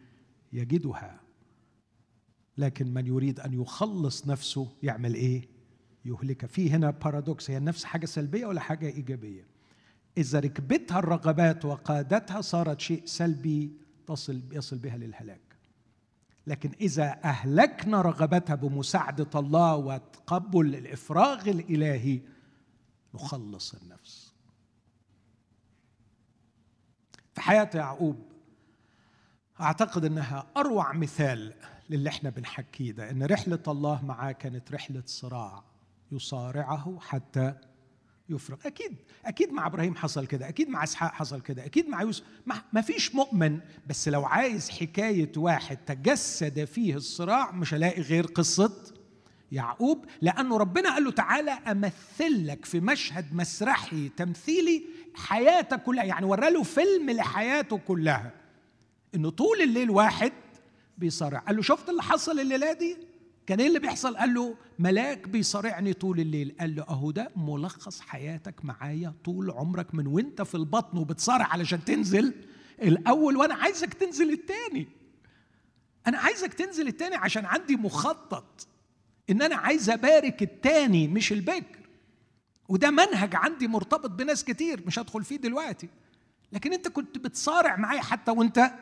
يجدها. 0.53 1.21
لكن 2.59 2.95
من 2.95 3.07
يريد 3.07 3.41
أن 3.41 3.53
يخلص 3.53 4.27
نفسه 4.27 4.73
يعمل 4.83 5.15
إيه؟ 5.15 5.49
يهلك. 6.05 6.47
في 6.47 6.71
هنا 6.71 6.91
بارادوكس 6.91 7.51
هي 7.51 7.57
النفس 7.57 7.85
حاجة 7.85 8.07
سلبية 8.07 8.47
ولا 8.47 8.61
حاجة 8.61 8.87
إيجابية؟ 8.87 9.47
إذا 10.19 10.41
ركبتها 10.41 10.99
الرغبات 10.99 11.65
وقادتها 11.65 12.41
صارت 12.41 12.81
شيء 12.81 13.03
سلبي 13.05 13.73
تصل 14.07 14.43
يصل 14.53 14.79
بها 14.79 14.97
للهلاك. 14.97 15.41
لكن 16.47 16.71
إذا 16.81 17.21
أهلكنا 17.25 18.03
رغبتها 18.03 18.55
بمساعدة 18.55 19.41
الله 19.41 19.77
وتقبل 19.77 20.75
الإفراغ 20.75 21.49
الإلهي 21.49 22.21
نخلص 23.15 23.75
النفس. 23.75 24.33
في 27.35 27.41
حياه 27.41 27.71
يعقوب 27.75 28.26
أعتقد 29.61 30.05
أنها 30.05 30.47
أروع 30.57 30.92
مثال 30.92 31.53
للي 31.90 32.09
إحنا 32.09 32.31
بنحكيه 32.31 32.92
ده 32.92 33.11
إن 33.11 33.23
رحلة 33.23 33.59
الله 33.69 34.05
معاه 34.05 34.33
كانت 34.33 34.73
رحلة 34.73 35.03
صراع 35.07 35.64
يصارعه 36.12 36.99
حتى 37.01 37.55
يفرغ 38.29 38.57
أكيد 38.66 38.97
أكيد 39.25 39.53
مع 39.53 39.66
إبراهيم 39.66 39.97
حصل 39.97 40.27
كده 40.27 40.49
أكيد 40.49 40.69
مع 40.69 40.85
إسحاق 40.85 41.12
حصل 41.12 41.40
كده 41.40 41.64
أكيد 41.66 41.88
مع 41.88 42.03
يوسف. 42.03 42.25
ما 42.73 42.81
فيش 42.81 43.14
مؤمن 43.14 43.61
بس 43.87 44.09
لو 44.09 44.25
عايز 44.25 44.71
حكاية 44.71 45.33
واحد 45.37 45.77
تجسد 45.77 46.64
فيه 46.64 46.95
الصراع 46.95 47.51
مش 47.53 47.75
هلاقي 47.75 48.03
غير 48.03 48.27
قصة 48.27 48.73
يعقوب. 49.53 50.05
لأنه 50.23 50.57
ربنا 50.57 50.90
قال 50.95 51.05
له 51.05 51.11
تعالى 51.11 51.51
امثل 51.51 52.47
لك 52.47 52.64
في 52.64 52.81
مشهد 52.81 53.35
مسرحي 53.35 54.09
تمثيلي 54.09 54.83
حياتك 55.14 55.83
كلها 55.83 56.05
يعني 56.05 56.27
ورى 56.27 56.51
له 56.51 56.62
فيلم 56.62 57.11
لحياته 57.11 57.79
كلها. 57.79 58.33
انه 59.17 59.31
طول 59.31 59.63
الليل 59.63 59.91
واحد 59.91 60.33
بيصارع. 60.99 61.39
قال 61.39 61.57
له 61.57 61.63
شفت 61.63 61.89
اللي 61.89 62.03
حصل 62.03 62.41
الليلة 62.41 62.73
دي؟ 62.73 62.97
كان 63.47 63.61
إيه 63.61 63.67
اللي 63.67 63.79
بيحصل؟ 63.79 64.17
قال 64.17 64.35
له 64.35 64.57
ملاك 64.79 65.29
بيصارعني 65.29 65.93
طول 65.93 66.21
الليل. 66.21 66.55
قال 66.61 66.77
له 66.77 66.83
أهو 66.83 67.11
ده 67.11 67.31
ملخص 67.37 68.01
حياتك 68.01 68.65
معايا 68.65 69.15
طول 69.25 69.51
عمرك 69.51 69.95
من 69.95 70.07
وأنت 70.07 70.43
في 70.43 70.55
البطن 70.55 70.99
وبتصارع 70.99 71.47
علشان 71.47 71.85
تنزل 71.85 72.35
الأول 72.83 73.37
وأنا 73.37 73.55
عايزك 73.55 73.95
تنزل 73.95 74.33
التاني. 74.33 74.89
أنا 76.07 76.19
عايزك 76.19 76.55
تنزل 76.55 76.89
التاني 76.89 77.17
عشان 77.17 77.45
عندي 77.45 77.77
مخطط 77.77 78.69
إن 79.31 79.43
أنا 79.43 79.57
عايز 79.57 79.91
أبارك 79.91 80.43
التاني 80.43 81.09
مش 81.09 81.33
البكر. 81.33 81.79
وده 82.69 82.91
منهج 82.91 83.35
عندي 83.35 83.69
مرتبط 83.69 84.11
بناس 84.11 84.45
كتير 84.45 84.83
مش 84.87 84.99
هدخل 84.99 85.25
فيه 85.25 85.37
دلوقتي. 85.37 85.89
لكن 86.53 86.73
أنت 86.73 86.89
كنت 86.89 87.19
بتصارع 87.19 87.77
معايا 87.77 88.03
حتى 88.03 88.31
وأنت 88.31 88.73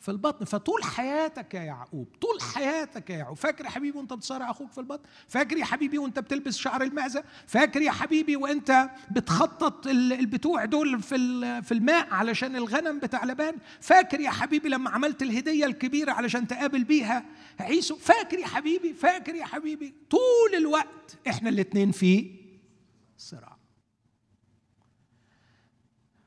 في 0.00 0.10
البطن. 0.10 0.44
فطول 0.44 0.84
حياتك 0.84 1.54
يا 1.54 1.62
يعقوب 1.62 2.08
طول 2.20 2.40
حياتك 2.54 3.10
يا 3.10 3.16
يعقوب. 3.16 3.36
فاكر 3.36 3.64
يا 3.64 3.70
حبيبي 3.70 3.98
وانت 3.98 4.12
بتصارع 4.12 4.50
أخوك 4.50 4.72
في 4.72 4.78
البطن؟ 4.78 5.08
فاكر 5.28 5.56
يا 5.56 5.64
حبيبي 5.64 5.98
وانت 5.98 6.18
بتلبس 6.18 6.56
شعر 6.56 6.82
المعزة؟ 6.82 7.24
فاكر 7.46 7.82
يا 7.82 7.90
حبيبي 7.90 8.36
وانت 8.36 8.90
بتخطط 9.10 9.86
البتوع 9.86 10.64
دول 10.64 11.02
في 11.02 11.18
في 11.62 11.72
الماء 11.72 12.14
علشان 12.14 12.56
الغنم 12.56 12.98
بتاع 12.98 13.24
لبان؟ 13.24 13.56
فاكر 13.80 14.20
يا 14.20 14.30
حبيبي 14.30 14.68
لما 14.68 14.90
عملت 14.90 15.22
الهدية 15.22 15.66
الكبيرة 15.66 16.12
علشان 16.12 16.46
تقابل 16.46 16.84
بيها 16.84 17.24
عيسو؟ 17.60 17.96
فاكر 17.96 18.38
يا 18.38 18.46
حبيبي 18.46 18.94
فاكر 18.94 19.34
يا 19.34 19.44
حبيبي. 19.44 19.94
طول 20.10 20.54
الوقت 20.58 21.16
إحنا 21.28 21.48
الاثنين 21.48 21.92
في 21.92 22.38
صراع. 23.18 23.58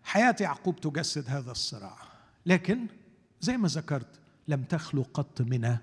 حياة 0.03 0.35
يعقوب 0.39 0.79
تجسد 0.79 1.29
هذا 1.29 1.51
الصراع 1.51 1.97
لكن 2.45 2.87
زي 3.41 3.57
ما 3.57 3.67
ذكرت 3.67 4.19
لم 4.47 4.63
تخلو 4.63 5.05
قط 5.13 5.41
من 5.41 5.77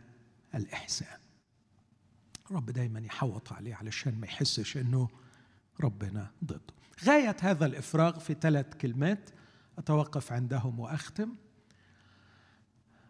الإحسان. 0.54 1.18
رب 2.50 2.70
دايما 2.70 3.00
يحوط 3.00 3.52
عليه 3.52 3.74
علشان 3.74 4.20
ما 4.20 4.26
يحسش 4.26 4.76
إنه 4.76 5.08
ربنا 5.80 6.30
ضده. 6.44 6.60
غاية 7.04 7.36
هذا 7.40 7.66
الإفراغ 7.66 8.18
في 8.18 8.36
ثلاث 8.40 8.74
كلمات 8.74 9.30
أتوقف 9.78 10.32
عندهم 10.32 10.80
وأختم. 10.80 11.34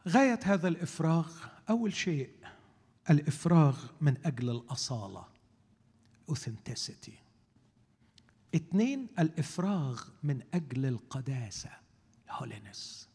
غاية 0.09 0.41
هذا 0.45 0.69
الإفراغ 0.69 1.33
أول 1.71 1.95
شيء 1.95 2.31
الإفراغ 3.11 3.85
من 4.01 4.17
أجل 4.27 4.51
الأصالة 4.51 5.25
authenticity. 6.33 7.13
اثنين 8.55 9.07
الإفراغ 9.19 10.05
من 10.23 10.43
أجل 10.55 10.87
القداسة 10.87 11.71
holiness. 12.29 13.08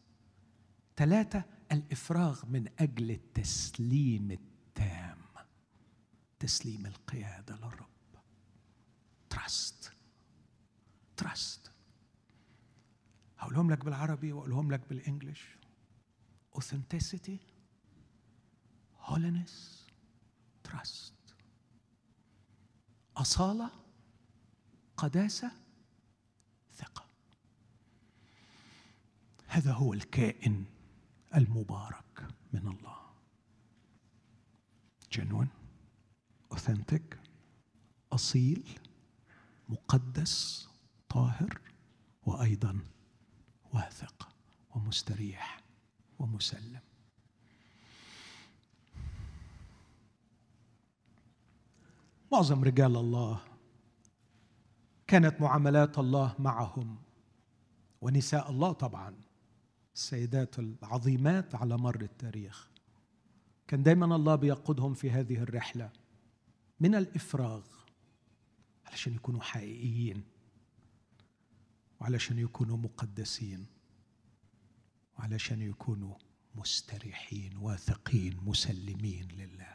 ثلاثة 0.96 1.44
الإفراغ 1.72 2.46
من 2.46 2.68
أجل 2.78 3.10
التسليم 3.10 4.30
التام. 4.30 5.18
تسليم 6.38 6.86
القيادة 6.86 7.56
للرب. 7.56 7.88
trust 9.30 9.92
trust 11.16 11.70
هقولهم 13.38 13.70
لك 13.70 13.84
بالعربي 13.84 14.32
وأقولهم 14.32 14.72
لك 14.72 14.88
بال 14.88 15.03
English 15.03 15.56
authenticity. 16.58 17.38
Holiness. 19.08 19.52
Trust. 20.68 21.34
أصالة. 23.16 23.70
قداسة. 24.96 25.50
ثقة. 26.76 27.06
هذا 29.46 29.72
هو 29.72 29.94
الكائن 29.94 30.64
المبارك 31.36 32.28
من 32.52 32.66
الله. 32.68 33.04
Genuine 35.14 35.50
authentic 36.54 37.16
أصيل 38.12 38.78
مقدس 39.68 40.68
طاهر 41.08 41.60
وأيضا 42.26 42.78
واثق 43.72 44.28
ومستريح 44.70 45.60
ومسلم. 46.18 46.80
معظم 52.32 52.64
رجال 52.64 52.96
الله 52.96 53.40
كانت 55.06 55.40
معاملات 55.40 55.98
الله 55.98 56.34
معهم 56.38 56.98
ونساء 58.00 58.50
الله 58.50 58.72
طبعا. 58.72 59.23
السيدات 59.94 60.58
العظيمات 60.58 61.54
على 61.54 61.76
مر 61.78 62.00
التاريخ. 62.00 62.70
كان 63.68 63.82
دايما 63.82 64.16
الله 64.16 64.34
بيقودهم 64.34 64.94
في 64.94 65.10
هذه 65.10 65.38
الرحلة 65.38 65.90
من 66.80 66.94
الإفراغ 66.94 67.62
علشان 68.86 69.14
يكونوا 69.14 69.40
حقيقيين 69.42 70.24
وعلشان 72.00 72.38
يكونوا 72.38 72.76
مقدسين 72.76 73.66
وعلشان 75.18 75.62
يكونوا 75.62 76.14
مستريحين 76.54 77.56
واثقين 77.56 78.36
مسلمين 78.44 79.28
لله. 79.32 79.74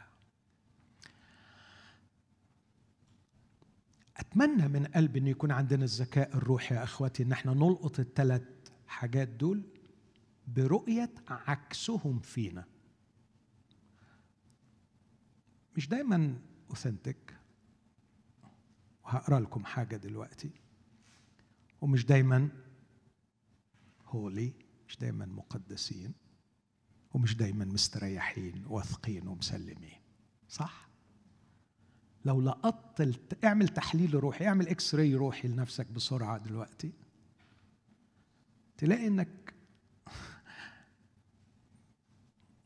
أتمنى 4.16 4.68
من 4.68 4.86
قلبي 4.86 5.18
إن 5.18 5.26
يكون 5.26 5.50
عندنا 5.50 5.84
الذكاء 5.84 6.36
الروحي 6.36 6.74
يا 6.74 6.84
إخواتي 6.84 7.22
إن 7.22 7.32
إحنا 7.32 7.54
نلقط 7.54 8.00
الثلاث 8.00 8.42
حاجات 8.86 9.28
دول 9.28 9.62
برؤية 10.56 11.14
عكسهم 11.28 12.20
فينا. 12.20 12.64
مش 15.76 15.88
دايما 15.88 16.38
اوثنتك 16.70 17.36
وهقرأ 19.04 19.40
لكم 19.40 19.64
حاجة 19.64 19.96
دلوقتي. 19.96 20.50
ومش 21.80 22.06
دايما 22.06 22.48
هولي 24.04 24.52
مش 24.88 24.96
دايما 24.98 25.26
مقدسين. 25.26 26.14
ومش 27.14 27.36
دايما 27.36 27.64
مستريحين 27.64 28.64
واثقين 28.66 29.28
ومسلمين. 29.28 30.00
صح؟ 30.48 30.90
لو 32.24 32.40
لقطت 32.40 33.44
اعمل 33.44 33.68
تحليل 33.68 34.14
روحي 34.14 34.46
اعمل 34.46 34.68
إكس 34.68 34.94
راي 34.94 35.14
روحي 35.14 35.48
لنفسك 35.48 35.86
بسرعة 35.86 36.38
دلوقتي 36.38 36.92
تلاقي 38.78 39.06
إنك 39.06 39.28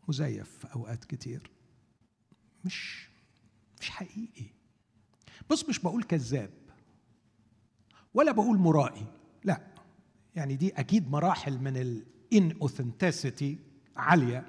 مزيف 0.08 0.58
في 0.58 0.74
أوقات 0.74 1.04
كتير. 1.04 1.50
مش 2.64 3.08
مش 3.80 3.90
حقيقي. 3.90 4.46
بص 5.50 5.68
مش 5.68 5.78
بقول 5.78 6.02
كذاب 6.02 6.50
ولا 8.14 8.32
بقول 8.32 8.58
مرائي. 8.58 9.06
لا 9.44 9.60
يعني 10.34 10.56
دي 10.56 10.68
أكيد 10.72 11.10
مراحل 11.10 11.58
من 11.58 11.76
الان 11.76 12.56
اوثنتسيتي 12.62 13.58
عالية. 13.96 14.46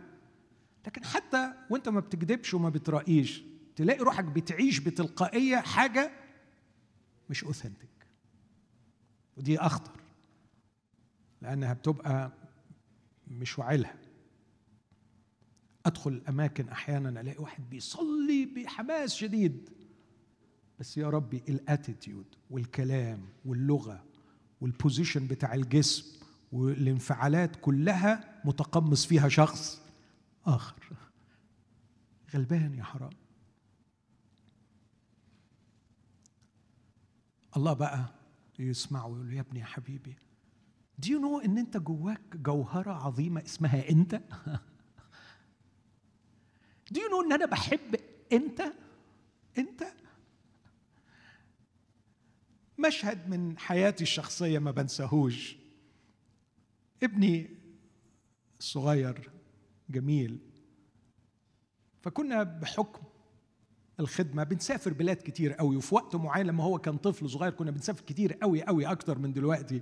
لكن 0.88 1.06
حتى 1.06 1.54
وأنت 1.70 1.90
ما 1.90 2.00
بتكذبش 2.00 2.54
وما 2.54 2.70
بترائيش 2.70 3.44
تلاقي 3.76 4.00
روحك 4.00 4.24
بتعيش 4.24 4.80
بتلقائية 4.80 5.58
حاجة 5.58 6.12
مش 7.30 7.44
اوثنتك 7.44 8.08
ودي 9.38 9.60
أخطر 9.60 10.00
لأنها 11.42 11.74
بتبقى 11.74 12.32
مش 13.28 13.60
واعي 13.60 13.81
لها 13.81 13.96
أدخل 15.86 16.12
الأماكن 16.12 16.70
أحيانا 16.70 17.22
ألاقي 17.22 17.38
واحد 17.44 17.70
بيصلي 17.70 18.46
بحماس 18.46 19.16
شديد. 19.16 19.70
بس 20.80 20.98
يا 20.98 21.10
ربي 21.10 21.44
ال 21.50 21.58
attitude 21.58 22.26
والكلام 22.50 23.20
واللغة 23.46 24.04
وال 24.62 24.75
position 24.75 25.28
بتاع 25.28 25.54
الجسم 25.54 26.20
والانفعالات 26.52 27.56
كلها 27.56 28.42
متقمص 28.46 29.06
فيها 29.06 29.30
شخص 29.30 29.82
آخر. 30.46 30.76
غلبان 32.34 32.74
يا 32.74 32.84
حرام. 32.84 33.10
الله 37.58 37.74
بقى 37.74 38.06
يسمعه 38.60 39.08
ويقول 39.08 39.34
يا 39.34 39.42
ابني 39.42 39.60
يا 39.60 39.66
حبيبي 39.66 40.16
do 41.00 41.12
you 41.12 41.20
know 41.20 41.40
إن 41.40 41.58
أنت 41.58 41.78
جواك 41.78 42.38
جوهرة 42.38 42.92
عظيمة 42.92 43.44
اسمها 43.46 43.90
أنت؟ 43.90 44.22
do 46.92 47.00
you 47.00 47.10
know 47.10 47.22
ان 47.22 47.34
أنا 47.34 47.46
بحب 47.46 47.96
انت؟ 48.34 48.62
انت؟ 49.58 49.84
مشهد 52.78 53.30
من 53.30 53.58
حياتي 53.58 54.04
الشخصية 54.04 54.60
ما 54.60 54.72
بنساهوش. 54.72 55.56
ابني 57.04 57.50
الصغير 58.60 59.32
جميل. 59.90 60.40
فكنا 62.02 62.44
بحكم 62.44 63.04
الخدمة 64.00 64.44
بنسافر 64.44 64.94
بلاد 64.94 65.18
كتير 65.18 65.54
قوي. 65.54 65.76
وفي 65.76 65.96
وقت 65.96 66.16
معين 66.16 66.46
لما 66.46 66.64
هو 66.64 66.78
كان 66.78 66.98
طفل 66.98 67.30
صغير 67.30 67.52
كنا 67.52 67.72
بنسافر 67.72 68.02
كتير 68.06 68.34
قوي 68.34 68.64
قوي 68.64 68.86
أكتر 68.86 69.20
من 69.20 69.34
دلوقتي. 69.34 69.82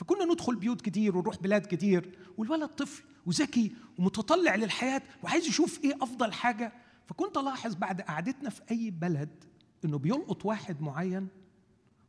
فكنا 0.00 0.24
ندخل 0.24 0.56
بيوت 0.56 0.80
كتير 0.80 1.16
ونروح 1.16 1.36
بلاد 1.36 1.66
كتير 1.66 2.18
والولد 2.38 2.68
طفل 2.68 3.02
وذكي 3.26 3.72
ومتطلع 3.98 4.54
للحياة 4.54 5.02
وعايز 5.22 5.46
يشوف 5.46 5.84
إيه 5.84 5.94
أفضل 6.02 6.32
حاجة. 6.32 6.72
فكنت 7.06 7.36
ألاحظ 7.36 7.74
بعد 7.74 8.00
قعدتنا 8.00 8.50
في 8.50 8.60
أي 8.70 8.90
بلد 8.90 9.44
إنه 9.84 9.98
بيلقط 9.98 10.46
واحد 10.46 10.80
معين 10.80 11.28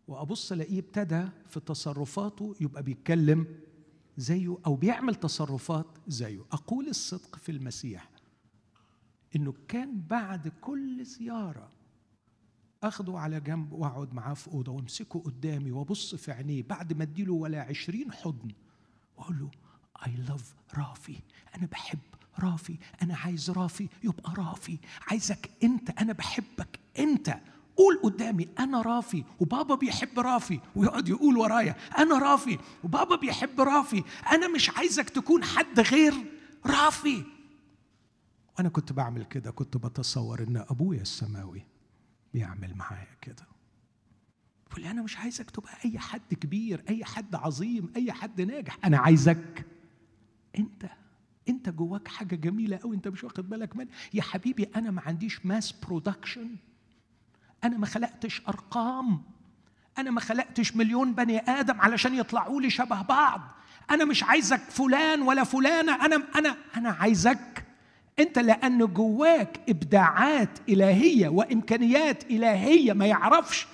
وأبص 0.08 0.52
ألاقيه 0.52 0.80
ابتدى 0.80 1.26
في 1.50 1.60
تصرفاته 1.60 2.56
يبقى 2.62 2.84
بيتكلم 2.84 3.48
زيه 4.18 4.58
أو 4.66 4.76
بيعمل 4.76 5.16
تصرفات 5.16 5.88
زيه. 6.08 6.46
أقول 6.52 6.88
الصدق 6.88 7.36
في 7.36 7.52
المسيح 7.52 8.10
إنه 9.36 9.54
كان 9.68 10.02
بعد 10.10 10.48
كل 10.48 11.06
زيارة 11.06 11.70
أخده 12.84 13.20
على 13.20 13.40
جنب 13.40 13.72
وأقعد 13.72 14.14
معاه 14.14 14.34
في 14.34 14.48
أوضة 14.48 14.72
وأمسكه 14.72 15.20
قدامي 15.20 15.72
وأبص 15.72 16.16
في 16.16 16.32
عينيه. 16.32 16.64
بعد 16.64 16.94
ما 16.94 17.04
أديله 17.04 17.34
ولا 17.34 17.62
عشرين 17.62 18.12
حضن 18.12 18.52
وأقول 19.18 19.40
له 19.40 19.50
اي 20.08 20.12
لاف 20.16 20.54
رافي. 20.78 21.16
أنا 21.58 21.66
بحب 21.66 22.00
رافي. 22.40 22.78
أنا 23.02 23.18
عايز 23.18 23.50
رافي 23.50 23.88
يبقى 24.04 24.34
رافي. 24.38 24.78
عايزك 25.08 25.50
أنت. 25.64 25.90
أنا 26.02 26.14
بحبك 26.14 26.80
أنت. 27.00 27.38
قول 27.78 28.00
قدامي 28.04 28.48
أنا 28.60 28.82
رافي. 28.82 29.24
وبابا 29.40 29.76
بيحب 29.76 30.20
رافي. 30.20 30.60
ويقعد 30.76 31.10
يقول 31.10 31.38
ورايا 31.38 31.76
أنا 31.98 32.18
رافي. 32.18 32.58
وبابا 32.84 33.16
بيحب 33.16 33.62
رافي. 33.62 34.04
أنا 34.32 34.48
مش 34.48 34.70
عايزك 34.70 35.10
تكون 35.10 35.44
حد 35.44 35.80
غير 35.80 36.14
رافي. 36.66 37.24
وأنا 38.58 38.70
كنت 38.70 38.94
بعمل 38.94 39.24
كده. 39.24 39.52
كنت 39.52 39.78
بتصور 39.78 40.44
إن 40.44 40.58
أبويا 40.58 41.02
السماوي 41.02 41.71
بيعمل 42.34 42.76
معايا 42.76 43.08
كده. 43.22 43.46
بقول 44.72 44.86
أنا 44.86 45.02
مش 45.02 45.18
عايزك 45.18 45.50
تبقى 45.50 45.74
أي 45.86 46.00
حد 46.00 46.34
كبير 46.34 46.84
أي 46.90 47.06
حد 47.06 47.36
عظيم 47.36 47.94
أي 47.96 48.12
حد 48.12 48.42
ناجح. 48.42 48.78
أنا 48.86 48.98
عايزك. 48.98 49.66
أنت 50.60 50.90
أنت 51.50 51.70
جواك 51.70 52.08
حاجة 52.08 52.36
جميلة 52.36 52.78
قوي 52.78 52.96
أنت 52.96 53.08
مش 53.08 53.24
واخد 53.24 53.50
بالك 53.50 53.76
منها. 53.76 53.92
يا 54.14 54.22
حبيبي 54.22 54.70
أنا 54.76 54.92
ما 54.92 55.02
عنديش 55.02 55.46
mass 55.46 55.72
production 55.72 56.56
أنا 57.64 57.78
ما 57.78 57.86
خلقتش 57.86 58.42
أرقام. 58.48 59.22
أنا 59.98 60.12
ما 60.12 60.20
خلقتش 60.22 60.76
مليون 60.76 61.14
بني 61.14 61.40
آدم 61.40 61.82
علشان 61.82 62.16
يطلعوا 62.16 62.62
لي 62.62 62.70
شبه 62.70 63.02
بعض. 63.02 63.42
أنا 63.92 64.06
مش 64.06 64.24
عايزك 64.24 64.60
فلان 64.60 65.22
ولا 65.22 65.44
فلانة. 65.44 66.06
أنا 66.06 66.16
أنا 66.36 66.58
أنا 66.78 66.90
عايزك 66.90 67.66
انت 68.22 68.40
لأن 68.40 68.86
جواك 68.86 69.60
ابداعات 69.70 70.60
الهية 70.70 71.30
وامكانيات 71.30 72.24
الهية 72.24 72.94
ما 72.94 73.06
يعرفش 73.06 73.68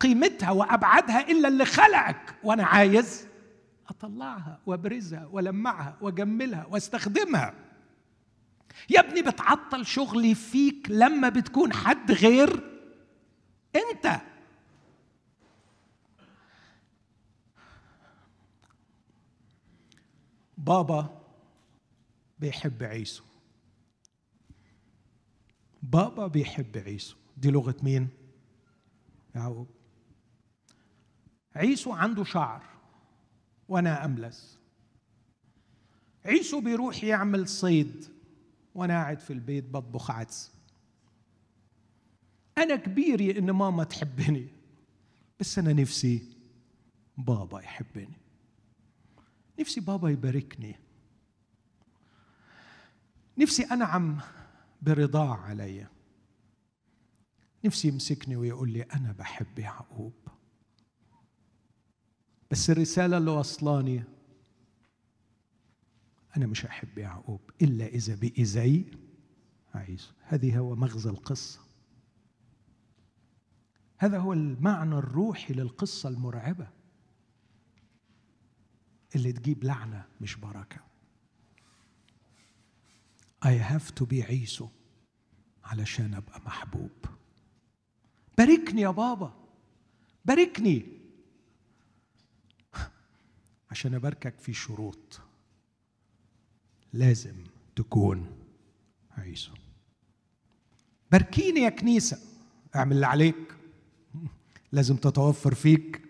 قيمتها 0.00 0.50
وابعادها 0.50 1.30
الا 1.30 1.48
اللي 1.48 1.64
خلقك. 1.64 2.34
وأنا 2.44 2.64
عايز 2.64 3.26
اطلعها 3.88 4.60
وابرزها 4.66 5.28
والمعها 5.32 5.96
واجملها 6.00 6.66
واستخدمها. 6.70 7.54
يا 8.90 9.00
ابني 9.00 9.22
بتعطل 9.22 9.86
شغلي 9.86 10.34
فيك 10.34 10.86
لما 10.90 11.28
بتكون 11.28 11.72
حد 11.72 12.12
غير 12.12 12.62
انت. 13.76 14.20
بابا 20.58 21.20
بيحب 22.38 22.82
عيسو. 22.82 23.27
بابا 25.92 26.26
بيحب 26.26 26.76
عيسو. 26.76 27.16
دي 27.36 27.50
لغة 27.50 27.76
مين؟ 27.82 28.08
يعقوب. 29.34 29.68
عيسو 31.56 31.92
عنده 31.92 32.24
شعر 32.24 32.62
وأنا 33.68 34.04
أملس. 34.04 34.58
عيسو 36.24 36.60
بيروح 36.60 37.04
يعمل 37.04 37.48
صيد 37.48 38.04
وأنا 38.74 38.94
قاعد 38.94 39.20
في 39.20 39.32
البيت 39.32 39.64
بطبخ 39.64 40.10
عدس. 40.10 40.52
أنا 42.58 42.76
كبيري 42.76 43.38
إن 43.38 43.50
ماما 43.50 43.84
تحبني 43.84 44.48
بس 45.40 45.58
أنا 45.58 45.72
نفسي 45.72 46.22
بابا 47.16 47.60
يحبني. 47.60 48.16
نفسي 49.60 49.80
بابا 49.80 50.08
يباركني. 50.08 50.76
نفسي 53.38 53.62
انعم 53.62 54.20
برضاه 54.82 55.34
علي. 55.34 55.86
نفسي 57.64 57.88
يمسكني 57.88 58.36
ويقول 58.36 58.70
لي 58.70 58.82
أنا 58.82 59.12
بحب 59.12 59.58
يعقوب. 59.58 60.12
بس 62.50 62.70
الرسالة 62.70 63.18
اللي 63.18 63.30
وصلاني 63.30 64.04
أنا 66.36 66.46
مش 66.46 66.66
هحب 66.66 66.98
يعقوب 66.98 67.40
إلا 67.62 67.86
إذا 67.86 68.14
بقي 68.14 68.44
زي 68.44 68.84
عيسو 69.74 70.12
هذه 70.22 70.58
هو 70.58 70.76
مغزى 70.76 71.10
القصة. 71.10 71.60
هذا 73.98 74.18
هو 74.18 74.32
المعنى 74.32 74.94
الروحي 74.94 75.54
للقصة 75.54 76.08
المرعبة 76.08 76.68
اللي 79.16 79.32
تجيب 79.32 79.64
لعنة 79.64 80.04
مش 80.20 80.36
بركة. 80.36 80.87
I 83.44 83.72
have 83.72 83.94
to 84.00 84.06
be 84.06 84.22
عيسو 84.22 84.68
علشان 85.64 86.14
أبقى 86.14 86.40
محبوب. 86.40 86.90
باركني 88.38 88.80
يا 88.80 88.90
بابا. 88.90 89.34
باركني. 90.24 90.86
عشان 93.70 93.94
أباركك 93.94 94.38
في 94.38 94.52
شروط. 94.52 95.20
لازم 96.92 97.44
تكون 97.76 98.26
عيسو. 99.10 99.52
باركيني 101.12 101.60
يا 101.60 101.68
كنيسة. 101.68 102.18
اعمل 102.76 102.92
اللي 102.92 103.06
عليك. 103.06 103.54
لازم 104.72 104.96
تتوفر 104.96 105.54
فيك 105.54 106.02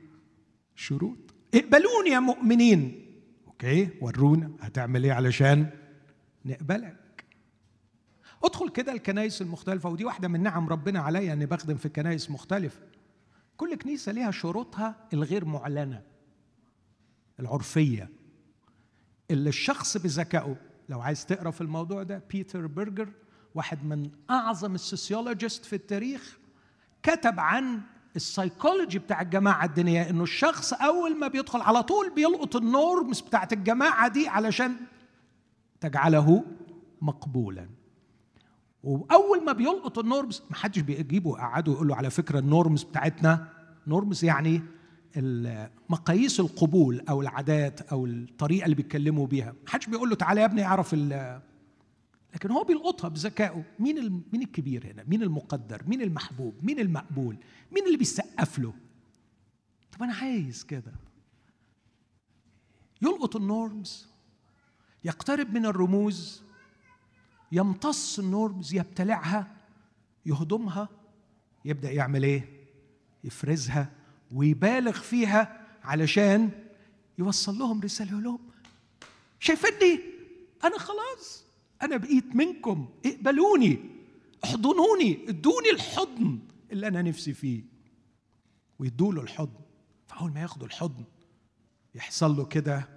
شروط. 0.75 1.19
اقبلوني 1.55 2.11
يا 2.11 2.21
مؤمنين. 2.21 3.05
أوكي 3.47 3.91
ورونا 4.01 4.57
هتعمل 4.61 5.05
إيه 5.05 5.13
علشان 5.13 5.71
نقبلك. 6.45 6.98
ادخل 8.45 8.69
كده 8.69 8.93
الكنائس 8.93 9.43
المختلفة 9.43 9.89
ودي 9.89 10.05
واحدة 10.05 10.29
من 10.29 10.43
نعم 10.43 10.69
ربنا 10.69 11.01
عليا 11.01 11.33
إني 11.33 11.47
بخدم 11.47 11.77
في 11.77 11.89
كنائس 11.89 12.31
مختلفة. 12.31 12.81
كل 13.57 13.75
كنيسة 13.75 14.13
ليها 14.13 14.31
شروطها 14.31 14.97
الغير 15.13 15.45
معلنة 15.45 16.03
العرفية. 17.41 18.11
اللي 19.31 19.49
الشخص 19.49 19.97
بذكائه 19.97 20.57
لو 20.89 21.01
عايز 21.01 21.27
تقرأ 21.27 21.51
في 21.51 21.61
الموضوع 21.61 22.03
ده 22.03 22.23
بيتر 22.31 22.67
برجر 22.67 23.09
واحد 23.55 23.85
من 23.85 24.11
أعظم 24.31 24.75
ال 24.75 24.82
sociologists 24.82 25.65
في 25.65 25.77
التاريخ 25.77 26.39
كتب 27.03 27.41
عن 27.41 27.81
السايكولوجي 28.17 28.99
بتاع 28.99 29.21
الجماعة 29.23 29.65
الدينية 29.65 30.11
إنه 30.11 30.23
الشخص 30.23 30.73
أول 30.73 31.19
ما 31.19 31.29
بيدخل 31.29 31.61
على 31.61 31.83
طول 31.83 32.15
بيلقط 32.15 32.57
ال 32.57 32.67
norms 32.67 33.21
بتاعت 33.21 33.53
الجماعة 33.53 34.09
دي 34.09 34.29
علشان 34.29 34.77
تجعله 35.81 36.45
مقبولا. 37.03 37.69
وأول 38.83 39.45
ما 39.45 39.53
بيلقط 39.53 39.99
ال 39.99 40.06
norms 40.06 40.43
ما 40.51 40.57
حدش 40.57 40.79
بيجيبه 40.79 41.31
ويقعده 41.31 41.73
ويقول 41.73 41.89
له 41.89 41.97
على 41.97 42.11
فكرة 42.11 42.39
ال 42.39 42.46
norms 42.46 42.83
بتاعتنا 42.83 43.49
norms 43.87 44.25
يعني 44.25 44.63
مقاييس 45.89 46.41
القبول 46.41 47.01
أو 47.09 47.21
العادات 47.21 47.81
أو 47.81 48.07
الطريقة 48.07 48.65
اللي 48.65 48.77
بيتكلموا 48.77 49.27
بيها. 49.27 49.53
ما 49.53 49.71
حدش 49.71 49.87
بيقول 49.87 50.09
له 50.09 50.17
تعالى 50.17 50.41
يا 50.41 50.47
ابني 50.47 50.65
اعرف 50.65 50.95
لكن 52.35 52.51
هو 52.51 52.65
بيلقطها 52.65 53.09
بذكائه. 53.09 53.65
مين 53.79 54.23
مين 54.33 54.43
الكبير 54.43 54.93
هنا؟ 54.93 55.05
مين 55.09 55.23
المقدر؟ 55.23 55.83
مين 55.87 56.03
المحبوب؟ 56.03 56.55
مين 56.63 56.81
المقبول؟ 56.81 57.37
مين 57.73 57.87
اللي 57.87 57.97
بيسقف 57.97 58.59
له؟ 58.59 58.73
طب 59.93 60.03
أنا 60.03 60.15
عايز 60.15 60.65
كده. 60.65 60.93
يلقط 63.03 63.37
النورمز 63.37 64.09
يقترب 65.05 65.55
من 65.55 65.67
الرموز 65.67 66.43
يمتص 67.53 68.19
النورمز 68.19 68.75
يبتلعها 68.75 69.57
يهضمها 70.27 70.89
يبدأ 71.65 71.91
يعمل 71.91 72.23
إيه؟ 72.23 72.49
يفرزها 73.25 73.91
ويبالغ 74.33 74.93
فيها 74.93 75.67
علشان 75.85 76.51
يوصل 77.19 77.59
لهم 77.59 77.81
رسالة 77.81 78.11
يقول 78.11 78.25
لهم 78.25 78.39
شايفيني؟ 79.41 80.01
أنا 80.65 80.79
خلاص 80.79 81.45
أنا 81.83 81.97
بقيت 81.97 82.37
منكم 82.37 82.89
اقبلوني 83.07 83.79
احضنوني 84.45 85.19
ادوني 85.29 85.71
الحضن 85.71 86.39
اللي 86.73 86.89
أنا 86.89 87.03
نفسي 87.03 87.33
فيه. 87.33 87.63
ويدوا 88.79 89.13
له 89.13 89.23
الحضن. 89.23 89.61
فأول 90.07 90.33
ما 90.33 90.41
ياخدوا 90.41 90.67
الحضن 90.67 91.05
يحصل 91.95 92.37
له 92.37 92.45
كده 92.45 92.89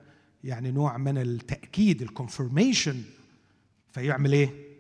يعني 0.44 0.72
نوع 0.72 0.98
من 0.98 1.18
التأكيد 1.18 2.02
الكونفرميشن 2.02 3.04
فيعمل 3.92 4.34
إيه؟ 4.34 4.72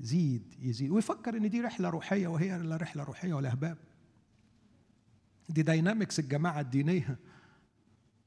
يزيد 0.00 0.54
يزيد. 0.58 0.90
ويفكر 0.90 1.36
إن 1.36 1.50
دي 1.50 1.60
رحلة 1.60 1.88
روحية 1.88 2.26
وهي 2.26 2.58
لا 2.58 2.76
رحلة 2.76 3.04
روحية 3.04 3.34
ولا 3.34 3.52
هباب 3.52 3.78
دي 5.48 5.62
داينامكس 5.62 6.18
الجماعة 6.18 6.60
الدينية. 6.60 7.18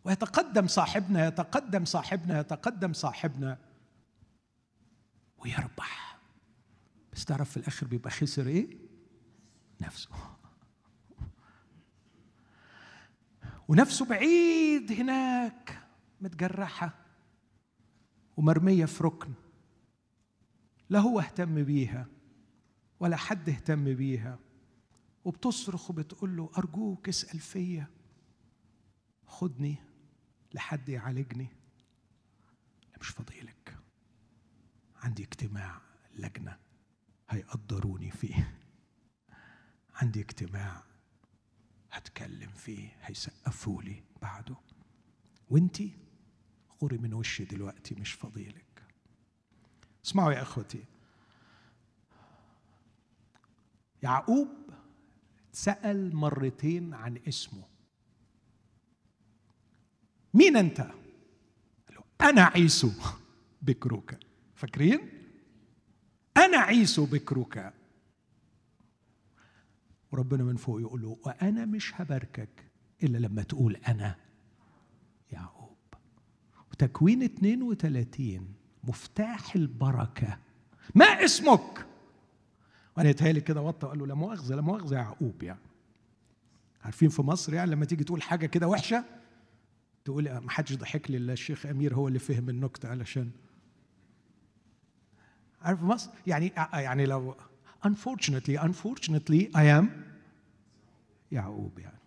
ويتقدم 0.03 0.67
صاحبنا 0.67 1.27
يتقدم 1.27 1.85
صاحبنا 1.85 2.39
يتقدم 2.39 2.93
صاحبنا. 2.93 3.57
ويربح. 5.37 6.19
بس 7.13 7.25
تعرف 7.25 7.49
في 7.49 7.57
الآخر 7.57 7.87
بيبقى 7.87 8.11
خسر 8.11 8.47
إيه؟ 8.47 8.77
نفسه. 9.81 10.09
ونفسه 13.67 14.05
بعيد 14.05 14.91
هناك 14.91 15.83
متجرحة. 16.21 16.93
ومرمية 18.37 18.85
في 18.85 19.03
ركن. 19.03 19.33
لا 20.89 20.99
هو 20.99 21.19
اهتم 21.19 21.63
بيها 21.63 22.07
ولا 22.99 23.15
حد 23.15 23.49
اهتم 23.49 23.93
بيها. 23.93 24.39
وبتصرخ 25.25 25.89
وبتقول 25.89 26.37
له 26.37 26.49
أرجوك 26.57 27.09
اسأل 27.09 27.39
فيا. 27.39 27.87
خدني 29.25 29.75
لحد 30.53 30.89
يعالجني. 30.89 31.47
أنا 32.89 32.97
مش 33.01 33.07
فاضيلك 33.09 33.77
عندي 34.95 35.23
اجتماع 35.23 35.81
لجنة 36.15 36.57
هيقدروني 37.29 38.11
فيه. 38.11 38.59
عندي 39.95 40.19
اجتماع 40.21 40.83
هتكلم 41.91 42.49
فيه 42.49 42.97
هيسقفوا 43.01 43.81
لي 43.81 44.03
بعده. 44.21 44.55
وانتي 45.49 45.97
غوري 46.81 46.97
من 46.97 47.13
وشي 47.13 47.45
دلوقتي 47.45 47.95
مش 47.95 48.13
فاضيلك 48.13 48.65
اسمعوا 50.05 50.31
يا 50.33 50.41
إخوتي. 50.41 50.83
يعقوب 54.03 54.47
سأل 55.51 56.15
مرتين 56.15 56.93
عن 56.93 57.17
اسمه. 57.27 57.63
مين 60.33 60.57
أنت؟ 60.57 60.81
قال 60.81 61.95
له 61.95 62.29
أنا 62.29 62.41
عيسو 62.43 62.91
بكروك. 63.61 64.13
فاكرين؟ 64.55 64.99
أنا 66.37 66.57
عيسو 66.57 67.05
بكروك. 67.05 67.59
وربنا 70.11 70.43
من 70.43 70.55
فوق 70.55 70.81
يقول 70.81 71.01
له 71.01 71.17
وأنا 71.25 71.65
مش 71.65 72.01
هباركك 72.01 72.71
إلا 73.03 73.17
لما 73.17 73.43
تقول 73.43 73.75
أنا 73.75 74.15
يعقوب. 75.31 75.77
وتكوين 76.71 77.23
32 77.23 78.58
مفتاح 78.83 79.55
البركة. 79.55 80.37
ما 80.95 81.05
اسمك؟ 81.05 81.85
وأنا 82.97 83.09
يتهيألي 83.09 83.41
كده 83.41 83.61
وطى 83.61 83.85
وقال 83.85 83.99
له 83.99 84.07
لا 84.07 84.13
مؤاخذة 84.15 84.55
لا 84.55 84.61
مؤاخذة 84.61 84.95
يعقوب 84.95 85.43
يعني. 85.43 85.59
عارفين 86.83 87.09
في 87.09 87.21
مصر 87.21 87.53
يعني 87.53 87.71
لما 87.71 87.85
تيجي 87.85 88.03
تقول 88.03 88.21
حاجة 88.21 88.45
كده 88.45 88.67
وحشة 88.67 89.03
تقول 90.05 90.37
ما 90.37 90.51
حدش 90.51 90.75
ضحك 90.75 91.11
لي 91.11 91.17
إلا 91.17 91.33
الشيخ 91.33 91.65
أمير 91.65 91.95
هو 91.95 92.07
اللي 92.07 92.19
فهم 92.19 92.49
النكتة 92.49 92.89
علشان. 92.89 93.31
عارف 95.61 95.83
مصر؟ 95.83 96.11
يعني 96.27 96.53
يعني 96.73 97.05
لو 97.05 97.35
unfortunately 97.87 98.59
unfortunately 98.59 99.51
I 99.55 99.81
am 99.81 99.85
يعقوب 101.31 101.79
يعني. 101.79 101.99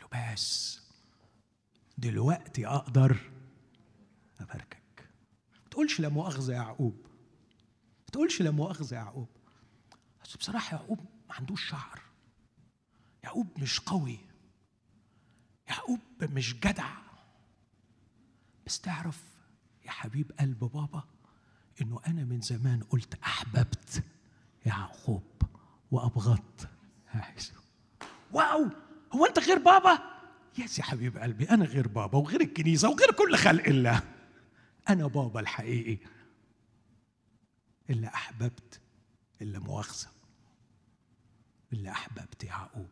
له 0.00 0.32
بس 0.32 0.80
دلوقتي 1.98 2.66
أقدر 2.66 3.16
اباركك 4.40 4.77
ما 5.68 5.72
تقولش 5.72 6.00
لا 6.00 6.08
مؤاخذة 6.08 6.52
يعقوب. 6.52 7.06
ما 8.00 8.12
تقولش 8.12 8.42
لا 8.42 8.50
مؤاخذة 8.50 8.94
يعقوب. 8.94 9.28
بس 10.24 10.36
بصراحة 10.36 10.76
يعقوب 10.76 10.98
ما 11.28 11.34
عندوش 11.34 11.68
شعر. 11.68 12.00
يعقوب 13.24 13.46
مش 13.58 13.80
قوي. 13.80 14.18
يعقوب 15.68 16.00
مش 16.22 16.54
جدع. 16.54 16.90
بس 18.66 18.80
تعرف 18.80 19.22
يا 19.84 19.90
حبيب 19.90 20.32
قلب 20.40 20.58
بابا 20.58 21.04
إنه 21.82 22.00
أنا 22.06 22.24
من 22.24 22.40
زمان 22.40 22.82
قلت 22.82 23.14
أحببت 23.14 24.02
يعقوب 24.66 25.42
وأبغضت. 25.90 26.68
عيسى 27.14 27.52
واو! 28.32 28.68
هو 29.12 29.26
أنت 29.26 29.38
غير 29.38 29.58
بابا؟ 29.58 29.98
يا 30.58 30.82
حبيب 30.82 31.18
قلبي 31.18 31.50
أنا 31.50 31.64
غير 31.64 31.88
بابا 31.88 32.18
وغير 32.18 32.40
الكنيسة 32.40 32.88
وغير 32.90 33.12
كل 33.12 33.36
خلق 33.36 33.64
الله. 33.64 34.17
أنا 34.88 35.06
بابا 35.06 35.40
الحقيقي. 35.40 35.98
إلا 37.90 38.14
أحببت 38.14 38.80
إلا 39.42 39.58
مؤاخذة 39.58 40.08
إلا 41.72 41.90
أحببت 41.90 42.44
يعقوب. 42.44 42.88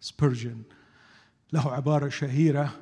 سبيرجن 0.00 0.62
له 1.52 1.72
عبارة 1.72 2.08
شهيرة. 2.08 2.80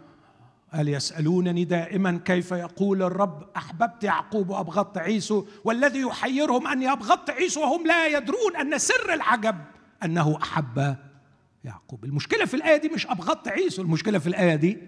قال 0.73 0.89
يسألونني 0.89 1.65
دائما 1.65 2.21
كيف 2.25 2.53
يقول 2.53 3.03
الرب 3.03 3.51
أحببت 3.57 4.05
يعقوب 4.05 4.49
وأبغضت 4.51 4.99
عيسو 4.99 5.47
والذي 5.65 6.01
يحيرهم 6.01 6.67
أني 6.67 6.93
أبغضت 6.93 7.31
عيسو 7.31 7.61
وهم 7.61 7.87
لا 7.87 8.07
يدرون 8.07 8.57
أن 8.57 8.79
سر 8.79 9.15
العجب 9.15 9.57
أنه 10.05 10.39
أحب 10.43 10.97
يعقوب. 11.65 12.05
المشكلة 12.05 12.45
في 12.45 12.55
الآية 12.55 12.77
دي 12.77 12.89
مش 12.89 13.07
أبغضت 13.07 13.49
عيسو 13.49 13.83
المشكلة 13.83 14.19
في 14.19 14.27
الآية 14.27 14.55
دي 14.55 14.79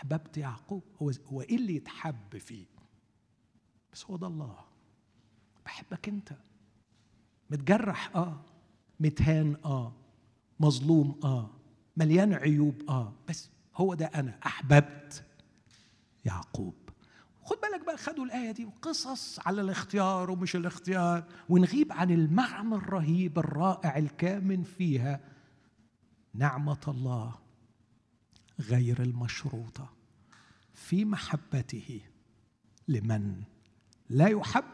أحببت 0.00 0.36
يعقوب. 0.36 0.82
هو 1.02 1.12
هو 1.26 1.40
إيه 1.42 1.56
اللي 1.56 1.76
يتحب 1.76 2.38
فيه؟ 2.38 2.66
بس 3.92 4.04
هو 4.04 4.16
ده 4.16 4.26
الله. 4.26 4.56
بحبك 5.64 6.08
أنت. 6.08 6.32
متجرح 7.50 8.16
آه. 8.16 8.40
متهان 9.00 9.56
آه. 9.64 9.92
مظلوم 10.60 11.20
آه. 11.24 11.50
مليان 11.96 12.32
عيوب 12.34 12.82
آه. 12.88 13.12
بس 13.28 13.50
هو 13.76 13.94
ده 13.94 14.06
أنا 14.06 14.38
أحببت 14.46 15.24
يعقوب. 16.24 16.74
خد 17.44 17.56
بالك 17.62 17.86
بقى 17.86 17.96
خدوا 17.96 18.24
الآية 18.24 18.50
دي 18.52 18.64
وقصص 18.64 19.40
على 19.46 19.60
الاختيار 19.60 20.30
ومش 20.30 20.56
الاختيار 20.56 21.24
ونغيب 21.48 21.92
عن 21.92 22.10
المعنى 22.10 22.74
الرهيب 22.74 23.38
الرائع 23.38 23.98
الكامن 23.98 24.62
فيها. 24.62 25.20
نعمة 26.34 26.80
الله. 26.88 27.34
غير 28.60 29.02
المشروطة 29.02 29.92
في 30.74 31.04
محبته 31.04 32.00
لمن 32.88 33.42
لا 34.10 34.28
يحب 34.28 34.64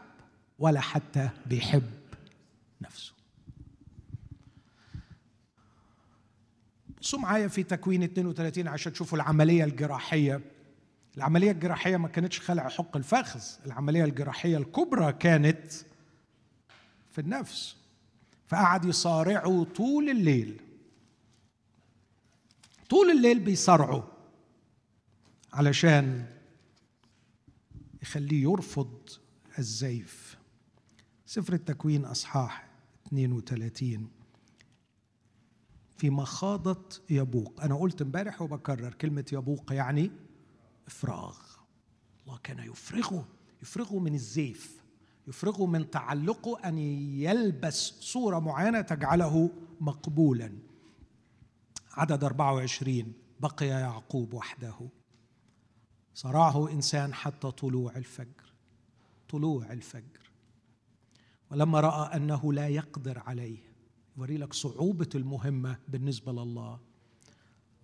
ولا 0.59 0.79
حتى 0.79 1.29
بيحب 1.45 1.91
نفسه. 2.81 3.13
بصوا 7.01 7.19
معايا 7.19 7.47
في 7.47 7.63
تكوين 7.63 8.03
32 8.03 8.67
عشان 8.67 8.93
تشوفوا 8.93 9.17
العملية 9.17 9.63
الجراحية. 9.63 10.41
العملية 11.17 11.51
الجراحية 11.51 11.97
ما 11.97 12.07
كانتش 12.07 12.39
خلع 12.39 12.69
حق 12.69 12.97
الفخذ. 12.97 13.41
العملية 13.65 14.03
الجراحية 14.03 14.57
الكبرى 14.57 15.13
كانت 15.13 15.71
في 17.11 17.21
النفس. 17.21 17.75
فقعد 18.47 18.85
يصارعوا 18.85 19.65
طول 19.65 20.09
الليل. 20.09 20.61
طول 22.89 23.11
الليل 23.11 23.39
بيصارعوا 23.39 24.03
علشان 25.53 26.25
يخليه 28.01 28.43
يرفض 28.43 29.09
الزيف. 29.59 30.37
سفر 31.25 31.53
التكوين 31.53 32.05
أصحاح 32.05 32.69
32 33.07 34.09
في 35.97 36.09
مخاضة 36.09 36.85
يبوق. 37.09 37.61
أنا 37.61 37.75
قلت 37.75 38.01
امبارح 38.01 38.41
وبكرر 38.41 38.93
كلمة 38.93 39.25
يبوق 39.33 39.73
يعني 39.73 40.11
إفراغ. 40.87 41.37
الله 42.23 42.37
كان 42.43 42.59
يفرغه 42.59 43.27
يفرغه 43.61 43.99
من 43.99 44.13
الزيف 44.13 44.83
يفرغه 45.27 45.65
من 45.65 45.89
تعلقه 45.89 46.59
أن 46.69 46.77
يلبس 46.77 47.93
صورة 47.99 48.39
معينة 48.39 48.81
تجعله 48.81 49.49
مقبولا. 49.81 50.66
عدد 51.97 52.23
24 52.23 53.13
بقي 53.39 53.65
يعقوب 53.65 54.33
وحده. 54.33 54.89
صرعه 56.13 56.69
إنسان 56.71 57.13
حتى 57.13 57.51
طلوع 57.51 57.95
الفجر 57.95 58.53
طلوع 59.29 59.71
الفجر. 59.71 60.31
ولما 61.51 61.79
رأى 61.79 62.15
أنه 62.15 62.53
لا 62.53 62.67
يقدر 62.67 63.19
عليه 63.19 63.57
يوري 64.17 64.37
لك 64.37 64.53
صعوبة 64.53 65.09
المهمة 65.15 65.77
بالنسبة 65.87 66.31
لله. 66.31 66.79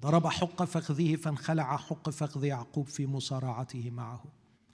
ضرب 0.02 0.28
حق 0.28 0.64
فخذه 0.64 1.16
فانخلع 1.16 1.78
حق 1.78 2.10
فخذ 2.10 2.44
يعقوب 2.44 2.88
في 2.88 3.08
مصارعته 3.08 3.92
معه. 3.92 4.24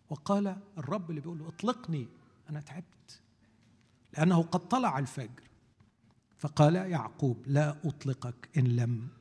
وقال 0.09 0.57
الرب 0.77 1.09
اللي 1.09 1.21
بيقول 1.21 1.39
له 1.39 1.47
اطلقني 1.47 2.07
أنا 2.49 2.59
تعبت 2.61 3.21
لأنه 4.13 4.41
قد 4.41 4.67
طلع 4.67 4.99
الفجر. 4.99 5.43
فقال 6.37 6.75
يعقوب 6.75 7.43
لا 7.47 7.77
أطلقك 7.85 8.49
إن 8.57 8.63
لم 8.63 9.18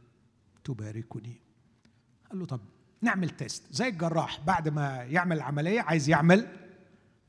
تباركني. 0.68 1.40
قال 2.30 2.38
له 2.38 2.46
طب 2.46 2.60
نعمل 3.02 3.30
test. 3.30 3.62
زي 3.70 3.88
الجراح 3.88 4.40
بعد 4.46 4.68
ما 4.68 5.02
يعمل 5.02 5.36
العملية 5.36 5.80
عايز 5.80 6.08
يعمل 6.08 6.46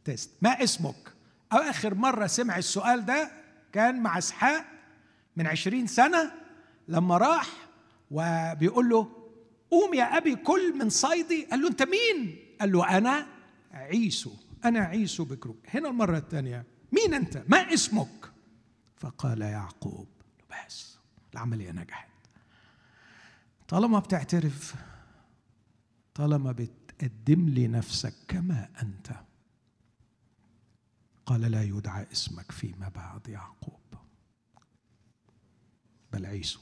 test. 0.03 0.32
ما 0.41 0.63
اسمك؟ 0.63 1.13
آخر 1.51 1.95
مرة 1.95 2.27
سمع 2.27 2.57
السؤال 2.57 3.05
ده 3.05 3.31
كان 3.73 4.03
مع 4.03 4.17
إسحاق 4.17 4.65
من 5.35 5.47
عشرين 5.47 5.87
سنة 5.87 6.31
لما 6.87 7.17
راح 7.17 7.47
وبيقول 8.11 8.89
له 8.89 9.09
قوم 9.71 9.93
يا 9.93 10.17
أبي 10.17 10.35
كل 10.35 10.77
من 10.77 10.89
صيدي. 10.89 11.45
قال 11.45 11.61
له 11.61 11.67
أنت 11.67 11.83
مين؟ 11.83 12.37
قال 12.59 12.71
له 12.71 12.97
أنا 12.97 13.27
عيسو. 13.71 14.31
أنا 14.65 14.79
عيسو 14.79 15.25
بكروك 15.25 15.57
هنا 15.67 15.89
المرة 15.89 16.17
الثانية 16.17 16.65
مين 16.91 17.13
أنت؟ 17.13 17.43
ما 17.47 17.73
اسمك؟ 17.73 18.31
فقال 18.97 19.41
يعقوب. 19.41 20.07
بس 20.51 20.97
العملية 21.33 21.71
نجحت. 21.71 22.09
طالما 23.70 23.99
بتعترف 23.99 24.76
طالما 26.13 26.51
بتقدم 26.51 27.49
لي 27.49 27.67
نفسك 27.67 28.13
كما 28.28 28.70
أنت. 28.82 29.15
قال 31.26 31.41
لا 31.41 31.63
يدعى 31.63 32.07
اسمك 32.11 32.51
فيما 32.51 32.89
بعد 32.89 33.28
يعقوب. 33.28 33.80
بل 36.13 36.26
عيسو. 36.26 36.59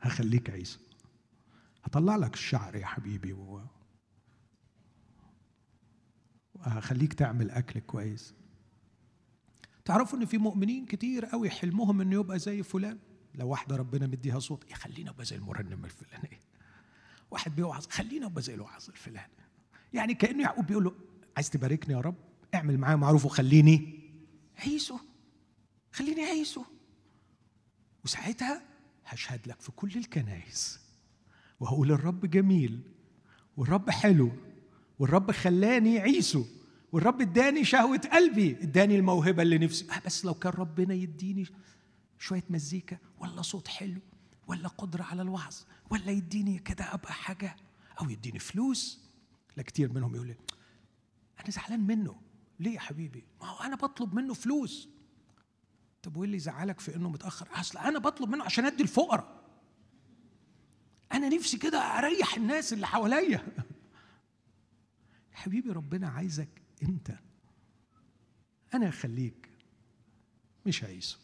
هخليك 0.00 0.50
عيسو. 0.50 0.80
هطلع 1.84 2.16
لك 2.16 2.34
الشعر 2.34 2.76
يا 2.76 2.86
حبيبي 2.86 3.32
و... 3.32 3.62
وهخليك 6.54 7.12
تعمل 7.12 7.50
أكل 7.50 7.80
كويس. 7.80 8.34
تعرفوا 9.84 10.18
إن 10.18 10.24
في 10.26 10.38
مؤمنين 10.38 10.86
كتير 10.86 11.26
قوي 11.26 11.50
حلمهم 11.50 12.00
إنه 12.00 12.14
يبقى 12.20 12.38
زي 12.38 12.62
فلان؟ 12.62 12.98
لو 13.34 13.48
واحدة 13.48 13.76
ربنا 13.76 14.06
مديها 14.06 14.38
صوت 14.38 14.70
يا 14.70 14.74
خلينا 14.76 15.10
ابقى 15.10 15.24
زي 15.24 15.36
المرنم 15.36 15.84
الفلاني. 15.84 16.40
واحد 17.30 17.56
بيوعظ 17.56 17.86
خلينا 17.86 18.26
ابقى 18.26 18.42
زي 18.42 18.54
الوعظ 18.54 18.88
الفلاني. 18.88 19.32
يعني 19.92 20.14
كأنه 20.14 20.42
يعقوب 20.42 20.66
بيقول 20.66 20.84
له 20.84 20.92
عايز 21.36 21.50
تباركني 21.50 21.94
يا 21.94 22.00
رب؟ 22.00 22.14
اعمل 22.54 22.78
معايا 22.78 22.96
معروف 22.96 23.24
وخليني 23.24 24.00
عيسو 24.58 24.98
خليني 25.92 26.20
عيسو 26.22 26.64
وساعتها 28.04 28.62
هشهد 29.06 29.40
لك 29.48 29.60
في 29.60 29.72
كل 29.72 29.90
الكنائس. 29.96 30.80
وهقول 31.60 31.92
الرب 31.92 32.26
جميل 32.26 32.80
والرب 33.56 33.90
حلو 33.90 34.32
والرب 34.98 35.30
خلاني 35.30 35.98
عيسو 35.98 36.44
والرب 36.92 37.20
اداني 37.20 37.64
شهوة 37.64 37.98
قلبي. 38.12 38.50
اداني 38.62 38.96
الموهبة 38.96 39.42
اللي 39.42 39.58
نفسي. 39.58 39.86
آه 39.92 40.02
بس 40.06 40.24
لو 40.24 40.34
كان 40.34 40.52
ربنا 40.52 40.94
يديني 40.94 41.46
شوية 42.18 42.44
مزيكا 42.50 42.98
ولا 43.18 43.42
صوت 43.42 43.68
حلو 43.68 44.00
ولا 44.46 44.68
قدرة 44.68 45.02
على 45.02 45.22
الوعظ 45.22 45.56
ولا 45.90 46.10
يديني 46.10 46.58
كده 46.58 46.94
أبقى 46.94 47.12
حاجة 47.12 47.56
أو 48.00 48.10
يديني 48.10 48.38
فلوس. 48.38 49.04
لا 49.56 49.62
كتير 49.62 49.92
منهم 49.92 50.14
يقول 50.14 50.26
لي 50.26 50.36
أنا 51.40 51.50
زعلان 51.50 51.80
منه. 51.80 52.20
ليه 52.60 52.74
يا 52.74 52.80
حبيبي؟ 52.80 53.24
ما 53.40 53.46
هو 53.48 53.60
أنا 53.60 53.76
بطلب 53.76 54.14
منه 54.14 54.34
فلوس. 54.34 54.88
طب 56.02 56.16
وايه 56.16 56.24
اللي 56.26 56.36
يزعلك 56.36 56.80
في 56.80 56.96
إنه 56.96 57.10
متأخر؟ 57.10 57.48
أصل 57.52 57.78
أنا 57.78 57.98
بطلب 57.98 58.28
منه 58.28 58.44
عشان 58.44 58.64
أدي 58.66 58.82
الفقراء. 58.82 59.44
أنا 61.12 61.28
نفسي 61.28 61.58
كده 61.58 61.78
أريح 61.78 62.34
الناس 62.36 62.72
اللي 62.72 62.86
حواليا. 62.86 63.46
حبيبي 65.32 65.70
ربنا 65.70 66.08
عايزك 66.08 66.62
أنت. 66.82 67.18
أنا 68.74 68.88
هخليك. 68.88 69.50
مش 70.66 70.84
عيسو 70.84 71.18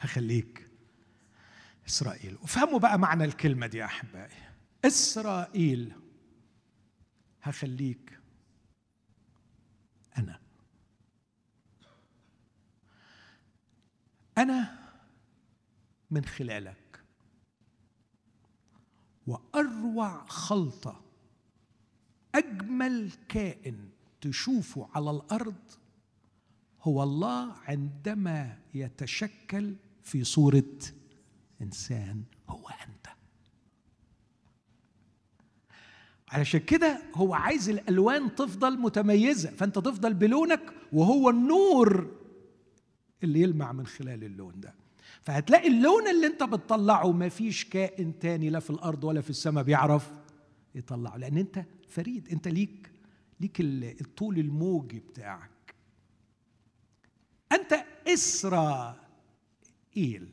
هخليك 0.00 0.70
إسرائيل. 1.88 2.36
وفهموا 2.42 2.78
بقى 2.78 2.98
معنى 2.98 3.24
الكلمة 3.24 3.66
دي 3.66 3.78
يا 3.78 3.84
أحبائي. 3.84 4.36
إسرائيل 4.84 5.92
هخليك 7.42 8.20
أنا. 10.18 10.40
أنا 14.38 14.78
من 16.10 16.24
خلالك. 16.24 17.04
وأروع 19.26 20.26
خلطة 20.26 21.04
أجمل 22.34 23.12
كائن 23.28 23.90
تشوفه 24.20 24.88
على 24.94 25.10
الأرض 25.10 25.70
هو 26.82 27.02
الله 27.02 27.52
عندما 27.52 28.58
يتشكل 28.74 29.76
في 30.08 30.24
صورة 30.24 30.78
إنسان 31.62 32.22
هو 32.48 32.68
أنت. 32.68 33.06
علشان 36.28 36.60
كده 36.60 37.02
هو 37.14 37.34
عايز 37.34 37.68
الألوان 37.68 38.34
تفضل 38.34 38.78
متميزة 38.78 39.50
فأنت 39.50 39.78
تفضل 39.78 40.14
بلونك 40.14 40.62
وهو 40.92 41.30
النور 41.30 42.16
اللي 43.22 43.40
يلمع 43.40 43.72
من 43.72 43.86
خلال 43.86 44.24
اللون 44.24 44.60
ده. 44.60 44.74
فهتلاقي 45.22 45.68
اللون 45.68 46.08
اللي 46.08 46.26
أنت 46.26 46.42
بتطلعه 46.42 47.12
ما 47.12 47.28
فيش 47.28 47.64
كائن 47.64 48.18
تاني 48.18 48.50
لا 48.50 48.60
في 48.60 48.70
الأرض 48.70 49.04
ولا 49.04 49.20
في 49.20 49.30
السماء 49.30 49.64
بيعرف 49.64 50.12
يطلعه 50.74 51.16
لأن 51.16 51.38
أنت 51.38 51.64
فريد 51.88 52.28
أنت 52.28 52.48
ليك 52.48 52.90
ليك 53.40 53.60
الطول 54.00 54.38
الموجي 54.38 54.98
بتاعك. 55.00 55.74
أنت 57.52 57.84
اسرائيل 59.96 60.28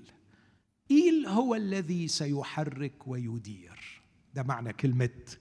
إيل 0.91 1.25
هو 1.27 1.55
الذي 1.55 2.07
سيحرك 2.07 3.07
ويدير. 3.07 4.01
ده 4.33 4.43
معنى 4.43 4.73
كلمة 4.73 5.37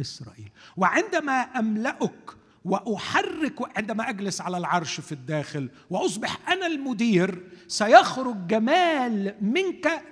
إسرائيل. 0.00 0.50
وعندما 0.76 1.32
أملأك 1.32 2.36
وأحرك 2.64 3.76
عندما 3.78 4.08
أجلس 4.08 4.40
على 4.40 4.56
العرش 4.56 5.00
في 5.00 5.12
الداخل 5.12 5.70
وأصبح 5.90 6.48
أنا 6.48 6.66
المدير 6.66 7.50
سيخرج 7.68 8.46
جمال 8.46 9.36
منك. 9.40 10.04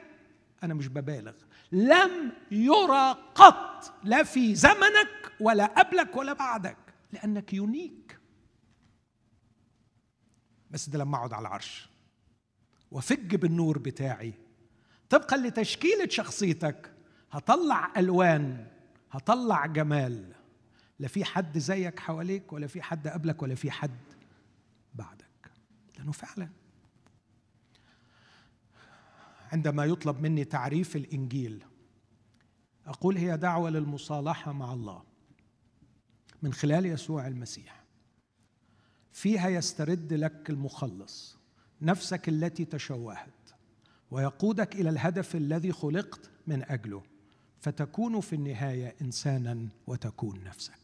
أنا 0.63 0.75
مش 0.75 0.89
ببالغ. 0.89 1.35
لم 1.73 2.33
يرى 2.51 3.17
قط. 3.35 3.95
لا 4.05 4.23
في 4.23 4.55
زمنك 4.55 5.33
ولا 5.41 5.67
قبلك 5.67 6.17
ولا 6.17 6.33
بعدك. 6.33 6.77
لأنك 7.13 7.53
يونيك. 7.53 8.19
بس 10.71 10.89
ده 10.89 10.99
لما 10.99 11.17
أقعد 11.17 11.33
على 11.33 11.49
العرش. 11.49 11.89
وفج 12.91 13.35
بالنور 13.37 13.79
بتاعي. 13.79 14.35
طبقا 15.11 15.37
لتشكيلة 15.37 16.09
شخصيتك 16.09 16.93
هطلع 17.31 17.93
ألوان 17.97 18.67
هطلع 19.11 19.67
جمال. 19.67 20.33
لا 20.99 21.09
في 21.09 21.25
حد 21.25 21.59
زيك 21.59 22.01
حواليك 22.01 22.53
ولا 22.53 22.67
في 22.67 22.83
حد 22.83 23.09
قبلك 23.09 23.43
ولا 23.43 23.55
في 23.55 23.71
حد 23.71 23.99
بعدك. 24.95 25.51
لأنه 25.99 26.13
فعلا. 26.13 26.49
عندما 29.53 29.85
يطلب 29.85 30.21
مني 30.21 30.45
تعريف 30.45 30.97
الإنجيل 30.97 31.65
أقول 32.87 33.17
هي 33.17 33.37
دعوة 33.37 33.71
للمصالحة 33.71 34.53
مع 34.53 34.73
الله. 34.73 35.03
من 36.43 36.53
خلال 36.53 36.87
يسوع 36.87 37.27
المسيح. 37.27 37.85
فيها 39.13 39.49
يسترد 39.49 40.13
لك 40.13 40.51
المخلص. 40.51 41.38
نفسك 41.83 42.29
التي 42.29 42.65
تشوهت 42.65 43.29
ويقودك 44.11 44.75
إلى 44.77 44.91
الهدف 44.91 45.37
الذي 45.37 45.73
خلقت 45.73 46.31
من 46.47 46.63
أجله 46.63 47.03
فتكون 47.61 48.21
في 48.21 48.33
النهاية 48.33 48.95
إنسانا 49.03 49.69
وتكون 49.87 50.45
نفسك. 50.45 50.79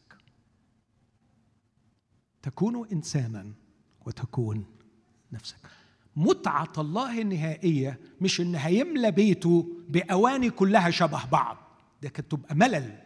تكون 2.43 2.89
إنسانا 2.93 3.53
وتكون 4.07 4.65
نفسك. 5.33 5.57
متعة 6.17 6.73
الله 6.79 7.21
النهائية 7.21 8.01
مش 8.21 8.41
إن 8.41 8.55
هيملى 8.55 9.11
بيته 9.11 9.69
بأواني 9.89 10.51
كلها 10.51 10.91
شبه 10.91 11.25
بعض 11.25 11.57
ده 12.03 12.09
كانت 12.09 12.31
تبقى 12.31 12.55
ملل. 12.55 12.99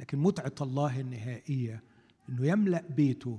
لكن 0.00 0.18
متعة 0.18 0.54
الله 0.60 1.00
النهائية 1.00 1.82
إنه 2.28 2.46
يملأ 2.46 2.84
بيته 2.90 3.38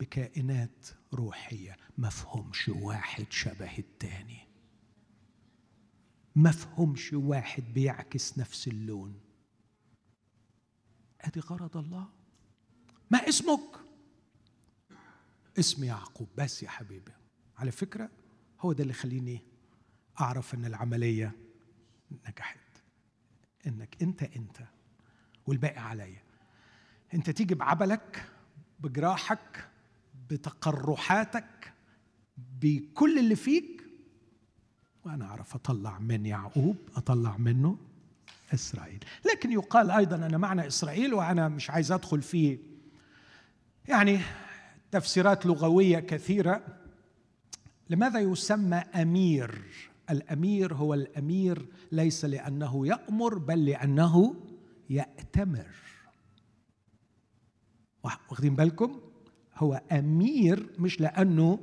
بكائنات 0.00 0.86
روحية. 1.14 1.76
مفهومش 1.98 2.68
واحد 2.68 3.26
شبه 3.30 3.78
التاني. 3.78 4.48
مفهومش 6.36 7.12
واحد 7.12 7.62
بيعكس 7.62 8.38
نفس 8.38 8.68
اللون. 8.68 9.20
أدي 11.20 11.40
غرض 11.40 11.76
الله. 11.76 12.08
ما 13.10 13.28
اسمك؟ 13.28 13.80
اسم 15.58 15.84
يعقوب 15.84 16.28
بس 16.38 16.62
يا 16.62 16.68
حبيبي. 16.68 17.12
على 17.56 17.70
فكرة 17.70 18.10
هو 18.60 18.72
ده 18.72 18.82
اللي 18.82 18.94
خليني 18.94 19.42
أعرف 20.20 20.54
أن 20.54 20.64
العملية 20.64 21.32
نجحت. 22.28 22.58
إنك 23.66 24.02
أنت 24.02 24.22
أنت 24.22 24.58
والباقي 25.46 25.78
عليا. 25.80 26.22
أنت 27.14 27.30
تيجي 27.30 27.54
بعبلك 27.54 28.28
بجراحك 28.80 29.70
بتقرحاتك 30.30 31.72
بكل 32.60 33.18
اللي 33.18 33.36
فيك. 33.36 33.84
وأنا 35.04 35.24
أعرف 35.24 35.54
أطلع 35.54 35.98
من 35.98 36.26
يعقوب 36.26 36.76
أطلع 36.96 37.36
منه 37.36 37.78
إسرائيل. 38.54 39.04
لكن 39.32 39.52
يقال 39.52 39.90
أيضا 39.90 40.16
أن 40.16 40.36
معنى 40.36 40.66
إسرائيل 40.66 41.14
وأنا 41.14 41.48
مش 41.48 41.70
عايز 41.70 41.92
أدخل 41.92 42.22
فيه. 42.22 42.58
يعني 43.88 44.20
تفسيرات 44.90 45.46
لغوية 45.46 45.98
كثيرة. 45.98 46.64
لماذا 47.90 48.20
يسمى 48.20 48.76
أمير؟ 48.76 49.64
الأمير 50.10 50.74
هو 50.74 50.94
الأمير 50.94 51.66
ليس 51.92 52.24
لأنه 52.24 52.86
يأمر 52.86 53.38
بل 53.38 53.64
لأنه 53.64 54.34
يأتمر. 54.90 55.68
واخدين 58.04 58.56
بالكم؟ 58.56 59.00
هو 59.58 59.82
أمير 59.92 60.70
مش 60.78 61.00
لأنه 61.00 61.58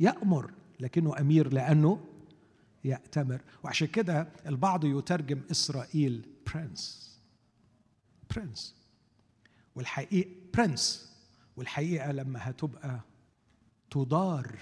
يأمر 0.00 0.52
لكنه 0.80 1.18
أمير 1.20 1.52
لأنه 1.52 2.04
يأتمر. 2.84 3.42
وعشان 3.64 3.86
كده 3.88 4.28
البعض 4.46 4.84
يترجم 4.84 5.40
إسرائيل 5.50 6.28
برنس 6.46 7.12
برنس 8.30 8.76
والحقيقة 9.74 10.30
برنس 10.54 11.12
والحقيقة 11.56 12.12
لما 12.12 12.50
هتبقى 12.50 13.00
تدار 13.90 14.58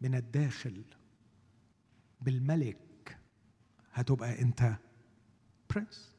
من 0.00 0.14
الداخل 0.14 0.84
بالملك 2.20 3.18
هتبقى 3.92 4.42
أنت 4.42 4.74
برنس 5.70 6.12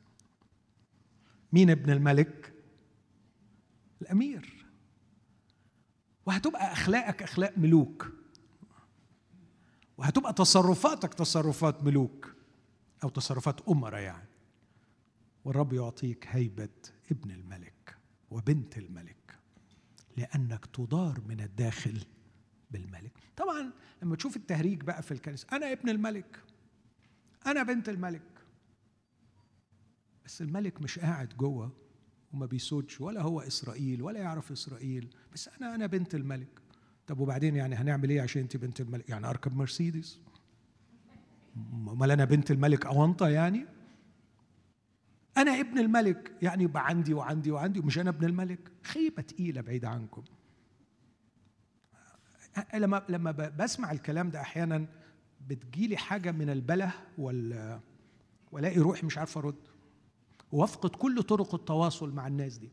مين 1.53 1.69
ابن 1.69 1.89
الملك؟ 1.91 2.53
الأمير. 4.01 4.66
وهتبقى 6.27 6.71
أخلاقك 6.71 7.23
أخلاق 7.23 7.57
ملوك. 7.57 8.11
وهتبقى 9.97 10.33
تصرفاتك 10.33 11.13
تصرفات 11.13 11.83
ملوك 11.83 12.33
أو 13.03 13.09
تصرفات 13.09 13.69
أمراء 13.69 14.01
يعني. 14.01 14.27
والرب 15.45 15.73
يعطيك 15.73 16.27
هيبة 16.29 16.69
ابن 17.11 17.31
الملك 17.31 17.97
وبنت 18.31 18.77
الملك 18.77 19.39
لأنك 20.17 20.65
تدار 20.65 21.21
من 21.27 21.41
الداخل 21.41 22.03
بالملك. 22.71 23.11
طبعا 23.37 23.71
لما 24.01 24.15
تشوف 24.15 24.35
التهريج 24.35 24.81
بقى 24.81 25.03
في 25.03 25.11
الكنيسة 25.11 25.47
أنا 25.51 25.71
ابن 25.71 25.89
الملك 25.89 26.43
أنا 27.45 27.63
بنت 27.63 27.89
الملك. 27.89 28.41
بس 30.25 30.41
الملك 30.41 30.81
مش 30.81 30.99
قاعد 30.99 31.29
جوه. 31.37 31.86
وما 32.33 32.45
بيسودش 32.45 33.01
ولا 33.01 33.21
هو 33.21 33.41
إسرائيل 33.41 34.01
ولا 34.01 34.19
يعرف 34.19 34.51
إسرائيل. 34.51 35.09
بس 35.33 35.47
أنا 35.47 35.75
أنا 35.75 35.85
بنت 35.85 36.15
الملك. 36.15 36.61
طب 37.07 37.19
وبعدين 37.19 37.55
يعني 37.55 37.75
هنعمل 37.75 38.09
إيه 38.09 38.21
عشان 38.21 38.41
أنت 38.41 38.57
بنت 38.57 38.81
الملك؟ 38.81 39.09
يعني 39.09 39.29
أركب 39.29 39.55
مرسيدس؟ 39.55 40.19
أمال 41.73 42.11
أنا 42.11 42.25
بنت 42.25 42.51
الملك 42.51 42.85
أونطة 42.85 43.27
يعني؟ 43.29 43.65
أنا 45.37 45.59
ابن 45.59 45.79
الملك. 45.79 46.31
يعني 46.41 46.63
يبقى 46.63 46.87
عندي 46.87 47.13
وعندي 47.13 47.51
وعندي 47.51 47.79
ومش 47.79 47.99
أنا 47.99 48.09
ابن 48.09 48.25
الملك. 48.25 48.71
خيبة 48.83 49.21
تقيلة 49.21 49.61
بعيد 49.61 49.85
عنكم. 49.85 50.23
لما 52.73 53.05
لما 53.09 53.31
بسمع 53.31 53.91
الكلام 53.91 54.29
ده 54.29 54.41
أحيانا 54.41 54.85
بتجيلي 55.47 55.97
حاجة 55.97 56.31
من 56.31 56.49
البله 56.49 56.91
وال 57.17 57.79
وألاقي 58.51 58.77
روحي 58.79 59.05
مش 59.05 59.17
عارف 59.17 59.37
أرد. 59.37 59.55
وافقد 60.51 60.89
كل 60.89 61.23
طرق 61.23 61.55
التواصل 61.55 62.13
مع 62.13 62.27
الناس 62.27 62.57
دي. 62.57 62.71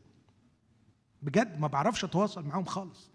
بجد 1.21 1.59
ما 1.59 1.67
بعرفش 1.67 2.03
أتواصل 2.03 2.45
معاهم 2.45 2.63
خالص. 2.65 3.11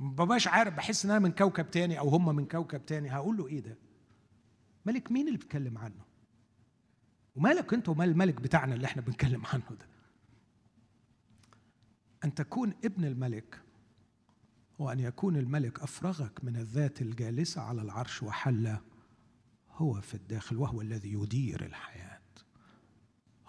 ما 0.00 0.10
ببقاش 0.10 0.48
عارف 0.48 0.74
بحس 0.74 1.04
إن 1.04 1.10
أنا 1.10 1.20
من 1.20 1.32
كوكب 1.32 1.70
تاني 1.70 1.98
أو 1.98 2.08
هم 2.08 2.36
من 2.36 2.46
كوكب 2.46 2.86
تاني. 2.86 3.10
هقول 3.10 3.36
له 3.36 3.46
إيه 3.46 3.60
ده؟ 3.60 3.78
ملك 4.86 5.12
مين 5.12 5.26
اللي 5.26 5.38
بيتكلم 5.38 5.78
عنه؟ 5.78 6.04
ومالك 7.36 7.74
أنت 7.74 7.88
ومال 7.88 8.08
الملك 8.08 8.40
بتاعنا 8.40 8.74
اللي 8.74 8.86
إحنا 8.86 9.02
بنتكلم 9.02 9.46
عنه 9.46 9.64
ده؟ 9.70 9.86
أن 12.24 12.34
تكون 12.34 12.74
ابن 12.84 13.04
الملك 13.04 13.62
هو 14.80 14.90
ان 14.90 15.00
يكون 15.00 15.36
الملك 15.36 15.80
أفرغك 15.80 16.44
من 16.44 16.56
الذات 16.56 17.02
الجالسة 17.02 17.60
على 17.60 17.82
العرش 17.82 18.22
وحل 18.22 18.76
هو 19.70 20.00
في 20.00 20.14
الداخل 20.14 20.56
وهو 20.56 20.80
الذي 20.80 21.12
يدير 21.12 21.64
الحياة. 21.66 22.11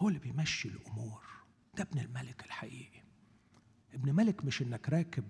هو 0.04 0.08
اللي 0.08 0.20
بيمشي 0.20 0.68
الأمور. 0.68 1.24
ده 1.78 1.84
ابن 1.84 2.00
الملك 2.00 2.46
الحقيقي. 2.46 3.04
ابن 3.94 4.16
ملك 4.16 4.46
مش 4.46 4.62
إنك 4.62 4.90
راكب 4.90 5.26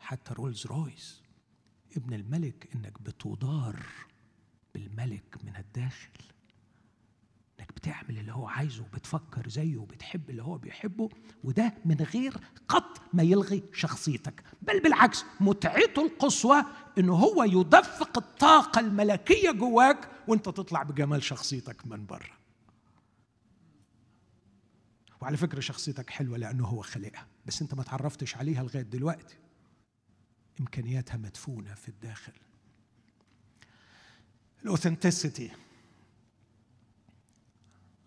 حتى 0.00 0.34
رولز 0.34 0.66
رويس. 0.66 1.22
ابن 1.96 2.14
الملك 2.14 2.68
إنك 2.74 3.02
بتدار 3.02 3.86
بالملك 4.74 5.38
من 5.44 5.56
الداخل. 5.56 6.10
إنك 7.60 7.72
بتعمل 7.72 8.18
اللي 8.18 8.32
هو 8.32 8.48
عايزه 8.48 8.82
وبتفكر 8.82 9.48
زيه 9.48 9.76
وبتحب 9.76 10.30
اللي 10.30 10.42
هو 10.42 10.58
بيحبه 10.58 11.08
وده 11.44 11.74
من 11.84 11.96
غير 11.96 12.34
قط 12.68 13.00
ما 13.12 13.22
يلغي 13.22 13.62
شخصيتك. 13.72 14.42
بل 14.62 14.80
بالعكس 14.80 15.24
متعته 15.40 16.06
القصوى 16.06 16.64
انه 16.98 17.14
هو 17.14 17.44
يدفق 17.44 18.18
الطاقة 18.18 18.80
الملكية 18.80 19.50
جواك 19.50 20.10
وأنت 20.28 20.44
تطلع 20.48 20.82
بجمال 20.82 21.22
شخصيتك 21.22 21.86
من 21.86 22.06
بره. 22.06 22.38
وعلى 25.20 25.36
فكرة 25.36 25.60
شخصيتك 25.60 26.10
حلوة 26.10 26.38
لأنه 26.38 26.66
هو 26.66 26.82
خلقها 26.82 27.26
بس 27.46 27.62
أنت 27.62 27.74
ما 27.74 27.82
تعرفتش 27.82 28.36
عليها 28.36 28.62
لغاية 28.62 28.82
دلوقتي. 28.82 29.36
إمكانياتها 30.60 31.16
مدفونة 31.16 31.74
في 31.74 31.88
الداخل. 31.88 32.32
ال 34.62 34.69
authenticity 34.69 35.50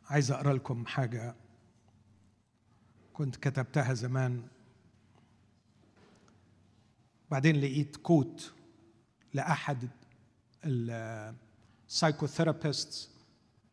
عايز 0.05 0.31
أقرأ 0.31 0.53
لكم 0.53 0.85
حاجة 0.85 1.35
كنت 3.13 3.35
كتبتها 3.35 3.93
زمان. 3.93 4.47
بعدين 7.31 7.55
لقيت 7.55 7.95
quote 7.95 8.53
لأحد 9.33 9.89
ال 10.65 10.80
psychotherapists 10.80 13.09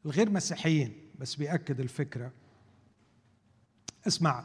الغير 0.06 0.30
مسيحيين 0.30 1.10
بس 1.18 1.34
بيأكد 1.34 1.80
الفكرة. 1.80 2.32
اسمع. 4.06 4.44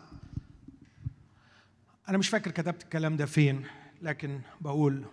أنا 2.10 2.18
مش 2.18 2.30
فاكر 2.30 2.52
كتبت 2.52 2.84
الكلام 2.84 3.18
ده 3.18 3.26
فين 3.26 3.66
لكن 4.02 4.42
بقول 4.62 5.06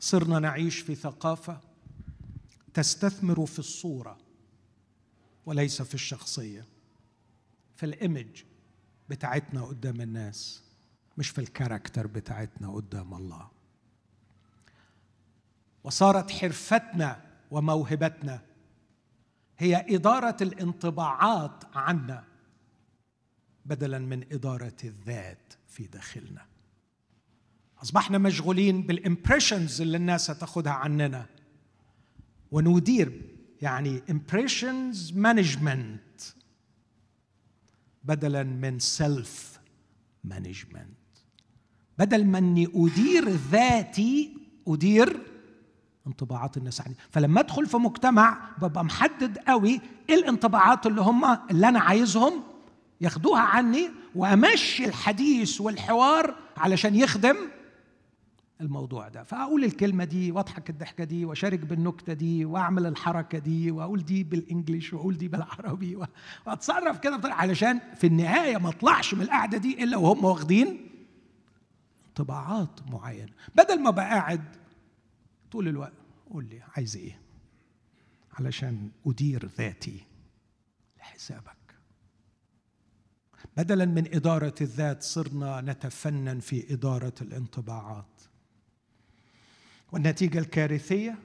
صرنا 0.00 0.38
نعيش 0.38 0.78
في 0.78 0.94
ثقافة 0.94 1.60
تستثمر 2.74 3.46
في 3.46 3.58
الصورة 3.58 4.18
وليس 5.46 5.82
في 5.82 5.94
الشخصية 5.94 6.66
في 7.76 7.86
الإيمج 7.86 8.42
بتاعتنا 9.08 9.62
قدام 9.64 10.00
الناس 10.00 10.62
مش 11.18 11.28
في 11.30 11.40
الكاركتر 11.40 12.06
بتاعتنا 12.06 12.72
قدام 12.72 13.14
الله. 13.14 13.48
وصارت 15.84 16.30
حرفتنا 16.30 17.24
وموهبتنا 17.50 18.42
هي 19.58 19.96
إدارة 19.96 20.36
الانطباعات 20.40 21.64
عنا. 21.74 22.24
بدلا 23.68 23.98
من 23.98 24.24
إدارة 24.32 24.76
الذات 24.84 25.52
في 25.68 25.86
داخلنا. 25.86 26.46
أصبحنا 27.82 28.18
مشغولين 28.18 28.82
بال 28.82 28.97
impressions 28.97 29.80
اللي 29.80 29.96
الناس 29.96 30.30
هتاخدها 30.30 30.72
عننا. 30.72 31.26
وندير 32.50 33.22
يعني 33.62 34.02
impressions 34.10 35.12
management. 35.14 36.22
بدلا 38.04 38.42
من 38.42 38.78
self 38.78 39.60
management 40.24 40.88
بدل 41.98 42.24
ما 42.24 42.38
أني 42.38 42.68
أدير 42.74 43.28
ذاتي 43.28 44.36
أدير 44.68 45.20
انطباعات 46.06 46.56
الناس 46.56 46.80
عني. 46.80 46.94
فلما 47.10 47.40
أدخل 47.40 47.66
في 47.66 47.76
مجتمع 47.76 48.50
ببقى 48.62 48.84
محدد 48.84 49.38
قوي 49.38 49.80
إيه 50.08 50.14
الانطباعات 50.14 50.86
اللي 50.86 51.00
هم 51.00 51.24
اللي 51.50 51.68
أنا 51.68 51.80
عايزهم 51.80 52.42
ياخدوها 53.00 53.40
عني 53.40 53.90
وامشي 54.14 54.84
الحديث 54.84 55.60
والحوار 55.60 56.34
علشان 56.56 56.94
يخدم 56.94 57.36
الموضوع 58.60 59.08
ده. 59.08 59.22
فأقول 59.22 59.64
الكلمة 59.64 60.04
دي 60.04 60.32
وأضحك 60.32 60.70
الضحكة 60.70 61.04
دي 61.04 61.24
وأشارك 61.24 61.58
بالنكتة 61.58 62.12
دي 62.12 62.44
وأعمل 62.44 62.86
الحركة 62.86 63.38
دي 63.38 63.70
وأقول 63.70 64.04
دي 64.04 64.24
بالانجلش 64.24 64.92
وأقول 64.92 65.16
دي 65.18 65.28
بالعربي 65.28 65.98
وأتصرف 66.46 66.98
كده 66.98 67.20
علشان 67.24 67.80
في 67.96 68.06
النهاية 68.06 68.56
ما 68.56 68.68
أطلعش 68.68 69.14
من 69.14 69.22
القعدة 69.22 69.58
دي 69.58 69.84
إلا 69.84 69.96
وهم 69.96 70.24
واخدين 70.24 70.90
طباعات 72.14 72.80
معينة. 72.90 73.32
بدل 73.54 73.80
ما 73.82 73.88
أبقى 73.88 74.04
قاعد 74.04 74.56
طول 75.50 75.68
الوقت 75.68 75.92
قول 76.30 76.44
لي 76.44 76.62
عايز 76.76 76.96
إيه؟ 76.96 77.20
علشان 78.38 78.90
أدير 79.06 79.50
ذاتي 79.58 80.00
لحسابك. 80.98 81.57
بدلا 83.58 83.84
من 83.84 84.14
إدارة 84.14 84.54
الذات 84.60 85.02
صرنا 85.02 85.60
نتفنن 85.60 86.40
في 86.40 86.72
إدارة 86.74 87.12
الانطباعات. 87.20 88.22
والنتيجة 89.92 90.38
الكارثية 90.38 91.18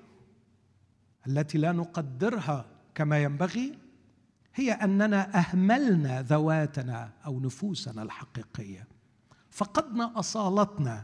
التي 1.28 1.58
لا 1.58 1.72
نقدرها 1.72 2.66
كما 2.96 3.24
ينبغي 3.24 3.78
هي 4.56 4.72
أننا 4.72 5.40
أهملنا 5.40 6.22
ذواتنا 6.22 7.12
أو 7.26 7.40
نفوسنا 7.40 8.04
الحقيقية. 8.04 8.88
فقدنا 9.52 10.20
أصالتنا 10.20 11.04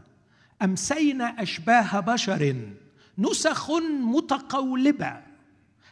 أمسينا 0.62 1.42
أشباه 1.42 2.00
بشر 2.00 2.72
نسخ 3.18 3.70
متقولبة. 4.04 5.29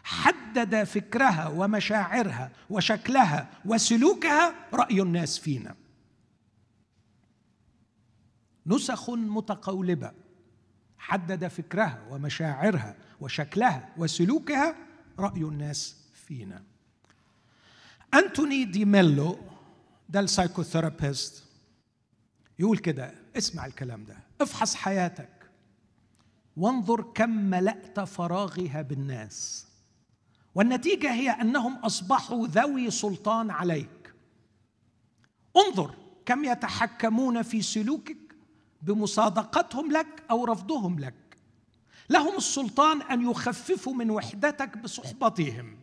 حدد 0.09 0.85
فكرها 0.85 1.49
ومشاعرها 1.49 2.51
وشكلها 2.71 3.49
وسلوكها 3.65 4.55
رأي 4.75 5.03
الناس 5.03 5.39
فينا. 5.39 5.75
نسخ 8.67 9.11
متقولبة. 9.11 10.13
حدد 10.99 11.49
فكرها 11.49 12.07
ومشاعرها 12.11 12.97
وشكلها 13.21 13.89
وسلوكها 13.97 14.77
رأي 15.19 15.43
الناس 15.43 15.97
فينا. 16.15 16.63
أنتوني 18.15 18.65
دي 18.65 18.85
ميلو 18.85 19.39
ده 20.09 20.21
السايكوثيرابيست 20.21 21.45
يقول 22.59 22.79
كده 22.79 23.15
اسمع 23.37 23.67
الكلام 23.67 24.05
ده 24.05 24.17
افحص 24.41 24.75
حياتك. 24.75 25.51
وانظر 26.57 27.03
كم 27.03 27.31
ملأت 27.31 28.01
فراغها 28.01 28.83
بالناس. 28.83 29.68
والنتيجة 30.59 31.13
هي 31.13 31.31
أنهم 31.31 31.77
أصبحوا 31.77 32.47
ذوي 32.47 32.91
سلطان 32.91 33.51
عليك. 33.51 34.15
انظر 35.57 35.95
كم 36.27 36.45
يتحكمون 36.45 37.43
في 37.43 37.63
سلوكك 37.63 38.35
بمصادقتهم 38.83 39.93
لك 39.93 40.23
أو 40.31 40.45
رفضهم 40.45 40.99
لك. 40.99 41.39
لهم 42.11 42.37
السلطان 42.37 43.03
أن 43.03 43.31
يخففوا 43.31 43.95
من 43.95 44.11
وحدتك 44.11 44.79
بصحبتهم 44.79 45.77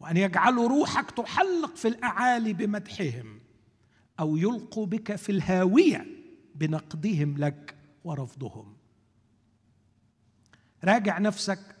وأن 0.00 0.16
يجعلوا 0.16 0.68
روحك 0.68 1.10
تحلق 1.10 1.76
في 1.76 1.88
الأعالي 1.88 2.52
بمدحهم 2.52 3.40
أو 4.20 4.36
يلقوا 4.36 4.86
بك 4.86 5.16
في 5.16 5.32
الهاوية 5.32 6.06
بنقدهم 6.54 7.38
لك 7.38 7.76
ورفضهم. 8.04 8.76
راجع 10.84 11.18
نفسك 11.18 11.75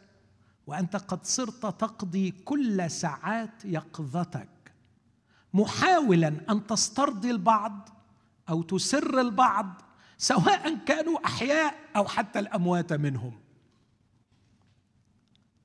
وأنت 0.66 0.96
قد 0.96 1.24
صرت 1.24 1.62
تقضي 1.62 2.30
كل 2.30 2.90
ساعات 2.90 3.64
يقظتك. 3.64 4.48
محاولا 5.54 6.28
أن 6.50 6.66
تسترضي 6.66 7.30
البعض 7.30 7.88
أو 8.48 8.62
تسر 8.62 9.20
البعض 9.20 9.82
سواء 10.18 10.78
كانوا 10.84 11.26
أحياء 11.26 11.74
أو 11.96 12.04
حتى 12.04 12.38
الأموات 12.38 12.92
منهم. 12.92 13.40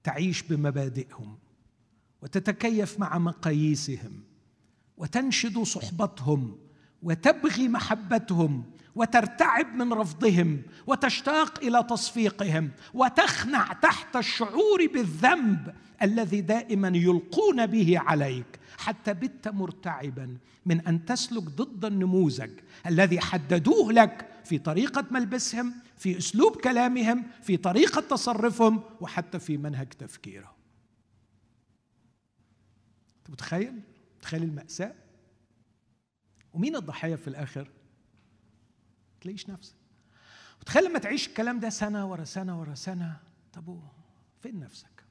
تعيش 0.03 0.41
بمبادئهم 0.41 1.37
وتتكيف 2.21 2.99
مع 2.99 3.17
مقاييسهم 3.17 4.23
وتنشد 4.97 5.59
صحبتهم 5.59 6.57
وتبغي 7.03 7.67
محبتهم 7.67 8.70
وترتعب 8.95 9.75
من 9.75 9.93
رفضهم 9.93 10.61
وتشتاق 10.87 11.59
إلى 11.63 11.83
تصفيقهم 11.89 12.71
وتخنع 12.93 13.73
تحت 13.73 14.15
الشعور 14.15 14.87
بالذنب 14.93 15.75
الذي 16.01 16.41
دائما 16.41 16.87
يلقون 16.87 17.65
به 17.65 17.99
عليك. 17.99 18.59
حتى 18.77 19.13
بت 19.13 19.47
مرتعبا 19.47 20.37
من 20.65 20.87
أن 20.87 21.05
تسلك 21.05 21.43
ضد 21.43 21.85
النموذج 21.85 22.51
الذي 22.87 23.19
حددوه 23.19 23.93
لك 23.93 24.27
في 24.45 24.57
طريقة 24.57 25.05
ملبسهم 25.11 25.73
في 25.97 26.17
أسلوب 26.17 26.55
كلامهم 26.55 27.23
في 27.41 27.57
طريقة 27.57 28.01
تصرفهم 28.01 28.83
وحتى 29.01 29.39
في 29.39 29.57
منهج 29.57 29.87
تفكيرهم. 29.87 30.53
أنت 33.19 33.29
متخيل؟ 33.29 33.81
متخيل 34.17 34.43
المأساة؟ 34.43 34.93
ومين 36.53 36.75
الضحيه 36.75 37.15
في 37.15 37.27
الآخر؟ 37.27 37.69
تلاقيش 39.21 39.49
نفسك. 39.49 39.75
وتخيل 40.61 40.85
لما 40.85 40.99
تعيش 40.99 41.27
الكلام 41.27 41.59
ده 41.59 41.69
سنة 41.69 42.11
ورا 42.11 42.23
سنة 42.23 42.59
ورا 42.59 42.73
سنة 42.75 43.19
طب 43.53 43.79
فين 44.41 44.59
نفسك؟ 44.59 45.03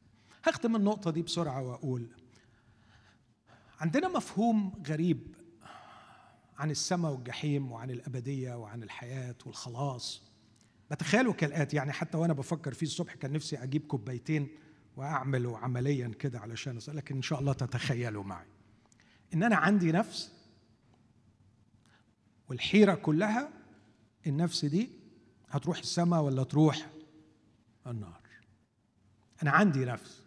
هختم 0.45 0.77
النقطة 0.77 1.11
دي 1.11 1.23
بسرعة 1.23 1.63
وأقول 1.63 2.09
عندنا 3.81 4.09
مفهوم 4.09 4.83
غريب 4.87 5.35
عن 6.59 6.71
السماء 6.71 7.13
والجحيم 7.13 7.73
وعن 7.73 7.91
الأبدية 7.91 8.55
وعن 8.55 8.83
الحياة 8.83 9.35
والخلاص. 9.47 10.23
بتخيلوا 10.91 11.33
كالآتي 11.33 11.77
يعني 11.77 11.93
حتى 11.93 12.17
وأنا 12.19 12.33
بفكر 12.33 12.75
فيه 12.75 12.87
الصبح 12.87 13.15
كان 13.15 13.33
نفسي 13.33 13.63
أجيب 13.63 13.87
كوبايتين 13.87 14.49
واعمله 14.97 15.59
عمليا 15.59 16.09
كده 16.09 16.41
علشان 16.41 16.79
لكن 16.89 17.17
إن 17.17 17.23
شاء 17.23 17.41
الله 17.41 17.53
تتخيلوا 17.53 18.25
معي. 18.25 18.47
إن 19.35 19.43
أنا 19.43 19.57
عندي 19.57 19.93
نفس 19.93 20.33
والحيرة 22.49 22.95
كلها 22.95 23.60
النفس 24.27 24.65
دي 24.65 24.91
هتروح 25.49 25.79
السماء 25.79 26.23
ولا 26.23 26.43
تروح 26.43 26.91
النار؟ 27.87 28.21
أنا 29.43 29.51
عندي 29.51 29.85
نفس. 29.85 30.23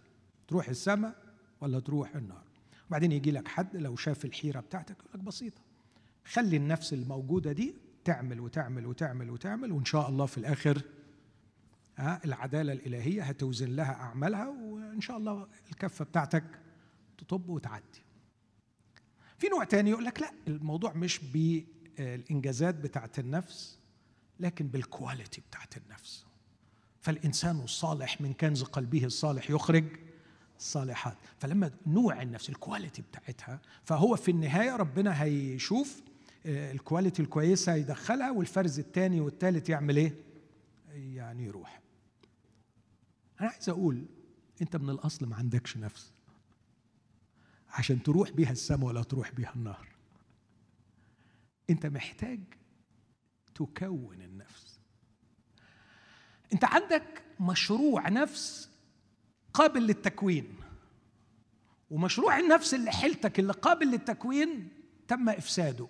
تروح 0.48 0.70
السماء 0.70 1.16
ولا 1.62 1.80
تروح 1.80 2.16
النار؟ 2.16 2.44
وبعدين 2.88 3.12
يجي 3.12 3.32
لك 3.32 3.48
حد 3.48 3.76
لو 3.76 3.96
شاف 3.96 4.26
الحيرة 4.26 4.60
بتاعتك 4.60 4.96
يقول 5.00 5.12
لك 5.14 5.20
بسيطة. 5.20 5.62
خلي 6.26 6.58
النفس 6.58 6.94
الموجودة 6.94 7.52
دي 7.52 7.76
تعمل 8.06 8.40
وتعمل 8.40 8.86
وتعمل 8.86 9.30
وتعمل 9.30 9.72
وإن 9.72 9.86
شاء 9.86 10.10
الله 10.10 10.26
في 10.26 10.38
الآخر 10.38 10.82
العدالة 12.00 12.74
الإلهية 12.74 13.24
هتوزن 13.24 13.76
لها 13.76 13.94
أعمالها 13.94 14.48
وإن 14.48 15.02
شاء 15.02 15.18
الله 15.18 15.48
الكفة 15.72 16.06
بتاعتك 16.06 16.44
تطب 17.18 17.50
وتعدي. 17.50 18.04
في 19.38 19.48
نوع 19.48 19.64
تاني 19.64 19.90
يقول 19.90 20.06
لك 20.06 20.22
لا 20.22 20.32
الموضوع 20.48 20.94
مش 20.94 21.20
بالإنجازات 21.20 22.76
بتاعت 22.76 23.20
النفس 23.20 23.80
لكن 24.44 24.68
بال 24.68 24.84
quality 24.84 25.42
بتاعت 25.42 25.78
النفس 25.78 26.26
فالإنسان 27.02 27.60
الصالح 27.60 28.22
من 28.22 28.34
كنز 28.34 28.64
قلبه 28.64 29.06
الصالح 29.06 29.50
يخرج 29.50 29.86
الصالحات 30.60 31.18
فلما 31.40 31.72
نوع 31.88 32.22
النفس 32.22 32.50
ال 32.50 32.56
quality 32.56 33.02
بتاعتها 33.02 33.60
فهو 33.84 34.16
في 34.16 34.32
النهاية 34.32 34.76
ربنا 34.76 35.24
هيشوف 35.24 36.02
آه، 36.46 36.72
ال 36.72 36.78
quality 36.78 37.22
الكويسة 37.22 37.74
يدخلها 37.74 38.32
والفرز 38.32 38.80
الثاني 38.80 39.22
والثالث 39.22 39.70
يعمل 39.70 39.98
إيه؟ 39.98 40.16
يعني 40.94 41.44
يروح. 41.44 41.82
أنا 43.42 43.50
عايز 43.50 43.70
أقول 43.70 44.06
أنت 44.62 44.76
من 44.76 44.90
الأصل 44.90 45.26
ما 45.26 45.36
عندكش 45.36 45.78
نفس 45.78 46.12
عشان 47.70 48.04
تروح 48.04 48.32
بيها 48.32 48.52
السماء 48.52 48.88
ولا 48.88 49.04
تروح 49.04 49.32
بيها 49.32 49.54
النار. 49.56 49.88
أنت 51.70 51.86
محتاج 51.86 52.40
تكون 53.56 54.22
النفس. 54.22 54.80
انت 56.54 56.66
عندك 56.66 57.24
مشروع 57.40 58.10
نفس 58.10 58.70
قابل 59.54 59.82
للتكوين 59.82 60.56
ومشروع 61.90 62.40
النفس 62.40 62.74
اللي 62.74 62.92
حيلتك 62.92 63.40
اللي 63.40 63.54
قابل 63.54 63.88
للتكوين 63.88 64.70
تم 65.08 65.30
إفساده 65.30 65.88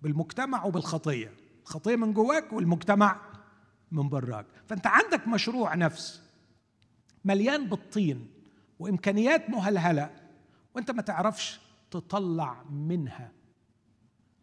بالمجتمع 0.00 0.64
وبالخطية 0.64 1.32
الخطيه 1.62 1.96
من 1.96 2.12
جواك 2.12 2.52
والمجتمع 2.52 3.20
من 3.90 4.08
براك 4.08 4.46
فانت 4.68 4.86
عندك 4.86 5.28
مشروع 5.28 5.74
نفس 5.74 6.22
مليان 7.24 7.68
بالطين 7.68 8.30
وإمكانيات 8.78 9.50
مهلهلة 9.50 10.10
وانت 10.74 10.90
ما 10.90 11.02
تعرفش 11.02 11.60
تطلع 11.90 12.62
منها 12.70 13.32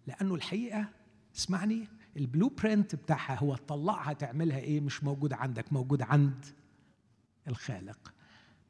لأنه 0.08 0.36
الحقيقة 0.36 0.90
اسمعني 1.36 1.88
البلو 2.18 2.50
برنت 2.50 2.96
بتاعها 2.96 3.36
هو 3.40 3.56
تطلعها 3.56 4.14
تعملها 4.14 4.60
إيه؟ 4.60 4.82
مش 4.82 5.04
موجود 5.04 5.34
عندك 5.34 5.74
موجود 5.74 6.02
عند 6.02 6.46
الخالق. 7.48 8.14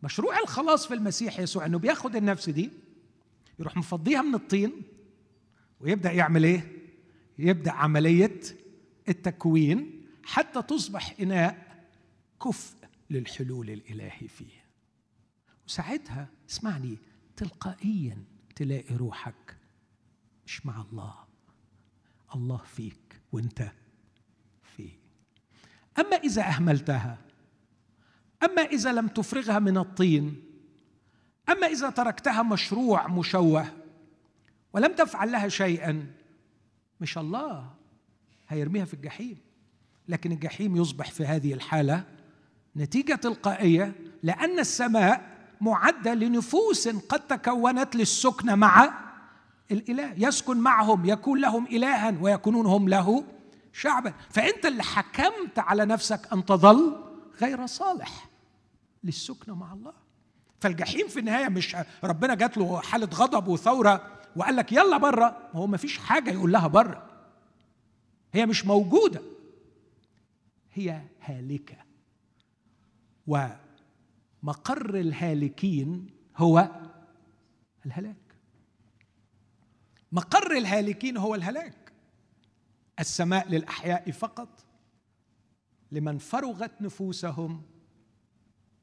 مشروع 0.03 0.39
الخلاص 0.39 0.87
في 0.87 0.93
المسيح 0.93 1.39
يسوع 1.39 1.65
إنه 1.65 1.79
بياخد 1.79 2.15
النفس 2.15 2.49
دي 2.49 2.71
يروح 3.59 3.77
مفضيها 3.77 4.21
من 4.21 4.35
الطين 4.35 4.81
ويبدأ 5.79 6.11
يعمل 6.11 6.43
إيه؟ 6.43 6.71
يبدأ 7.39 7.71
عملية 7.71 8.39
التكوين 9.09 10.07
حتى 10.23 10.61
تصبح 10.61 11.15
إناء 11.19 11.85
كفء 12.43 12.75
للحلول 13.09 13.69
الإلهي 13.69 14.27
فيه. 14.27 14.63
وساعتها 15.67 16.27
اسمعني 16.49 16.97
تلقائيا 17.37 18.23
تلاقي 18.55 18.95
روحك 18.95 19.57
مش 20.45 20.65
مع 20.65 20.81
الله. 20.81 21.15
الله 22.35 22.57
فيك. 22.57 23.02
وانت 23.33 23.71
فيه. 24.77 24.91
أما 25.99 26.15
إذا 26.15 26.41
أهملتها 26.41 27.17
أما 28.43 28.61
إذا 28.61 28.93
لم 28.93 29.07
تفرغها 29.07 29.59
من 29.59 29.77
الطين 29.77 30.43
أما 31.49 31.67
إذا 31.67 31.89
تركتها 31.89 32.43
مشروع 32.43 33.07
مشوه 33.07 33.67
ولم 34.73 34.93
تفعل 34.93 35.31
لها 35.31 35.47
شيئا 35.47 36.13
مش 37.01 37.17
الله 37.17 37.73
هيرميها 38.49 38.85
في 38.85 38.93
الجحيم. 38.93 39.37
لكن 40.07 40.31
الجحيم 40.31 40.75
يصبح 40.75 41.11
في 41.11 41.25
هذه 41.25 41.53
الحالة 41.53 42.03
نتيجة 42.75 43.15
تلقائية 43.15 43.95
لأن 44.23 44.59
السماء 44.59 45.33
معدة 45.61 46.13
لنفوس 46.13 46.87
قد 46.87 47.27
تكونت 47.27 47.95
للسكن 47.95 48.59
مع 48.59 48.93
الإله. 49.71 50.13
يسكن 50.17 50.57
معهم 50.57 51.05
يكون 51.05 51.41
لهم 51.41 51.65
الها 51.65 52.17
ويكونون 52.21 52.65
هم 52.65 52.89
له 52.89 53.23
شعبا. 53.73 54.13
فأنت 54.29 54.65
اللي 54.65 54.83
حكمت 54.83 55.59
على 55.59 55.85
نفسك 55.85 56.33
أن 56.33 56.45
تظل 56.45 57.03
غير 57.41 57.65
صالح 57.65 58.29
للسكنة 59.03 59.55
مع 59.55 59.73
الله. 59.73 59.93
فالجحيم 60.59 61.07
في 61.07 61.19
النهاية 61.19 61.49
مش 61.49 61.77
ربنا 62.03 62.35
جات 62.35 62.57
له 62.57 62.81
حالة 62.81 63.09
غضب 63.13 63.47
وثورة 63.47 64.19
وقال 64.35 64.55
لك 64.55 64.71
يلا 64.71 64.97
بره 64.97 65.37
هو 65.53 65.67
ما 65.67 65.77
فيش 65.77 65.97
حاجة 65.97 66.31
يقول 66.31 66.51
لها 66.51 66.67
بره 66.67 67.09
هي 68.33 68.45
مش 68.45 68.65
موجودة. 68.65 69.21
هي 70.73 71.01
هالكة. 71.21 71.77
ومقر 73.27 74.95
الهالكين 74.95 76.07
هو 76.37 76.69
الهلاك. 77.85 78.22
مقر 80.13 80.57
الهالكين 80.57 81.17
هو 81.17 81.35
الهلاك. 81.35 81.91
السماء 82.99 83.49
للأحياء 83.49 84.11
فقط 84.11 84.65
لمن 85.91 86.17
فرغت 86.17 86.81
نفوسهم 86.81 87.61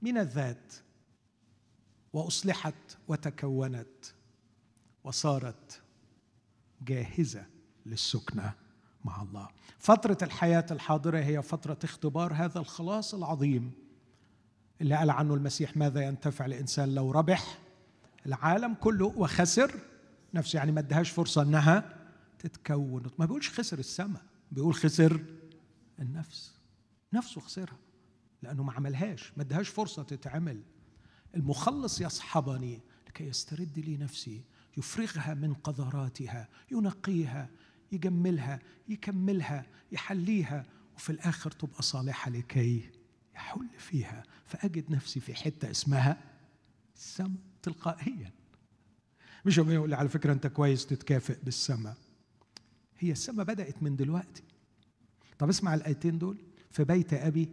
من 0.02 0.18
الذات 0.18 0.74
وأصلحت 2.12 2.98
وتكونت 3.08 4.06
وصارت 5.04 5.82
جاهزة 6.82 7.46
للسكنة 7.86 8.52
مع 9.04 9.22
الله. 9.22 9.48
فترة 9.78 10.18
الحياة 10.22 10.66
الحاضرة 10.70 11.18
هي 11.18 11.42
فترة 11.42 11.78
اختبار 11.84 12.32
هذا 12.32 12.58
الخلاص 12.58 13.14
العظيم 13.14 13.72
اللي 14.80 14.96
قال 14.96 15.10
عنه 15.10 15.34
المسيح 15.34 15.76
ماذا 15.76 16.00
ينتفع 16.00 16.46
الإنسان 16.46 16.94
لو 16.94 17.10
ربح؟ 17.10 17.58
العالم 18.26 18.74
كله 18.74 19.06
وخسر 19.16 19.89
نفسه 20.34 20.56
يعني 20.56 20.72
ما 20.72 20.80
ادهاش 20.80 21.10
فرصة 21.10 21.42
إنها 21.42 21.96
تتكون. 22.38 23.02
ما 23.18 23.26
بيقولش 23.26 23.50
خسر 23.50 23.78
السماء 23.78 24.22
بيقول 24.52 24.74
خسر 24.74 25.24
النفس. 25.98 26.54
نفسه 27.12 27.40
خسرها 27.40 27.78
لأنه 28.42 28.62
ما 28.62 28.72
عملهاش 28.72 29.32
ما 29.36 29.42
ادهاش 29.42 29.68
فرصة 29.68 30.02
تتعمل. 30.02 30.62
المخلص 31.34 32.00
يصحبني 32.00 32.80
لكي 33.08 33.24
يسترد 33.24 33.78
لي 33.78 33.96
نفسي 33.96 34.44
يفرغها 34.76 35.34
من 35.34 35.54
قذراتها 35.54 36.48
ينقيها 36.72 37.50
يجملها 37.92 38.58
يكملها 38.88 39.66
يحليها 39.92 40.66
وفي 40.96 41.10
الآخر 41.10 41.50
تبقى 41.50 41.82
صالحة 41.82 42.30
لكي 42.30 42.90
يحل 43.34 43.68
فيها. 43.78 44.22
فأجد 44.46 44.90
نفسي 44.90 45.20
في 45.20 45.34
حتة 45.34 45.70
اسمها 45.70 46.22
السماء 46.96 47.40
تلقائيا. 47.62 48.32
مش 49.44 49.58
يقول 49.58 49.94
على 49.94 50.08
فكرة 50.08 50.32
أنت 50.32 50.46
كويس 50.46 50.86
تتكافئ 50.86 51.36
بالسماء. 51.44 51.96
هي 52.98 53.12
السماء 53.12 53.46
بدأت 53.46 53.82
من 53.82 53.96
دلوقتي. 53.96 54.42
طب 55.38 55.48
اسمع 55.48 55.74
الآيتين 55.74 56.18
دول. 56.18 56.36
في 56.70 56.84
بيت 56.84 57.14
أبي 57.14 57.48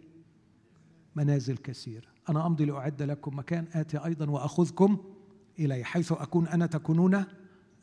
منازل 1.16 1.58
كثيرة 1.58 2.08
أنا 2.30 2.46
أمضي 2.46 2.66
لأعد 2.66 3.02
لكم 3.02 3.38
مكان 3.40 3.68
آتي 3.74 3.98
أيضا 3.98 4.30
وأخذكم 4.30 5.04
إلي 5.60 5.84
حيث 5.84 6.12
أكون 6.12 6.48
أنا 6.48 6.66
تكونون 6.66 7.24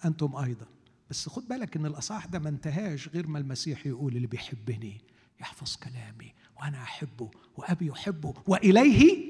أنتم 0.05 0.37
أيضا. 0.37 0.67
بس 1.11 1.29
خد 1.29 1.49
بالك 1.49 1.77
إن 1.77 1.87
الأصح 1.87 2.27
ده 2.27 2.39
ما 2.39 2.49
انتهاش 2.49 3.09
غير 3.09 3.27
ما 3.27 3.39
المسيح 3.39 3.87
يقول 3.87 4.17
اللي 4.17 4.27
بيحبني 4.27 5.01
يحفظ 5.41 5.77
كلامي 5.77 6.33
وأنا 6.61 6.83
أحبه 6.83 7.31
وأبي 7.57 7.87
يحبه 7.87 8.35
وإليه 8.47 9.25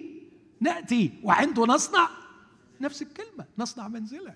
نأتي 0.60 1.20
وعنده 1.22 1.64
نصنع. 1.64 2.08
نفس 2.80 3.02
الكلمة 3.02 3.46
نصنع 3.58 3.88
منزلا 3.88 4.34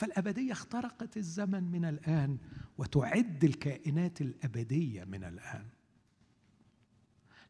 فالأبدية 0.00 0.52
اخترقت 0.52 1.16
الزمن 1.16 1.70
من 1.70 1.84
الآن 1.84 2.38
وتعد 2.78 3.44
الكائنات 3.44 4.20
الأبدية 4.20 5.04
من 5.04 5.24
الآن. 5.24 5.66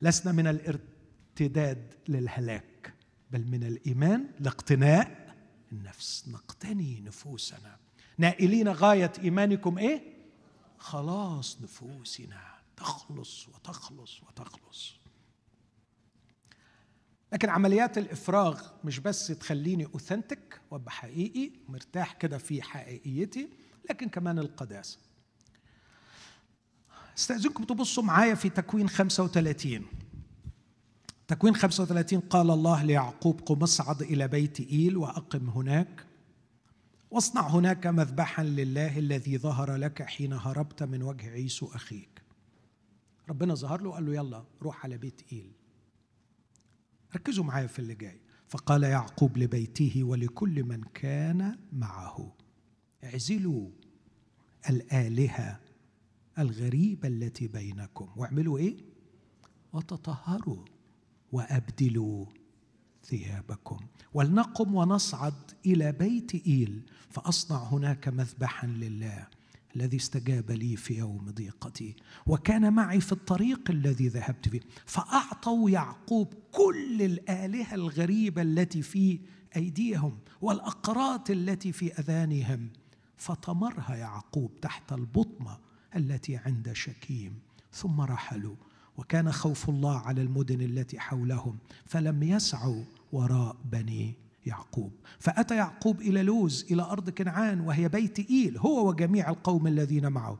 لسنا 0.02 0.32
من 0.32 0.46
الارتباط 0.46 1.00
ارتداد 1.40 1.94
للهلاك 2.08 2.94
بل 3.30 3.46
من 3.46 3.64
الإيمان 3.64 4.26
لاقتناء 4.40 5.36
النفس. 5.72 6.28
نقتني 6.28 7.00
نفوسنا. 7.00 7.76
نائلين 8.18 8.68
غاية 8.68 9.12
إيمانكم 9.18 9.78
إيه؟ 9.78 10.02
خلاص 10.78 11.62
نفوسنا. 11.62 12.40
تخلص 12.76 13.48
وتخلص 13.48 14.22
وتخلص. 14.22 14.99
لكن 17.32 17.48
عمليات 17.48 17.98
الإفراغ 17.98 18.62
مش 18.84 18.98
بس 18.98 19.26
تخليني 19.26 19.86
اوثنتك 19.86 20.60
وأبقى 20.70 20.90
حقيقي 20.90 21.50
مرتاح 21.68 22.12
كده 22.12 22.38
في 22.38 22.62
حقيقيتي 22.62 23.48
لكن 23.90 24.08
كمان 24.08 24.38
القداسة. 24.38 24.98
استأذنكم 27.18 27.64
تبصوا 27.64 28.02
معايا 28.02 28.34
في 28.34 28.48
تكوين 28.48 28.88
35 28.88 29.86
تكوين 31.28 31.56
35 31.56 32.20
قال 32.20 32.50
الله 32.50 32.82
ليعقوب 32.82 33.40
قم 33.40 33.62
اصعد 33.62 34.02
إلى 34.02 34.28
بيت 34.28 34.60
إيل 34.60 34.96
وأقم 34.96 35.48
هناك. 35.48 36.06
واصنع 37.10 37.48
هناك 37.48 37.86
مذبحا 37.86 38.44
لله 38.44 38.98
الذي 38.98 39.38
ظهر 39.38 39.76
لك 39.76 40.02
حين 40.02 40.32
هربت 40.32 40.82
من 40.82 41.02
وجه 41.02 41.30
عيسو 41.30 41.66
أخيك. 41.74 42.22
ربنا 43.28 43.54
ظهر 43.54 43.80
له 43.80 43.88
وقال 43.88 44.06
له 44.06 44.14
يلا 44.14 44.44
روح 44.62 44.84
على 44.84 44.98
بيت 44.98 45.20
إيل. 45.32 45.52
ركزوا 47.14 47.44
معايا 47.44 47.66
في 47.66 47.78
اللي 47.78 47.94
جاي. 47.94 48.20
فقال 48.48 48.82
يعقوب 48.82 49.38
لبيته 49.38 50.04
ولكل 50.04 50.64
من 50.64 50.82
كان 50.94 51.58
معه 51.72 52.36
اعزلوا 53.04 53.70
الآلهة 54.70 55.60
الغريبة 56.38 57.08
التي 57.08 57.48
بينكم. 57.48 58.08
واعملوا 58.16 58.58
إيه؟ 58.58 58.76
وتطهروا 59.72 60.64
وأبدلوا 61.32 62.26
ثيابكم. 63.04 63.78
ولنقم 64.14 64.74
ونصعد 64.74 65.34
إلى 65.66 65.92
بيت 65.92 66.46
إيل 66.46 66.82
فأصنع 67.10 67.62
هناك 67.62 68.08
مذبحا 68.08 68.66
لله. 68.66 69.26
الذي 69.76 69.96
استجاب 69.96 70.50
لي 70.50 70.76
في 70.76 70.98
يوم 70.98 71.30
ضيقتي 71.30 71.96
وكان 72.26 72.72
معي 72.72 73.00
في 73.00 73.12
الطريق 73.12 73.70
الذي 73.70 74.08
ذهبت 74.08 74.48
فيه. 74.48 74.60
فأعطوا 74.86 75.70
يعقوب 75.70 76.34
كل 76.52 77.02
الآلهة 77.02 77.74
الغريبة 77.74 78.42
التي 78.42 78.82
في 78.82 79.20
أيديهم 79.56 80.18
والأقراط 80.40 81.30
التي 81.30 81.72
في 81.72 81.92
أذانهم. 81.92 82.70
فطمرها 83.16 83.96
يعقوب 83.96 84.60
تحت 84.60 84.92
البطمه 84.92 85.58
التي 85.96 86.36
عند 86.36 86.72
شكيم 86.72 87.38
ثم 87.72 88.00
رحلوا. 88.00 88.56
وكان 88.96 89.32
خوف 89.32 89.68
الله 89.68 89.98
على 89.98 90.22
المدن 90.22 90.60
التي 90.60 91.00
حولهم 91.00 91.58
فلم 91.86 92.22
يسعوا 92.22 92.84
وراء 93.12 93.56
بني 93.64 94.14
يعقوب. 94.46 94.92
فأتى 95.18 95.56
يعقوب 95.56 96.00
إلى 96.00 96.22
لوز 96.22 96.66
إلى 96.70 96.82
أرض 96.82 97.10
كنعان 97.10 97.60
وهي 97.60 97.88
بيت 97.88 98.30
إيل 98.30 98.58
هو 98.58 98.88
وجميع 98.88 99.30
القوم 99.30 99.66
الذين 99.66 100.08
معه. 100.08 100.38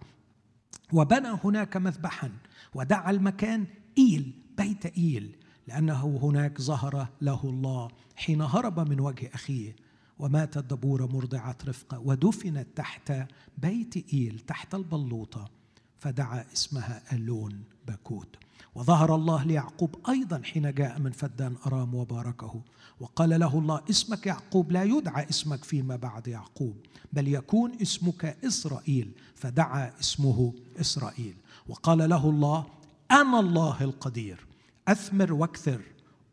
وبنى 0.92 1.38
هناك 1.44 1.76
مذبحا 1.76 2.32
ودعا 2.74 3.10
المكان 3.10 3.66
إيل 3.98 4.32
بيت 4.58 4.86
إيل 4.86 5.36
لأنه 5.68 6.18
هناك 6.22 6.60
ظهر 6.60 7.08
له 7.20 7.40
الله 7.44 7.88
حين 8.16 8.42
هرب 8.42 8.88
من 8.88 9.00
وجه 9.00 9.30
أخيه. 9.34 9.76
وماتت 10.18 10.58
دبورة 10.58 11.06
مرضعة 11.06 11.56
رفقة 11.68 11.98
ودفنت 11.98 12.66
تحت 12.76 13.12
بيت 13.58 14.14
إيل 14.14 14.38
تحت 14.38 14.74
البلوطة 14.74 15.50
فدعا 15.98 16.44
اسمها 16.52 17.02
ألون 17.12 17.62
باكوت 17.86 18.36
وظهر 18.74 19.14
الله 19.14 19.44
ليعقوب 19.44 19.96
أيضا 20.08 20.42
حين 20.44 20.74
جاء 20.74 20.98
من 20.98 21.10
فدان 21.10 21.56
أرام 21.66 21.94
وباركه. 21.94 22.60
وقال 23.00 23.40
له 23.40 23.58
الله 23.58 23.80
اسمك 23.90 24.26
يعقوب 24.26 24.72
لا 24.72 24.82
يدعى 24.82 25.26
اسمك 25.30 25.64
فيما 25.64 25.96
بعد 25.96 26.28
يعقوب 26.28 26.76
بل 27.12 27.28
يكون 27.28 27.72
اسمك 27.82 28.36
إسرائيل 28.44 29.10
فدعا 29.34 29.92
اسمه 30.00 30.52
إسرائيل. 30.80 31.34
وقال 31.68 32.10
له 32.10 32.30
الله 32.30 32.66
أنا 33.10 33.40
الله 33.40 33.76
القدير 33.80 34.46
أثمر 34.88 35.32
وأكثر 35.32 35.80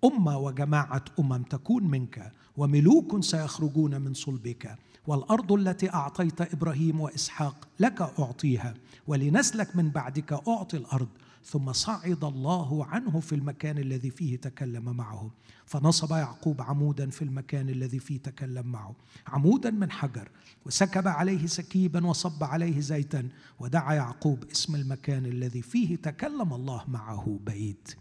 أمة 0.05 0.37
وجماعة 0.37 1.05
أمم 1.19 1.43
تكون 1.43 1.83
منك 1.83 2.31
وملوك 2.57 3.23
سيخرجون 3.23 4.01
من 4.01 4.13
صلبك 4.13 4.75
والأرض 5.07 5.51
التي 5.51 5.93
أعطيت 5.93 6.41
إبراهيم 6.41 7.01
وإسحاق 7.01 7.67
لك 7.79 8.01
أعطيها 8.01 8.73
ولنسلك 9.07 9.75
من 9.75 9.89
بعدك 9.89 10.33
أعطي 10.47 10.77
الأرض 10.77 11.07
ثم 11.47 11.71
صعد 11.71 12.23
الله 12.23 12.85
عنه 12.85 13.19
في 13.19 13.35
المكان 13.35 13.77
الذي 13.77 14.09
فيه 14.09 14.37
تكلم 14.37 14.97
معه. 14.97 15.31
فنصب 15.65 16.11
يعقوب 16.11 16.61
عمودا 16.61 17.09
في 17.09 17.21
المكان 17.21 17.69
الذي 17.69 17.99
فيه 17.99 18.17
تكلم 18.19 18.67
معه. 18.67 18.95
عمودا 19.27 19.69
من 19.71 19.91
حجر 19.91 20.29
وسكب 20.65 21.07
عليه 21.07 21.47
سكيبا 21.47 22.07
وصب 22.07 22.43
عليه 22.43 22.79
زيتا 22.79 23.29
ودعا 23.59 23.93
يعقوب 23.93 24.43
اسم 24.43 24.75
المكان 24.75 25.25
الذي 25.25 25.61
فيه 25.61 25.95
تكلم 25.95 26.53
الله 26.53 26.83
معه 26.87 27.39
بيت 27.41 27.95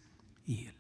إيل. 0.49 0.73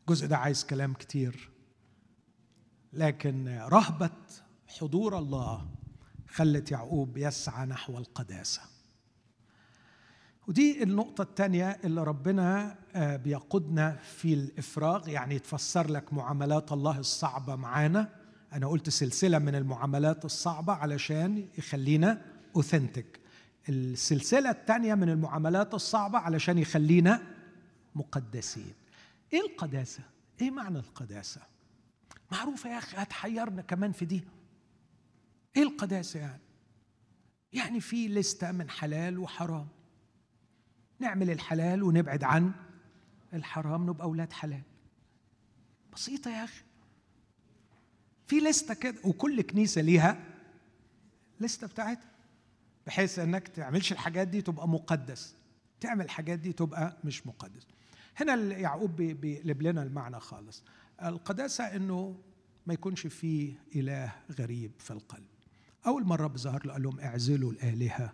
الجزء 0.00 0.26
ده 0.26 0.36
عايز 0.36 0.64
كلام 0.64 0.94
كتير 0.94 1.50
لكن 2.92 3.48
رهبة 3.48 4.10
حضور 4.66 5.18
الله 5.18 5.68
خلت 6.28 6.70
يعقوب 6.70 7.16
يسعى 7.16 7.66
نحو 7.66 7.98
القداسة. 7.98 8.79
ودي 10.50 10.82
النقطة 10.82 11.22
الثانية 11.22 11.78
اللي 11.84 12.04
ربنا 12.04 12.76
آه، 12.94 13.16
بيقودنا 13.16 13.96
في 13.96 14.34
الإفراغ 14.34 15.08
يعني 15.08 15.38
تفسر 15.38 15.90
لك 15.90 16.12
معاملات 16.12 16.72
الله 16.72 16.98
الصعبة 16.98 17.56
معانا 17.56 18.08
أنا 18.52 18.66
قلت 18.66 18.88
سلسلة 18.88 19.38
من 19.38 19.54
المعاملات 19.54 20.24
الصعبة 20.24 20.72
علشان 20.72 21.48
يخلينا 21.58 22.22
أوثنتك 22.56 23.20
السلسلة 23.68 24.50
الثانية 24.50 24.94
من 24.94 25.08
المعاملات 25.08 25.74
الصعبة 25.74 26.18
علشان 26.18 26.58
يخلينا 26.58 27.22
مقدسين 27.94 28.74
إيه 29.32 29.40
القداسة؟ 29.40 30.02
إيه 30.40 30.50
معنى 30.50 30.78
القداسة؟ 30.78 31.40
معروفة 32.32 32.70
يا 32.70 32.78
أخي 32.78 32.96
هتحيرنا 32.96 33.62
كمان 33.62 33.92
في 33.92 34.04
دي 34.04 34.24
إيه 35.56 35.62
القداسة 35.62 36.20
يعني؟ 36.20 36.42
يعني 37.52 37.80
في 37.80 38.08
لستة 38.08 38.52
من 38.52 38.70
حلال 38.70 39.18
وحرام 39.18 39.66
نعمل 41.00 41.30
الحلال 41.30 41.82
ونبعد 41.82 42.24
عن 42.24 42.52
الحرام 43.34 43.90
نبقى 43.90 44.04
أولاد 44.04 44.32
حلال. 44.32 44.62
بسيطة 45.92 46.30
يا 46.30 46.44
أخي. 46.44 46.62
في 48.26 48.36
لستة 48.40 48.74
كده 48.74 48.96
وكل 49.04 49.40
كنيسة 49.42 49.80
ليها 49.80 50.24
لستة 51.40 51.66
بتاعتها 51.66 52.10
بحيث 52.86 53.18
إنك 53.18 53.48
تعملش 53.48 53.92
الحاجات 53.92 54.28
دي 54.28 54.42
تبقى 54.42 54.68
مقدس. 54.68 55.34
تعمل 55.80 56.04
الحاجات 56.04 56.38
دي 56.38 56.52
تبقى 56.52 56.96
مش 57.04 57.26
مقدس. 57.26 57.66
هنا 58.16 58.34
يعقوب 58.34 58.96
بيقلب 58.96 59.62
لنا 59.62 59.82
المعنى 59.82 60.20
خالص. 60.20 60.64
القداسة 61.04 61.64
إنه 61.64 62.18
ما 62.66 62.74
يكونش 62.74 63.06
فيه 63.06 63.54
إله 63.76 64.12
غريب 64.38 64.72
في 64.78 64.90
القلب. 64.90 65.26
أول 65.86 66.04
مرة 66.04 66.26
بظهر 66.26 66.66
له 66.66 66.72
قال 66.72 66.82
لهم 66.82 67.00
اعزلوا 67.00 67.52
الآلهة. 67.52 68.12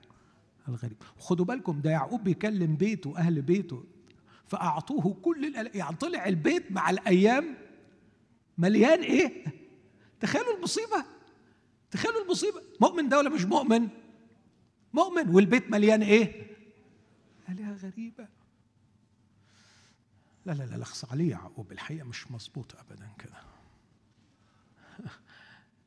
الغريب. 0.68 0.96
خدوا 1.18 1.44
بالكم 1.44 1.80
ده 1.80 1.90
يعقوب 1.90 2.24
بيكلم 2.24 2.76
بيته 2.76 3.18
أهل 3.18 3.42
بيته 3.42 3.84
فأعطوه 4.46 5.14
كل 5.22 5.44
الأل... 5.44 5.76
يعني 5.76 5.96
طلع 5.96 6.26
البيت 6.26 6.72
مع 6.72 6.90
الأيام 6.90 7.54
مليان 8.58 9.00
إيه؟ 9.00 9.44
تخيلوا 10.20 10.56
المصيبة 10.56 11.04
تخيلوا 11.90 12.22
المصيبة. 12.22 12.62
مؤمن 12.80 13.08
ده 13.08 13.18
ولا 13.18 13.28
مش 13.28 13.44
مؤمن؟ 13.44 13.88
مؤمن. 14.92 15.28
والبيت 15.28 15.70
مليان 15.70 16.02
إيه؟ 16.02 16.46
آلهة 17.48 17.74
غريبة. 17.74 18.28
لا 20.46 20.52
لا 20.52 20.62
لا 20.64 20.76
لخص 20.76 21.04
عليه 21.04 21.30
يعقوب. 21.30 21.72
الحقيقة 21.72 22.04
مش 22.04 22.30
مظبوط 22.30 22.76
أبدا 22.76 23.08
كده. 23.18 23.36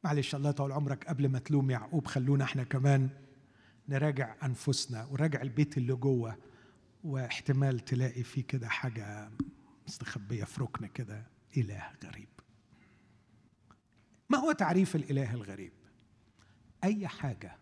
معلش 0.04 0.36
الله 0.36 0.50
يطول 0.50 0.72
عمرك. 0.72 1.08
قبل 1.08 1.30
ما 1.30 1.40
تلوم 1.40 1.72
يعقوب 1.72 2.08
خلونا 2.08 2.44
إحنا 2.44 2.64
كمان 2.64 3.10
نراجع 3.90 4.36
أنفسنا 4.44 5.06
وراجع 5.06 5.42
البيت 5.42 5.78
اللي 5.78 5.94
جوه 5.94 6.38
واحتمال 7.04 7.80
تلاقي 7.80 8.24
فيه 8.24 8.44
كده 8.44 8.68
حاجة 8.68 9.32
مستخبية 9.88 10.44
في 10.44 10.62
ركن 10.62 10.86
كده 10.86 11.28
إله 11.58 11.92
غريب. 12.04 12.28
ما 14.30 14.38
هو 14.38 14.52
تعريف 14.52 14.96
الإله 14.96 15.34
الغريب؟ 15.34 15.72
أي 16.84 17.08
حاجة 17.08 17.58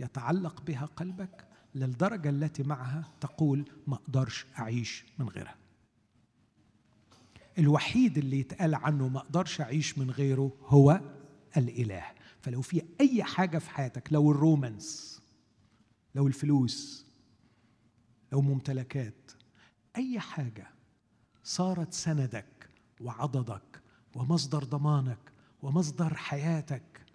يتعلق 0.00 0.62
بها 0.62 0.86
قلبك 0.86 1.46
للدرجة 1.74 2.28
التي 2.28 2.62
معها 2.62 3.04
تقول 3.20 3.64
ما 3.86 3.94
أقدرش 3.94 4.46
أعيش 4.58 5.04
من 5.18 5.28
غيرها. 5.28 5.56
الوحيد 7.58 8.18
اللي 8.18 8.40
يتقال 8.40 8.74
عنه 8.74 9.08
ما 9.08 9.18
أقدرش 9.18 9.60
أعيش 9.60 9.98
من 9.98 10.10
غيره 10.10 10.52
هو 10.66 11.00
الإله. 11.56 12.04
فلو 12.40 12.62
في 12.62 12.82
أي 13.00 13.24
حاجة 13.24 13.58
في 13.58 13.70
حياتك 13.70 14.12
لو 14.12 14.30
الرومانس 14.30 15.21
لو 16.14 16.26
الفلوس 16.26 17.06
لو 18.32 18.40
ممتلكات 18.40 19.32
أي 19.96 20.20
حاجة 20.20 20.70
صارت 21.44 21.92
سندك 21.92 22.70
وعضدك 23.00 23.82
ومصدر 24.14 24.64
ضمانك 24.64 25.32
ومصدر 25.62 26.14
حياتك 26.14 27.06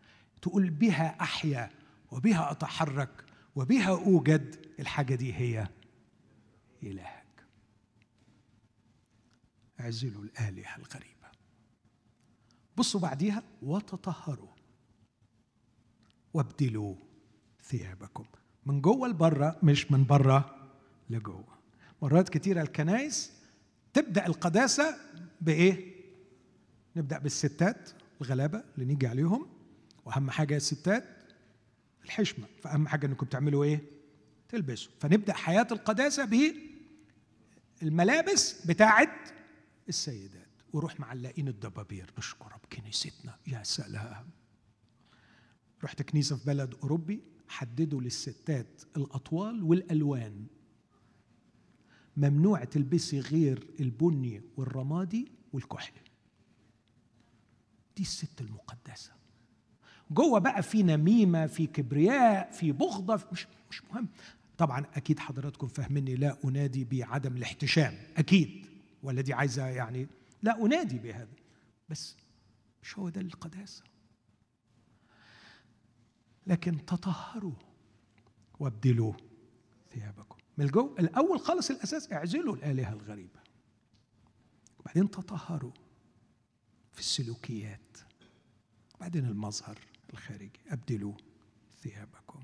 تقول 0.42 0.70
بها 0.70 1.22
أحيا 1.22 1.70
وبها 2.12 2.52
أتحرك 2.52 3.26
وبها 3.56 3.90
أوجد 3.90 4.66
الحاجة 4.80 5.16
دي 5.16 5.34
هي 5.34 5.68
إلهك. 6.84 7.46
اعزلوا 9.80 10.24
الآلهة 10.24 10.76
الغريبة. 10.76 11.28
بصوا 12.78 13.00
بعديها 13.02 13.44
وتطهروا 13.62 14.54
وابدلوا 16.34 16.96
ثيابكم. 17.64 18.26
من 18.68 18.82
جوه 18.82 19.08
لبره 19.08 19.58
مش 19.64 19.92
من 19.92 20.06
بره 20.06 20.70
لجوه. 21.10 21.58
مرات 22.02 22.30
كتيرة 22.30 22.62
الكنائس 22.62 23.32
تبدأ 23.94 24.26
القداسة 24.26 24.98
بإيه؟ 25.42 25.96
نبدأ 26.96 27.18
بالستات 27.20 27.90
الغلابة 28.22 28.64
اللي 28.76 28.86
نيجي 28.86 29.08
عليهم. 29.08 29.48
وأهم 30.06 30.30
حاجة 30.30 30.54
يا 30.54 30.58
الستات 30.58 31.04
الحشمة. 32.06 32.46
فأهم 32.62 32.88
حاجة 32.88 33.06
أنكم 33.06 33.26
تعملوا 33.26 33.64
إيه؟ 33.64 33.82
تلبسوا. 34.50 34.92
فنبدأ 35.00 35.34
حياة 35.34 35.68
القداسة 35.72 36.30
بالملابس 37.82 38.66
بتاعت 38.66 39.30
السيدات. 39.90 40.48
وروح 40.74 41.00
معلقين 41.00 41.48
الدبابير. 41.48 42.14
نشكر 42.18 42.46
رب 42.46 42.66
كنيستنا. 42.72 43.36
يا 43.48 43.64
سلام. 43.64 44.30
رحت 45.84 46.02
كنيسة 46.02 46.36
في 46.38 46.46
بلد 46.46 46.76
أوروبي. 46.84 47.37
حددوا 47.48 48.02
للستات 48.02 48.82
الأطوال 48.98 49.64
والألوان. 49.64 50.46
ممنوع 52.18 52.64
تلبسي 52.64 53.20
غير 53.20 53.68
البني 53.80 54.42
والرمادي 54.58 55.32
والكحلي 55.54 56.02
دي 57.98 58.04
الست 58.04 58.42
المقدسة. 58.42 59.12
جوه 60.12 60.40
بقى 60.40 60.64
في 60.64 60.84
نميمة 60.84 61.48
في 61.48 61.68
كبرياء 61.68 62.52
في 62.52 62.72
بغضة 62.72 63.24
مش 63.32 63.48
مش 63.72 63.84
مهم. 63.86 64.08
طبعا 64.58 64.86
أكيد 64.94 65.20
حضراتكم 65.20 65.68
فاهميني 65.68 66.16
لا 66.16 66.38
أنادي 66.46 66.84
بعدم 66.84 67.38
الاحتشام. 67.38 67.98
أكيد. 68.18 68.66
دي 69.04 69.34
عايزة 69.34 69.66
يعني 69.68 70.08
لا 70.44 70.66
أنادي 70.66 71.00
بهذا. 71.00 71.28
بس 71.90 72.16
مش 72.84 73.00
هو 73.00 73.10
ده 73.10 73.22
القداسة. 73.22 73.84
لكن 76.48 76.86
تطهروا 76.86 77.54
وابدلوا 78.60 79.14
ثيابكم. 79.92 80.38
من 80.58 80.66
الجو 80.66 80.96
الأول 81.00 81.40
خالص 81.40 81.72
الأساس 81.72 82.12
اعزلوا 82.12 82.56
الآلهة 82.56 82.94
الغريبة. 82.94 83.40
بعدين 84.86 85.12
تطهروا 85.12 85.72
في 86.94 87.00
السلوكيات. 87.00 87.98
بعدين 89.00 89.26
المظهر 89.26 89.80
الخارجي. 90.14 90.60
أبدلوا 90.68 91.14
ثيابكم. 91.82 92.40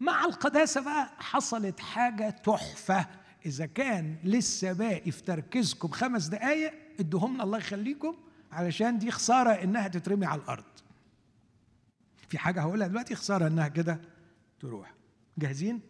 مع 0.00 0.24
القداسة 0.24 0.80
بقى 0.80 1.12
حصلت 1.18 1.80
حاجة 1.80 2.30
تحفة. 2.30 3.06
إذا 3.46 3.66
كان 3.66 4.18
لسه 4.24 4.72
باقي 4.72 5.10
في 5.10 5.22
تركيزكم 5.22 5.88
خمس 5.88 6.26
دقايق 6.26 6.72
ادوهم 7.00 7.40
الله 7.40 7.58
يخليكم 7.58 8.16
علشان 8.52 8.98
دي 8.98 9.10
خسارة 9.10 9.50
إنها 9.50 9.88
تترمي 9.88 10.26
على 10.26 10.40
الأرض. 10.40 10.64
في 12.32 12.38
حاجة 12.38 12.60
هقولها 12.60 12.86
دلوقتي 12.86 13.14
خسارة 13.14 13.46
إنها 13.46 13.68
كده 13.68 14.00
تروح 14.60 14.94
جاهزين؟ 15.38 15.80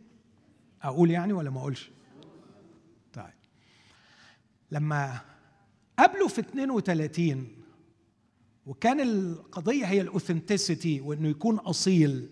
أقول 0.83 1.11
يعني 1.11 1.33
ولا 1.33 1.51
ما 1.51 1.61
أقولش؟ 1.61 1.91
طيب 3.13 3.35
لما 4.71 5.21
قابلوا 5.99 6.29
في 6.29 6.41
32 6.41 7.49
وكان 8.67 9.01
القضية 9.01 9.85
هي 9.85 10.01
الأوثنتسيتي 10.01 11.01
وإنه 11.01 11.29
يكون 11.29 11.59
أصيل 11.59 12.29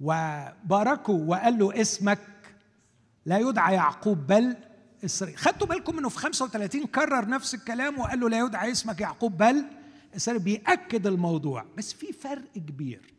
وباركوا 0.00 1.24
وقال 1.24 1.58
له 1.58 1.80
اسمك 1.80 2.20
لا 3.26 3.38
يدعى 3.38 3.74
يعقوب 3.74 4.26
بل 4.26 4.56
إسرائيل 5.04 5.38
خدتوا 5.38 5.66
بالكم 5.66 5.98
إنه 5.98 6.08
في 6.08 6.18
35 6.18 6.86
كرر 6.86 7.28
نفس 7.28 7.54
الكلام 7.54 7.98
وقال 7.98 8.20
له 8.20 8.28
لا 8.28 8.38
يدعى 8.38 8.72
اسمك 8.72 9.00
يعقوب 9.00 9.36
بل 9.36 9.64
إسرائيل 10.16 10.42
بيأكد 10.42 11.06
الموضوع 11.06 11.66
بس 11.76 11.92
في 11.92 12.12
فرق 12.12 12.52
كبير. 12.52 13.14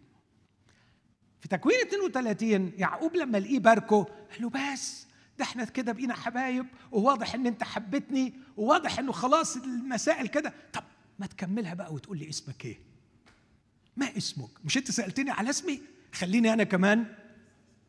في 1.42 1.48
تكوين 1.48 1.80
32 1.88 2.72
يعقوب 2.78 3.16
لما 3.16 3.38
لقيه 3.38 3.60
باركه 3.60 4.04
قال 4.04 4.42
له 4.42 4.50
بس 4.50 5.08
ده 5.38 5.44
إحنا 5.44 5.66
كده 5.66 5.92
بقينا 5.92 6.14
حبايب 6.14 6.66
وواضح 6.92 7.34
إن 7.36 7.48
أنت 7.48 7.64
حبيتني 7.64 8.34
وواضح 8.58 9.00
إنه 9.00 9.12
خلاص 9.12 9.58
المسائل 9.58 10.28
كده. 10.28 10.54
طب 10.74 10.84
ما 11.20 11.26
تكملها 11.26 11.74
بقى 11.74 11.94
وتقول 11.94 12.18
لي 12.18 12.30
اسمك 12.30 12.66
إيه؟ 12.66 12.80
ما 13.98 14.18
اسمك؟ 14.18 14.50
مش 14.66 14.78
أنت 14.78 14.92
سألتني 14.92 15.32
على 15.32 15.50
اسمي؟ 15.50 15.82
خليني 16.14 16.54
أنا 16.54 16.64
كمان 16.64 17.16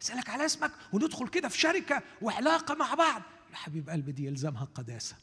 أسألك 0.02 0.28
على 0.28 0.46
اسمك 0.46 0.70
وندخل 0.92 1.28
كده 1.28 1.48
في 1.48 1.58
شركة 1.58 2.02
وعلاقة 2.22 2.74
مع 2.74 2.94
بعض. 2.94 3.22
يا 3.50 3.56
حبيب 3.56 3.90
قلبي 3.90 4.12
دي 4.12 4.24
يلزمها 4.26 4.64
قداسه 4.64 5.16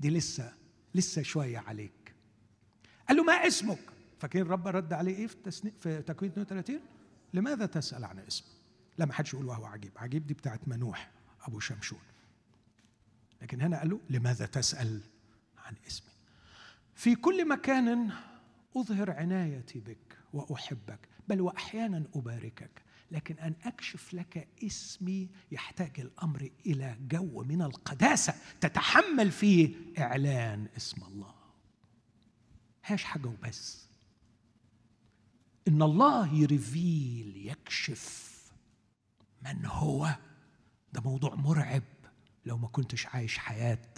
دي 0.00 0.10
لسه 0.10 0.52
لسه 0.94 1.22
شوية 1.22 1.58
عليك. 1.58 2.14
قال 3.08 3.16
له 3.16 3.24
ما 3.24 3.32
اسمك؟ 3.32 3.78
فاكرين 4.18 4.46
رب 4.46 4.68
رد 4.68 4.92
عليه 4.92 5.16
إيه 5.16 5.26
في, 5.26 5.36
تسني... 5.44 5.72
في 5.80 6.02
تكوين 6.02 6.30
32 6.30 6.80
لماذا 7.34 7.66
تسأل 7.66 8.04
عن 8.04 8.18
اسمه 8.18 8.48
لا 8.98 9.06
ما 9.06 9.12
حدش 9.12 9.34
يقول 9.34 9.46
وهو 9.46 9.64
عجيب. 9.64 9.92
عجيب 9.96 10.26
دي 10.26 10.34
بتاعت 10.34 10.68
منوح 10.68 11.10
أبو 11.42 11.60
شمشون. 11.60 11.98
لكن 13.42 13.60
هنا 13.60 13.78
قال 13.78 13.90
له 13.90 14.00
لماذا 14.10 14.46
تسأل 14.46 15.00
عن 15.58 15.74
اسمي؟ 15.86 16.10
في 16.94 17.14
كل 17.14 17.48
مكان 17.48 18.10
أظهر 18.76 19.10
عنايتي 19.10 19.80
بك 19.80 20.18
وأحبك 20.32 20.98
بل 21.28 21.40
وأحيانا 21.40 22.04
أباركك. 22.14 22.70
لكن 23.10 23.38
أن 23.38 23.54
أكشف 23.62 24.14
لك 24.14 24.48
اسمي 24.64 25.28
يحتاج 25.52 26.00
الأمر 26.00 26.50
إلى 26.66 26.96
جو 27.00 27.42
من 27.44 27.62
القداسة 27.62 28.34
تتحمل 28.60 29.30
فيه 29.30 29.74
إعلان 29.98 30.68
اسم 30.76 31.02
الله. 31.04 31.34
هاش 32.84 33.04
حاجة 33.04 33.26
وبس. 33.26 33.86
إن 35.68 35.82
الله 35.82 36.34
يريفيل 36.34 37.46
يكشف 37.48 38.30
من 39.44 39.66
هو. 39.66 40.08
ده 40.92 41.00
موضوع 41.00 41.34
مرعب 41.34 41.82
لو 42.46 42.58
ما 42.58 42.68
كنتش 42.68 43.06
عايش 43.06 43.38
حياة 43.38 43.88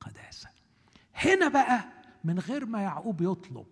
قداسة. 0.00 0.48
هنا 1.14 1.48
بقى 1.48 1.84
من 2.24 2.38
غير 2.38 2.66
ما 2.66 2.82
يعقوب 2.82 3.20
يطلب 3.20 3.66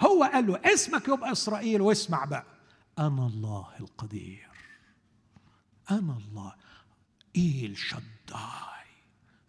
هو 0.00 0.24
قال 0.24 0.46
له 0.46 0.60
اسمك 0.74 1.08
يبقى 1.08 1.32
إسرائيل 1.32 1.80
واسمع 1.80 2.24
بقى. 2.24 2.53
أنا 2.98 3.26
الله 3.26 3.76
القدير. 3.80 4.48
أنا 5.90 6.16
الله 6.16 6.54
إيل 7.36 7.76
شداي 7.78 8.84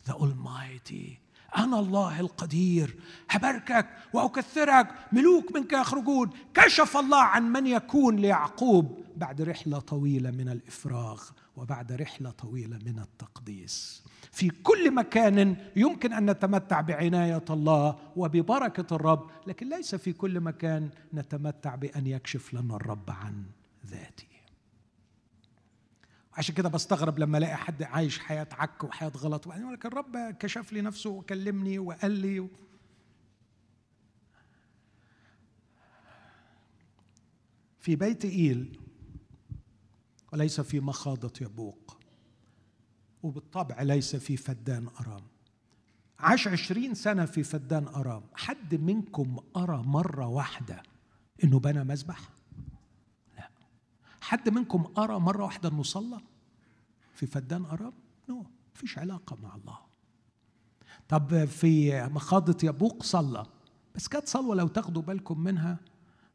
ذا 0.06 0.14
اولمايتي 0.14 1.24
أنا 1.57 1.80
الله 1.80 2.19
القدير. 2.19 2.95
هباركك 3.30 3.88
وأكثرك. 4.14 4.88
ملوك 5.11 5.56
منك 5.56 5.73
يخرجون 5.73 6.30
كشف 6.53 6.98
الله 6.98 7.22
عن 7.22 7.44
من 7.44 7.68
يكون 7.68 8.15
ليعقوب 8.15 9.06
بعد 9.18 9.41
رحلة 9.41 9.80
طويلة 9.80 10.32
من 10.32 10.49
الإفراغ 10.49 11.23
وبعد 11.57 11.91
رحلة 11.91 12.30
طويلة 12.30 12.77
من 12.86 12.99
التقديس. 12.99 14.03
في 14.32 14.49
كل 14.49 14.91
مكان 14.91 15.56
يمكن 15.76 16.14
أن 16.14 16.30
نتمتع 16.30 16.82
بعناية 16.82 17.45
الله 17.49 17.95
وببركة 18.15 18.95
الرب 18.95 19.30
لكن 19.48 19.69
ليس 19.69 19.95
في 19.95 20.14
كل 20.14 20.40
مكان 20.40 20.90
نتمتع 21.14 21.76
بأن 21.76 22.07
يكشف 22.07 22.53
لنا 22.53 22.76
الرب 22.76 23.10
عن 23.10 23.44
ذاته. 23.88 24.35
عشان 26.38 26.56
كده 26.56 26.70
بستغرب 26.70 27.20
لما 27.20 27.38
الاقي 27.38 27.57
حد 27.57 27.84
عايش 27.84 28.20
حياة 28.20 28.48
عك 28.52 28.84
وحياة 28.84 29.12
غلط. 29.18 29.45
وبعدين 29.45 29.64
يقول 29.64 29.78
لك 29.78 29.86
الرب 29.86 30.18
كشف 30.40 30.74
لي 30.74 30.82
نفسه 30.82 31.10
وكلمني 31.10 31.80
وقال 31.80 32.12
لي. 32.12 32.40
و... 32.40 32.49
في 37.80 37.95
بيت 37.95 38.26
إيل 38.26 38.80
وليس 40.34 40.62
في 40.62 40.80
مخاضة 40.80 41.34
يبوق 41.41 41.98
وبالطبع 43.24 43.82
ليس 43.82 44.16
في 44.16 44.38
فدان 44.38 44.88
أرام. 44.99 45.24
عاش 46.20 46.48
عشرين 46.48 46.94
سنة 46.94 47.26
في 47.26 47.44
فدان 47.44 47.88
أرام. 47.88 48.24
حد 48.34 48.76
منكم 48.76 49.40
أرى 49.56 49.78
مرة 49.78 50.28
واحدة 50.28 50.84
إنه 51.44 51.60
بنى 51.60 51.84
مذبح؟ 51.84 52.35
حد 54.26 54.49
منكم 54.49 54.93
أرى 54.97 55.19
مرة 55.19 55.43
واحدة 55.43 55.69
إنه 55.69 55.84
صلى؟ 55.84 56.19
في 57.14 57.26
فدان 57.26 57.65
أرام 57.65 57.93
نو 58.30 58.45
فيش 58.73 58.97
علاقة 58.97 59.38
مع 59.43 59.56
الله. 59.56 59.77
طب 61.10 61.45
في 61.45 62.03
مخاضة 62.03 62.68
يبوق 62.68 63.03
صلى. 63.03 63.45
بس 63.95 64.07
كانت 64.07 64.27
صلوة 64.27 64.56
لو 64.56 64.68
تاخدوا 64.68 65.02
بالكم 65.02 65.39
منها. 65.39 65.77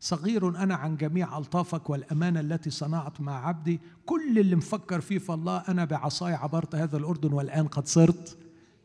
صغير 0.00 0.48
أنا 0.48 0.74
عن 0.74 0.96
جميع 0.96 1.38
ألطافك 1.38 1.90
والأمانة 1.90 2.40
التي 2.40 2.70
صنعت 2.70 3.20
مع 3.20 3.46
عبدي. 3.46 3.80
كل 4.06 4.38
اللي 4.38 4.56
مفكر 4.56 5.00
فيه 5.00 5.18
في 5.18 5.32
الله 5.32 5.58
أنا 5.58 5.84
بعصاي 5.84 6.34
عبرت 6.34 6.74
هذا 6.74 6.96
الأردن 6.96 7.32
والآن 7.32 7.68
قد 7.68 7.86
صرت. 7.86 8.38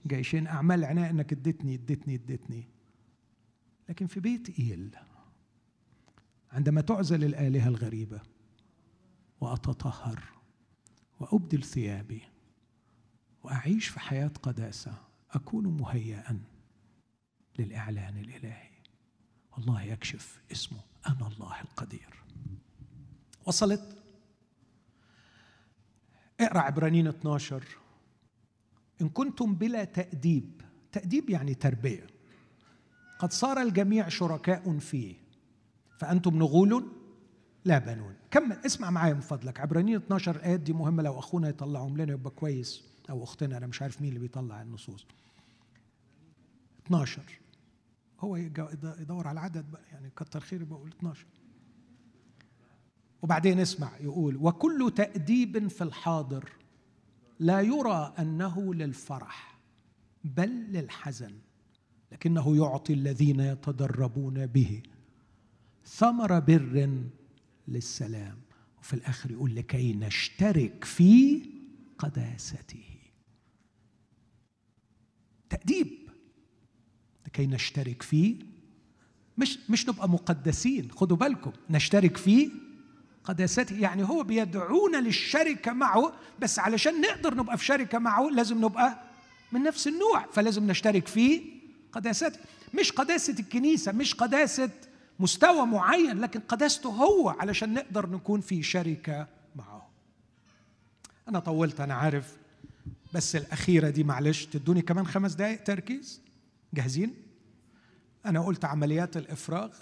جيشين 0.08 0.48
أعمال 0.48 0.86
عناء 0.86 1.10
أنك 1.10 1.34
اديتني 1.34 1.76
اديتني 1.76 2.16
اديتني. 2.16 2.68
لكن 3.90 4.08
في 4.08 4.20
بيت 4.20 4.60
إيل 4.60 4.96
عندما 6.52 6.82
تعزل 6.82 7.24
الآلهة 7.24 7.68
الغريبة 7.68 8.35
وأتطهر 9.42 10.24
وأبدل 11.20 11.64
ثيابي 11.64 12.22
وأعيش 13.44 13.88
في 13.88 14.00
حياة 14.00 14.32
قداسة 14.44 14.94
أكون 15.32 15.68
مهيئا 15.68 16.44
للإعلان 17.60 18.18
الإلهي. 18.18 18.70
والله 19.52 19.82
يكشف 19.82 20.42
اسمه 20.52 20.80
أنا 21.08 21.28
الله 21.28 21.62
القدير. 21.62 22.24
وصلت؟ 23.46 24.04
اقرأ 26.40 26.60
عبرانيين 26.60 27.08
12 27.08 27.64
إن 29.02 29.10
كنتم 29.10 29.56
بلا 29.56 29.84
تأديب 29.84 30.62
تأديب 30.92 31.30
يعني 31.30 31.54
تربية 31.54 32.08
قد 33.20 33.34
صار 33.34 33.62
الجميع 33.62 34.10
شركاء 34.10 34.78
فيه 34.80 35.16
فأنتم 35.98 36.36
نغول 36.36 36.92
لا 37.66 37.80
بنون. 37.80 38.14
كمل 38.32 38.58
اسمع 38.66 38.90
معايا 38.90 39.14
من 39.14 39.20
فضلك. 39.22 39.60
عبرانيين 39.60 39.96
12 39.98 40.44
آيات 40.44 40.60
دي 40.60 40.74
مهمة 40.74 41.04
لو 41.04 41.20
أخونا 41.20 41.50
يطلعهم 41.50 41.98
لنا 41.98 42.14
يبقى 42.14 42.32
كويس. 42.32 42.84
أو 43.10 43.24
أختنا 43.24 43.58
أنا 43.58 43.68
مش 43.68 43.82
عارف 43.82 44.02
مين 44.02 44.10
اللي 44.10 44.20
بيطلع 44.20 44.62
النصوص. 44.62 45.06
12 46.86 47.22
هو 48.20 48.36
يدور 48.36 49.28
على 49.28 49.40
العدد 49.40 49.72
بقى 49.72 49.82
يعني 49.92 50.10
كتر 50.10 50.40
خير 50.40 50.64
بقول 50.64 50.90
12 50.90 51.26
وبعدين 53.22 53.60
اسمع 53.60 53.92
يقول 54.00 54.38
وكل 54.38 54.92
تأديب 54.96 55.68
في 55.68 55.84
الحاضر 55.84 56.50
لا 57.40 57.62
يرى 57.62 58.14
أنه 58.20 58.74
للفرح 58.74 59.60
بل 60.24 60.50
للحزن 60.50 61.32
لكنه 62.12 62.58
يعطي 62.58 62.94
الذين 62.94 63.40
يتدربون 63.40 64.46
به. 64.46 64.82
ثمر 65.86 66.40
بر 66.40 66.90
للسلام. 67.68 68.38
وفي 68.80 68.94
الآخر 68.94 69.32
يقول 69.32 69.56
لكي 69.56 69.94
نشترك 69.94 70.84
في 70.84 71.42
قداسته. 71.98 72.84
تأديب. 75.50 75.88
لكي 77.28 77.48
نشترك 77.48 78.02
فيه 78.02 78.36
مش 79.38 79.60
مش 79.70 79.90
نبقى 79.90 80.10
مقدسين 80.10 80.92
خدوا 80.92 81.18
بالكم 81.18 81.52
نشترك 81.70 82.18
فيه 82.18 82.50
قداسته. 83.24 83.76
يعني 83.80 84.04
هو 84.04 84.24
بيدعونا 84.24 84.98
للشركة 84.98 85.74
معه 85.74 86.14
بس 86.42 86.60
علشان 86.60 87.02
نقدر 87.02 87.36
نبقى 87.36 87.58
في 87.58 87.66
شركة 87.66 88.00
معه 88.00 88.30
لازم 88.30 88.66
نبقى 88.66 89.02
من 89.52 89.64
نفس 89.64 89.88
النوع 89.88 90.26
فلازم 90.34 90.68
نشترك 90.68 91.08
فيه 91.08 91.42
قداسته. 91.92 92.40
مش 92.80 92.92
قداسة 92.92 93.36
الكنيسة 93.40 93.92
مش 93.92 94.14
قداسة 94.14 94.70
مستوى 95.20 95.66
معين 95.66 96.18
لكن 96.20 96.40
قداسته 96.40 96.90
هو 96.90 97.30
علشان 97.30 97.74
نقدر 97.74 98.10
نكون 98.10 98.42
في 98.42 98.64
شركة 98.64 99.28
معه 99.56 99.90
أنا 101.28 101.40
طولت 101.40 101.80
أنا 101.80 101.94
عارف. 101.94 102.38
بس 103.14 103.36
الأخيرة 103.36 103.90
دي 103.90 104.04
معلش 104.04 104.46
تدوني 104.46 104.82
كمان 104.82 105.08
خمس 105.08 105.34
دقائق 105.34 105.64
تركيز؟ 105.64 106.22
جاهزين؟ 106.74 107.14
أنا 108.26 108.40
قلت 108.40 108.66
عمليات 108.66 109.18
الإفراغ 109.18 109.74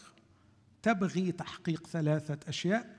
تبغي 0.82 1.32
تحقيق 1.32 1.88
ثلاثة 1.88 2.40
أشياء 2.48 2.96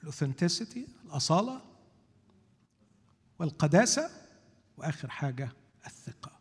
الاوثنتسيتي 0.00 0.86
الأصالة 1.04 1.60
والقداسة 3.38 4.10
وآخر 4.76 5.10
حاجة 5.10 5.48
الثقة. 5.86 6.32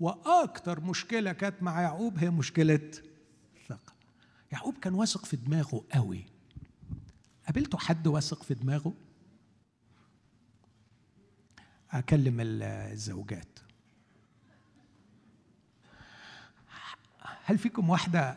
وأكثر 0.00 0.80
مشكلة 0.80 1.32
كانت 1.32 1.62
مع 1.62 1.82
يعقوب 1.82 2.18
هي 2.18 2.30
مشكلة 2.30 2.90
يعقوب 4.54 4.78
كان 4.78 4.94
واثق 4.94 5.24
في 5.24 5.36
دماغه 5.36 5.84
قوي. 5.92 6.26
قابلته 7.46 7.78
حد 7.78 8.06
واثق 8.06 8.42
في 8.42 8.54
دماغه؟ 8.54 8.94
أكلم 11.90 12.36
الزوجات. 12.40 13.58
هل 17.44 17.58
فيكم 17.58 17.90
واحدة 17.90 18.34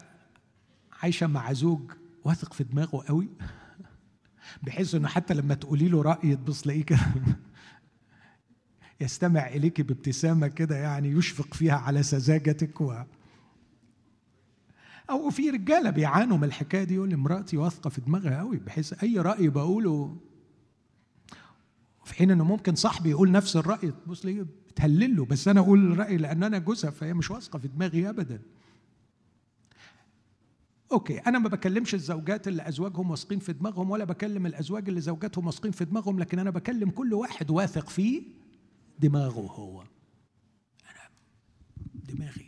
عايشة 1.01 1.27
مع 1.27 1.53
زوج 1.53 1.91
واثق 2.23 2.53
في 2.53 2.63
دماغه 2.63 3.07
قوي؟ 3.07 3.29
بحيث 4.63 4.95
إنه 4.95 5.07
حتى 5.07 5.33
لما 5.33 5.53
تقولي 5.53 5.87
له 5.87 6.01
رأي 6.01 6.35
تبص 6.35 6.61
تلاقيه 6.61 6.83
كده. 6.83 6.99
يستمع 9.01 9.47
اليك 9.47 9.81
بابتسامة 9.81 10.47
كده 10.47 10.77
يعني 10.77 11.09
يشفق 11.09 11.53
فيها 11.53 11.75
على 11.75 12.03
سذاجتك 12.03 12.81
و 12.81 13.03
أو 15.09 15.29
في 15.29 15.49
رجالة 15.49 15.89
بيعانوا 15.89 16.37
من 16.37 16.43
الحكاية 16.43 16.83
دي 16.83 16.95
يقول 16.95 17.17
مراتي 17.17 17.57
واثقة 17.57 17.89
في 17.89 18.01
دماغها 18.01 18.39
قوي 18.39 18.57
بحيث 18.57 19.03
أي 19.03 19.19
رأي 19.19 19.49
بقوله 19.49 20.17
في 22.05 22.13
حين 22.13 22.31
إنه 22.31 22.43
ممكن 22.43 22.75
صاحبي 22.75 23.09
يقول 23.09 23.31
نفس 23.31 23.55
الرأي 23.55 23.91
تبص 23.91 24.25
ليه 24.25 24.45
بتهلل 24.67 25.15
له 25.15 25.25
بس 25.25 25.47
أنا 25.47 25.59
أقول 25.59 25.91
الراي 25.91 26.17
لأن 26.17 26.43
أنا 26.43 26.57
جوزها 26.57 26.91
فهي 26.91 27.13
مش 27.13 27.31
واثقة 27.31 27.59
في 27.59 27.67
دماغي 27.67 28.09
ابدا. 28.09 28.41
أوكي 30.91 31.17
أنا 31.17 31.39
ما 31.39 31.49
بكلمش 31.49 31.93
الزوجات 31.93 32.47
اللي 32.47 32.67
أزواجهم 32.67 33.11
واثقين 33.11 33.39
في 33.39 33.53
دماغهم 33.53 33.89
ولا 33.89 34.03
بكلم 34.03 34.45
الأزواج 34.45 34.87
اللي 34.89 35.01
زوجاتهم 35.01 35.45
واثقين 35.45 35.71
في 35.71 35.85
دماغهم 35.85 36.19
لكن 36.19 36.39
أنا 36.39 36.49
بكلم 36.49 36.89
كل 36.89 37.13
واحد 37.13 37.51
واثق 37.51 37.89
في 37.89 38.23
دماغه 38.99 39.39
هو. 39.51 39.81
أنا 39.81 41.09
دماغي. 41.95 42.46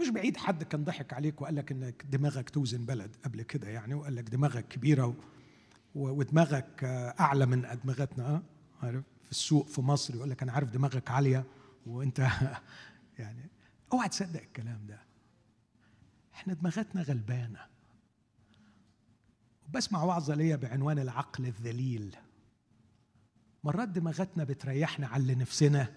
مش 0.00 0.08
بعيد 0.08 0.36
حد 0.36 0.64
كان 0.64 0.84
ضحك 0.84 1.12
عليك 1.12 1.42
وقال 1.42 1.54
لك 1.54 1.72
إنك 1.72 2.04
دماغك 2.10 2.50
توزن 2.50 2.84
بلد 2.86 3.16
قبل 3.24 3.42
كده 3.42 3.68
يعني 3.68 3.94
وقال 3.94 4.14
لك 4.14 4.24
دماغك 4.24 4.68
كبيرة. 4.68 5.16
ودماغك 5.94 6.84
أعلى 7.20 7.46
من 7.46 7.64
ادمغتنا 7.64 8.42
عارف؟ 8.82 9.04
في 9.24 9.30
السوق 9.30 9.66
في 9.66 9.80
مصر 9.80 10.14
يقول 10.14 10.30
لك 10.30 10.42
أنا 10.42 10.52
عارف 10.52 10.70
دماغك 10.70 11.10
عالية 11.10 11.44
وأنت 11.86 12.18
يعني 13.18 13.50
أوعى 13.92 14.08
تصدق 14.08 14.40
الكلام 14.40 14.86
ده. 14.86 15.02
إحنا 16.34 16.54
دماغاتنا 16.54 17.02
غلبانة. 17.02 17.60
وبسمع 19.68 20.02
وعظة 20.02 20.34
ليا 20.34 20.56
بعنوان 20.56 20.98
العقل 20.98 21.46
الذليل. 21.46 22.16
مرات 23.64 23.88
دماغاتنا 23.88 24.44
بتريحنا 24.44 25.06
على 25.06 25.22
اللي 25.22 25.34
نفسنا 25.34 25.92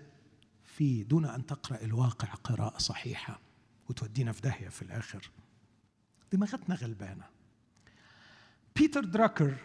فيه 0.63 1.03
دون 1.03 1.25
أن 1.25 1.45
تقرأ 1.45 1.81
الواقع 1.81 2.27
قراءة 2.27 2.77
صحيحة. 2.77 3.46
وتودينا 3.89 4.31
في 4.31 4.41
داهية 4.41 4.69
في 4.69 4.81
الآخر. 4.81 5.31
دماغاتنا 6.31 6.75
غلبانة. 6.75 7.23
بيتر 8.75 9.05
دراكر 9.05 9.55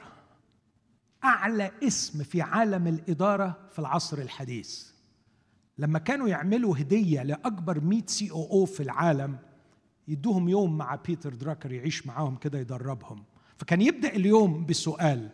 أعلى 1.25 1.71
اسم 1.83 2.23
في 2.23 2.43
عالم 2.43 2.87
الإدارة 2.87 3.69
في 3.73 3.79
العصر 3.79 4.19
الحديث. 4.19 4.91
لما 5.79 5.99
كانوا 5.99 6.29
يعملوا 6.29 6.79
هدية 6.79 7.23
لأكبر 7.23 7.81
100 7.81 8.03
CEO 8.07 8.65
في 8.65 8.83
العالم 8.83 9.39
يدوهم 10.09 10.49
يوم 10.49 10.79
مع 10.79 10.95
بيتر 10.95 11.35
دراكر 11.35 11.73
يعيش 11.73 12.07
معاهم 12.07 12.37
كده 12.37 12.59
يدربهم. 12.59 13.25
فكان 13.57 13.81
يبدأ 13.81 14.09
اليوم 14.09 14.67
بسؤال 14.67 15.31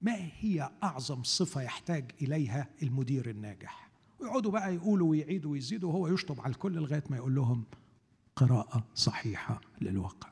ما 0.00 0.30
هي 0.38 0.70
أعظم 0.82 1.22
صفة 1.22 1.62
يحتاج 1.62 2.10
إليها 2.22 2.68
المدير 2.82 3.30
الناجح؟ 3.30 3.89
ويقعدوا 4.20 4.50
بقى 4.50 4.74
يقولوا 4.74 5.10
ويعيدوا 5.10 5.52
ويزيدوا 5.52 5.88
وهو 5.92 6.08
يشطب 6.08 6.40
على 6.40 6.50
الكل 6.50 6.72
لغاية 6.72 7.04
ما 7.10 7.16
يقول 7.16 7.34
لهم 7.34 7.64
قراءة 8.36 8.84
صحيحة 8.94 9.60
للواقع. 9.80 10.30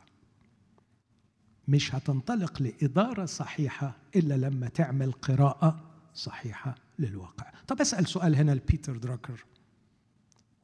مش 1.68 1.94
هتنطلق 1.94 2.62
لإدارة 2.62 3.24
صحيحة 3.24 3.96
إلا 4.16 4.34
لما 4.34 4.68
تعمل 4.68 5.12
قراءة 5.12 5.90
صحيحة 6.14 6.74
للواقع. 6.98 7.52
طب 7.66 7.80
أسأل 7.80 8.06
سؤال 8.08 8.36
هنا 8.36 8.52
لبيتر 8.52 8.96
دراكر 8.96 9.44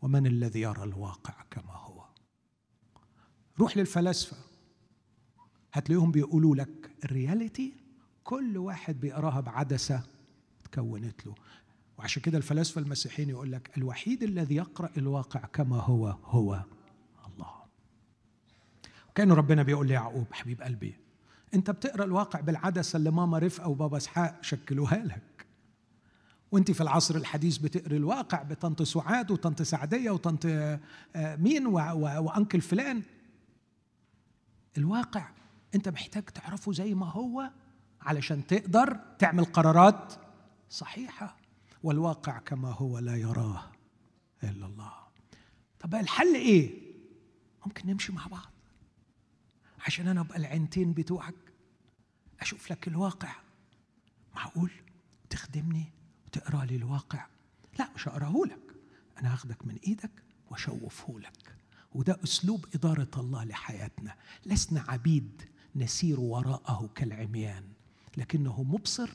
ومن 0.03 0.27
الذي 0.27 0.61
يرى 0.61 0.83
الواقع 0.83 1.35
كما 1.51 1.73
هو؟ 1.77 2.05
روح 3.59 3.77
للفلاسفة. 3.77 4.37
هتلاقيهم 5.73 6.11
بيقولوا 6.11 6.57
لك 6.57 6.91
ال 7.05 7.13
reality 7.13 7.73
كل 8.25 8.59
واحد 8.59 9.01
بيقراها 9.01 9.41
بعدسة 9.41 10.03
تكونت 10.65 11.27
له. 11.27 11.35
وعشان 11.99 12.23
كده 12.23 12.39
الفلاسفة 12.39 12.81
المسيحيين 12.81 13.31
يقول 13.31 13.53
لك 13.53 13.71
الوحيد 13.79 14.23
الذي 14.23 14.57
يقرأ 14.57 14.91
الواقع 14.97 15.41
كما 15.41 15.77
هو 15.77 16.07
هو 16.25 16.65
الله. 17.27 17.55
كان 19.15 19.33
ربنا 19.33 19.63
بيقول 19.63 19.87
ليعقوب 19.89 20.27
حبيب 20.33 20.63
قلبي 20.63 20.97
أنت 21.55 21.71
بتقرأ 21.71 22.05
الواقع 22.05 22.41
بالعدسة 22.41 22.97
اللي 22.97 23.11
ماما 23.11 23.39
رفقة 23.39 23.69
وبابا 23.69 23.97
إسحاق 23.97 24.39
شكلوها 24.43 24.97
لك. 24.97 25.47
وأنت 26.53 26.71
في 26.71 26.81
العصر 26.81 27.17
الحديث 27.17 27.57
بتقري 27.57 27.97
الواقع 27.97 28.43
بطنط 28.43 28.83
سعاد 28.83 29.31
وطنط 29.31 29.63
سعدية 29.63 30.11
وطنط 30.11 30.47
آه، 30.47 30.81
مين 31.17 31.67
وأنكل 31.67 32.61
فلان. 32.61 33.03
الواقع 34.79 35.29
أنت 35.75 35.89
محتاج 35.89 36.25
تعرفه 36.25 36.73
زي 36.73 36.95
ما 36.95 37.07
هو 37.07 37.51
علشان 38.01 38.47
تقدر 38.47 39.01
تعمل 39.19 39.45
قرارات 39.45 40.15
صحيحة. 40.71 41.37
والواقع 41.85 42.39
كما 42.39 42.71
هو 42.71 42.99
لا 42.99 43.17
يراه 43.17 43.73
إلا 44.43 44.67
الله. 44.67 44.93
طب 45.81 45.95
الحل 45.95 46.35
إيه؟ 46.35 46.71
ممكن 47.67 47.89
نمشي 47.89 48.13
مع 48.13 48.27
بعض. 48.27 48.51
عشان 49.87 50.09
أنا 50.09 50.21
أبقى 50.21 50.39
العينتين 50.39 50.93
بتوعك. 50.93 51.35
أشوف 52.41 52.71
لك 52.71 52.89
الواقع. 52.89 53.35
معقول؟ 54.35 54.71
تخدمني 55.31 55.85
تقرا 56.33 56.65
لي 56.65 56.77
الواقع؟ 56.77 57.27
لا 57.79 57.89
مش 57.95 58.09
هقرأه 58.09 58.43
لك. 58.47 58.75
أنا 59.19 59.33
هاخدك 59.33 59.67
من 59.67 59.79
إيدك 59.87 60.23
وأشوفه 60.51 61.21
لك. 61.21 61.57
وده 61.93 62.19
أسلوب 62.25 62.67
إدارة 62.75 63.11
الله 63.17 63.45
لحياتنا. 63.45 64.15
لسنا 64.47 64.85
عبيد 64.89 65.43
نسير 65.77 66.21
وراءه 66.21 66.91
كالعميان. 66.95 67.65
لكنه 68.17 68.63
مبصر 68.63 69.11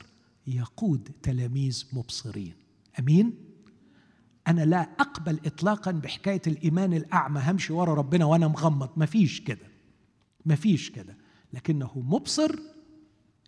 يقود 0.50 1.08
تلاميذ 1.22 1.84
مبصرين. 1.92 2.54
أمين؟ 2.98 3.34
أنا 4.48 4.64
لا 4.64 4.80
أقبل 4.80 5.40
اطلاقا 5.46 5.90
بحكاية 5.90 6.42
الإيمان 6.46 6.92
الأعمى 6.94 7.40
همشي 7.44 7.72
ورا 7.72 7.94
ربنا 7.94 8.24
وأنا 8.24 8.48
مغمض. 8.48 8.90
مفيش 8.96 9.40
كده. 9.40 9.66
مفيش 10.46 10.90
كده. 10.90 11.16
لكنه 11.52 11.90
مبصر 11.96 12.58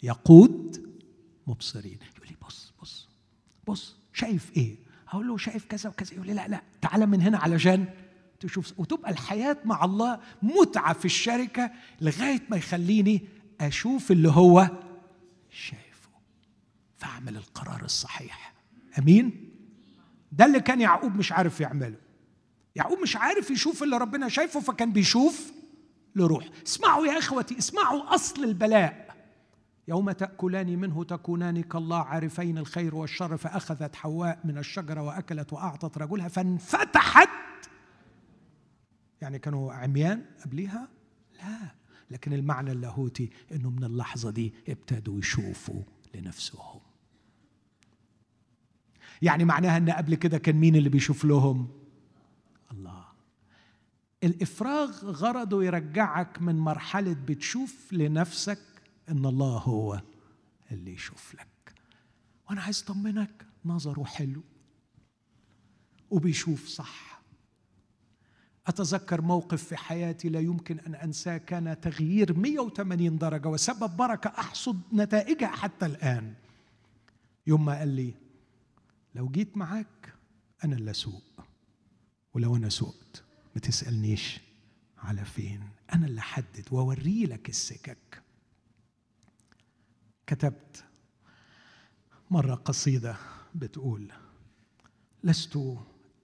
يقود 0.03 0.87
مبصرين. 1.47 1.99
يقول 2.17 2.29
لي 2.29 2.37
بص 2.47 2.73
بص 2.83 3.09
بص 3.69 3.97
شايف 4.13 4.57
إيه؟ 4.57 4.77
أقول 5.09 5.29
له 5.29 5.37
شايف 5.37 5.65
كذا 5.65 5.91
وكذا. 5.91 6.15
يقول 6.15 6.27
لي 6.27 6.35
لا 6.35 6.49
لا 6.49 6.63
تعالى 6.81 7.07
من 7.07 7.23
هنا 7.23 7.39
علشان 7.39 7.87
تشوف. 8.41 8.81
وتبقى 8.81 9.11
الحياة 9.11 9.57
مع 9.65 9.85
الله 9.85 10.21
متعة 10.43 10.93
في 10.93 11.05
الشركة 11.05 11.71
لغاية 12.01 12.43
ما 12.51 12.57
يخليني 12.57 13.23
أشوف 13.61 14.13
اللي 14.13 14.29
هو 14.29 14.71
شايفه. 15.51 15.92
فاعمل 17.03 17.37
القرار 17.37 17.85
الصحيح. 17.85 18.55
آمين؟ 18.99 19.51
ده 20.33 20.45
اللي 20.45 20.61
كان 20.61 20.81
يعقوب 20.81 21.17
مش 21.17 21.33
عارف 21.33 21.61
يعمله. 21.61 21.97
يعقوب 22.77 22.99
مش 22.99 23.17
عارف 23.17 23.51
يشوف 23.51 23.83
اللي 23.83 23.97
ربنا 23.97 24.29
شايفه 24.29 24.61
فكان 24.61 24.93
بيشوف 24.93 25.53
لروح. 26.17 26.49
اسمعوا 26.67 27.07
يا 27.07 27.19
إخوتي 27.19 27.59
اسمعوا 27.59 28.15
أصل 28.15 28.45
البلاء. 28.45 29.17
يوم 29.89 30.11
تأكلان 30.11 30.79
منه 30.79 31.05
تكونان 31.05 31.63
كالله 31.63 31.99
عارفين 32.03 32.59
الخير 32.59 32.95
والشر 32.95 33.37
فأخذت 33.37 33.97
حواء 33.97 34.39
من 34.45 34.59
الشجرة 34.59 35.03
وأكلت 35.03 35.53
وأعطت 35.53 35.99
رجلها 35.99 36.29
فانفتحت. 36.29 37.29
يعني 39.21 39.39
كانوا 39.39 39.73
عميان 39.73 40.25
قبليها؟ 40.45 40.89
لا. 41.43 41.59
لكن 42.11 42.33
المعنى 42.33 42.73
اللاهوتي 42.73 43.31
إنه 43.53 43.71
من 43.71 43.85
اللحظة 43.85 44.31
دي 44.31 44.55
ابتدوا 44.69 45.19
يشوفوا 45.19 45.83
لنفسهم. 46.15 46.81
يعني 49.23 49.45
معناها 49.45 49.77
إن 49.77 49.91
قبل 49.91 50.15
كده 50.15 50.39
كان 50.39 50.57
مين 50.57 50.77
اللي 50.77 50.89
بيشوف 50.89 51.25
لهم؟ 51.25 51.69
الله. 52.73 53.05
الإفراغ 54.25 55.11
غرضه 55.11 55.65
يرجعك 55.65 56.43
من 56.43 56.57
مرحلة 56.57 57.17
بتشوف 57.27 57.93
لنفسك 57.93 58.59
إن 59.09 59.27
الله 59.27 59.59
هو 59.59 60.03
اللي 60.71 60.93
يشوف 60.93 61.35
لك. 61.35 61.75
وأنا 62.49 62.63
عايز 62.63 62.83
أطمنك 62.83 63.47
نظره 63.65 64.05
حلو 64.05 64.43
وبيشوف 66.11 66.67
صح. 66.67 67.23
أتذكر 68.67 69.21
موقف 69.21 69.63
في 69.65 69.77
حياتي 69.77 70.29
لا 70.29 70.41
يمكن 70.41 70.79
أن 70.79 70.95
أنساه 70.95 71.37
كان 71.37 71.81
تغيير 71.81 72.39
180 72.39 73.19
درجة 73.19 73.49
وسبب 73.49 73.97
بركة 73.97 74.29
أحصد 74.29 74.81
نتائجها 74.93 75.49
حتى 75.49 75.87
الآن. 75.87 76.35
يوم 77.47 77.65
ما 77.65 77.79
قال 77.79 77.89
لي 77.89 78.22
لو 79.15 79.29
جيت 79.29 79.57
معاك 79.57 80.15
أنا 80.65 80.77
اللي 80.77 80.91
أسوق 80.91 81.45
ولو 82.35 82.57
أنا 82.57 82.69
سوقت 82.69 83.25
ما 83.55 83.61
تسألنيش 83.61 84.41
على 84.99 85.25
فين. 85.25 85.69
أنا 85.95 86.07
اللي 86.07 86.21
أحدد 86.21 86.69
وأوري 86.71 87.27
لك 87.27 87.49
السكك. 87.49 88.23
كتبت 90.27 90.85
مرة 92.31 92.55
قصيدة 92.55 93.17
بتقول 93.55 94.13
لست 95.25 95.59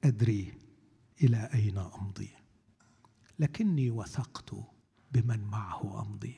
أدري 0.05 0.52
إلى 1.23 1.51
أين 1.55 1.78
أمضي 1.78 2.31
لكني 3.39 3.90
وثقت 3.90 4.55
بمن 5.12 5.44
معه 5.44 6.02
أمضي. 6.02 6.35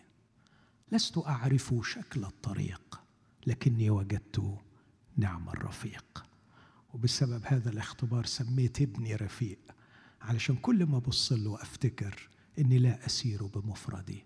لست 0.92 1.18
أعرف 1.18 1.74
شكل 1.82 2.24
الطريق 2.24 3.00
لكني 3.46 3.90
وجدت 3.90 4.58
نعم 5.16 5.48
الرفيق. 5.48 6.29
وبسبب 6.94 7.42
هذا 7.44 7.70
الاختبار 7.70 8.26
سميت 8.26 8.82
ابني 8.82 9.14
رفيق 9.14 9.58
علشان 10.22 10.56
كل 10.56 10.86
ما 10.86 10.96
أبص 10.96 11.32
له 11.32 11.62
أفتكر 11.62 12.28
إني 12.58 12.78
لا 12.78 13.06
أسير 13.06 13.46
بمفردي 13.46 14.22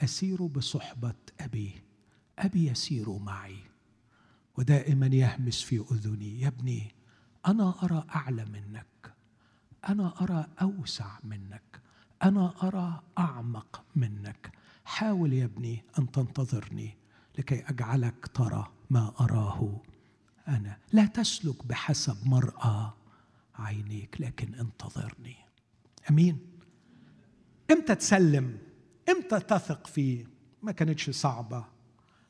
أسير 0.00 0.46
بصحبة 0.46 1.14
أبي 1.40 1.82
أبي 2.38 2.66
يسير 2.66 3.18
معي 3.18 3.56
ودائما 4.58 5.06
يهمس 5.06 5.62
في 5.62 5.84
أذني 5.92 6.40
يا 6.40 6.48
ابني 6.48 6.94
أنا 7.46 7.74
أرى 7.82 8.04
أعلى 8.14 8.44
منك 8.44 9.14
أنا 9.88 10.22
أرى 10.22 10.46
أوسع 10.62 11.18
منك 11.24 11.80
أنا 12.22 12.54
أرى 12.62 13.02
أعمق 13.18 13.84
منك 13.96 14.52
حاول 14.84 15.32
يا 15.32 15.44
ابني 15.44 15.84
أن 15.98 16.10
تنتظرني 16.10 16.96
لكي 17.38 17.60
أجعلك 17.68 18.26
ترى 18.34 18.72
ما 18.90 19.12
أراه. 19.20 19.80
أنا 20.48 20.76
لا 20.92 21.06
تسلك 21.06 21.66
بحسب 21.66 22.16
مرأى 22.26 22.90
عينيك 23.54 24.20
لكن 24.20 24.54
انتظرني. 24.54 25.36
أمين. 26.10 26.38
إمتى 27.70 27.94
تسلم؟ 27.94 28.58
إمتى 29.08 29.40
تثق 29.40 29.86
فيه؟ 29.86 30.26
ما 30.62 30.72
كانتش 30.72 31.10
صعبة. 31.10 31.64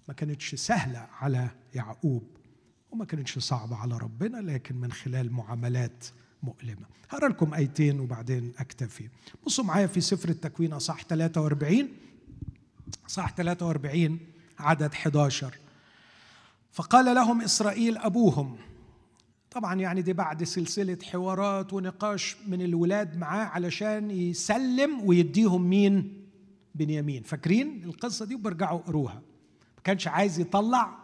ما 0.08 0.14
كانتش 0.14 0.54
سهلة 0.54 0.98
على 0.98 1.48
يعقوب 1.74 2.22
وما 2.90 3.04
كانتش 3.04 3.38
صعبة 3.38 3.76
على 3.76 3.98
ربنا 3.98 4.36
لكن 4.36 4.76
من 4.76 4.92
خلال 4.92 5.32
معاملات 5.32 6.04
مؤلمة. 6.42 6.86
هقرأ 7.10 7.28
لكم 7.28 7.54
آيتين 7.54 8.00
وبعدين 8.00 8.52
أكتفي. 8.58 9.08
بصوا 9.46 9.64
معايا 9.64 9.86
في 9.86 10.00
سفر 10.00 10.28
التكوين 10.28 10.72
اصح 10.72 11.02
43 11.02 11.88
صح 13.06 13.30
43 13.34 14.18
عدد 14.58 14.92
11 14.92 15.54
فقال 16.74 17.14
لهم 17.14 17.40
إسرائيل 17.40 17.98
أبوهم. 17.98 18.56
طبعا 19.50 19.74
يعني 19.74 20.02
دي 20.02 20.12
بعد 20.12 20.44
سلسلة 20.44 20.98
حوارات 21.12 21.72
ونقاش 21.72 22.36
من 22.46 22.62
الولاد 22.62 23.16
معاه 23.16 23.44
علشان 23.44 24.10
يسلم 24.10 25.00
ويديهم 25.04 25.62
مين؟ 25.62 26.26
بنيامين. 26.74 27.22
فاكرين 27.22 27.84
القصة 27.84 28.24
دي 28.24 28.34
وبرجعوا 28.34 28.78
قروها. 28.78 29.22
ما 29.76 29.82
كانش 29.84 30.08
عايز 30.08 30.40
يطلع 30.40 30.98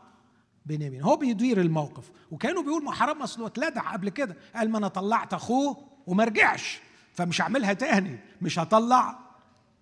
بنيامين. 0.66 1.02
هو 1.02 1.16
بيدير 1.16 1.60
الموقف. 1.60 2.10
وكانوا 2.30 2.62
بيقول 2.62 2.84
ما 2.84 2.92
حرام 2.92 3.22
اصله 3.22 3.46
اتلدع 3.46 3.92
قبل 3.92 4.08
كده. 4.08 4.36
قال 4.54 4.70
ما 4.70 4.78
أنا 4.78 4.88
طلعت 4.88 5.34
أخوه 5.34 5.76
وما 6.06 6.24
رجعش. 6.24 6.80
فمش 7.12 7.40
هعملها 7.40 7.72
تاني. 7.72 8.18
مش 8.42 8.58
هطلع 8.58 9.18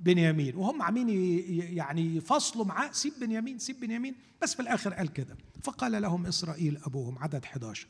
بنيامين. 0.00 0.56
وهم 0.56 0.82
عاملين 0.82 1.08
يعني 1.76 2.16
يفصلوا 2.16 2.64
معاه 2.64 2.92
سيب 2.92 3.12
بنيامين 3.20 3.58
سيب 3.58 3.80
بنيامين. 3.80 4.14
بس 4.42 4.54
في 4.54 4.62
الآخر 4.62 4.94
قال 4.94 5.12
كده. 5.12 5.36
فقال 5.62 6.02
لهم 6.02 6.26
إسرائيل 6.26 6.78
أبوهم 6.86 7.18
عدد 7.18 7.44
11 7.44 7.86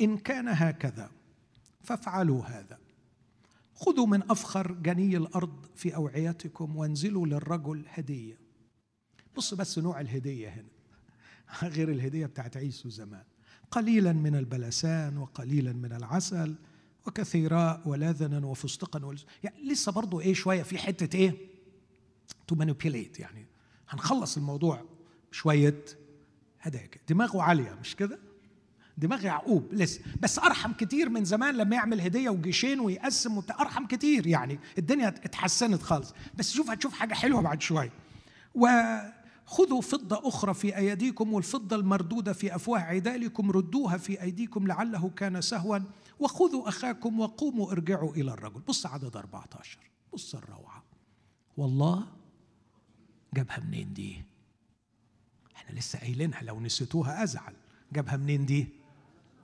إن 0.00 0.18
كان 0.18 0.48
هكذا 0.48 1.10
فافعلوا 1.82 2.44
هذا. 2.44 2.78
خذوا 3.74 4.06
من 4.06 4.30
أفخر 4.30 4.72
جني 4.72 5.16
الأرض 5.16 5.66
في 5.76 5.94
أوعيتكم 5.94 6.76
وانزلوا 6.76 7.26
للرجل 7.26 7.84
هدية. 7.88 8.38
بص 9.36 9.54
بس 9.54 9.78
نوع 9.78 10.00
الهدية 10.00 10.48
هنا. 10.48 10.68
غير 11.74 11.90
الهدية 11.90 12.26
بتاعت 12.26 12.56
عيسو 12.56 12.88
زمان. 12.88 13.24
قليلا 13.70 14.12
من 14.12 14.34
البلسان 14.34 15.18
وقليلا 15.18 15.72
من 15.72 15.92
العسل. 15.92 16.54
وكثيراء 17.06 17.80
ولذنا 17.86 18.46
وفستقا 18.46 19.04
ولز... 19.04 19.24
يعني 19.42 19.62
لسه 19.64 19.92
برضه 19.92 20.20
إيه 20.20 20.34
شوية 20.34 20.62
في 20.62 20.78
حتة 20.78 21.16
إيه؟ 21.16 21.36
to 22.46 22.54
manipulate 22.54 23.20
يعني. 23.20 23.46
هنخلص 23.88 24.36
الموضوع 24.36 24.82
شوية 25.30 25.84
هدايا. 26.60 26.90
دماغه 27.08 27.42
عالية 27.42 27.78
مش 27.80 27.96
كده؟ 27.96 28.18
دماغ 28.98 29.24
يعقوب 29.24 29.68
لسه. 29.72 30.00
بس 30.20 30.38
أرحم 30.38 30.72
كتير 30.72 31.08
من 31.08 31.24
زمان 31.24 31.54
لما 31.54 31.76
يعمل 31.76 32.00
هدية 32.00 32.30
وجيشين 32.30 32.80
ويقسم 32.80 33.38
وبتاع. 33.38 33.60
أرحم 33.60 33.86
كتير 33.86 34.26
يعني. 34.26 34.58
الدنيا 34.78 35.08
اتحسنت 35.08 35.82
خالص. 35.82 36.14
بس 36.34 36.52
شوف 36.52 36.70
هتشوف 36.70 36.92
حاجة 36.94 37.14
حلوة 37.14 37.40
بعد 37.42 37.62
شوية. 37.62 37.92
وخذوا 38.54 39.80
فضة 39.80 40.28
أخرى 40.28 40.54
في 40.54 40.76
أيديكم 40.76 41.32
والفضة 41.32 41.76
المردودة 41.76 42.32
في 42.32 42.54
أفواه 42.54 42.80
عدالكم 42.80 43.50
ردوها 43.50 43.96
في 43.96 44.22
أيديكم 44.22 44.66
لعله 44.66 45.10
كان 45.16 45.40
سهوا. 45.40 45.78
وخذوا 46.22 46.68
أخاكم 46.68 47.20
وقوموا 47.20 47.72
ارجعوا 47.72 48.14
إلى 48.14 48.32
الرجل. 48.32 48.60
بص 48.60 48.86
عدد 48.86 49.16
14 49.16 49.78
بص 50.12 50.34
الروعة. 50.34 50.82
والله 51.56 52.06
جابها 53.34 53.60
منين 53.60 53.92
دي؟ 53.92 54.22
إحنا 55.56 55.78
لسه 55.78 55.98
قايلينها 55.98 56.42
لو 56.42 56.60
نسيتوها 56.60 57.22
أزعل. 57.22 57.54
جابها 57.92 58.16
منين 58.16 58.46
دي؟ 58.46 58.68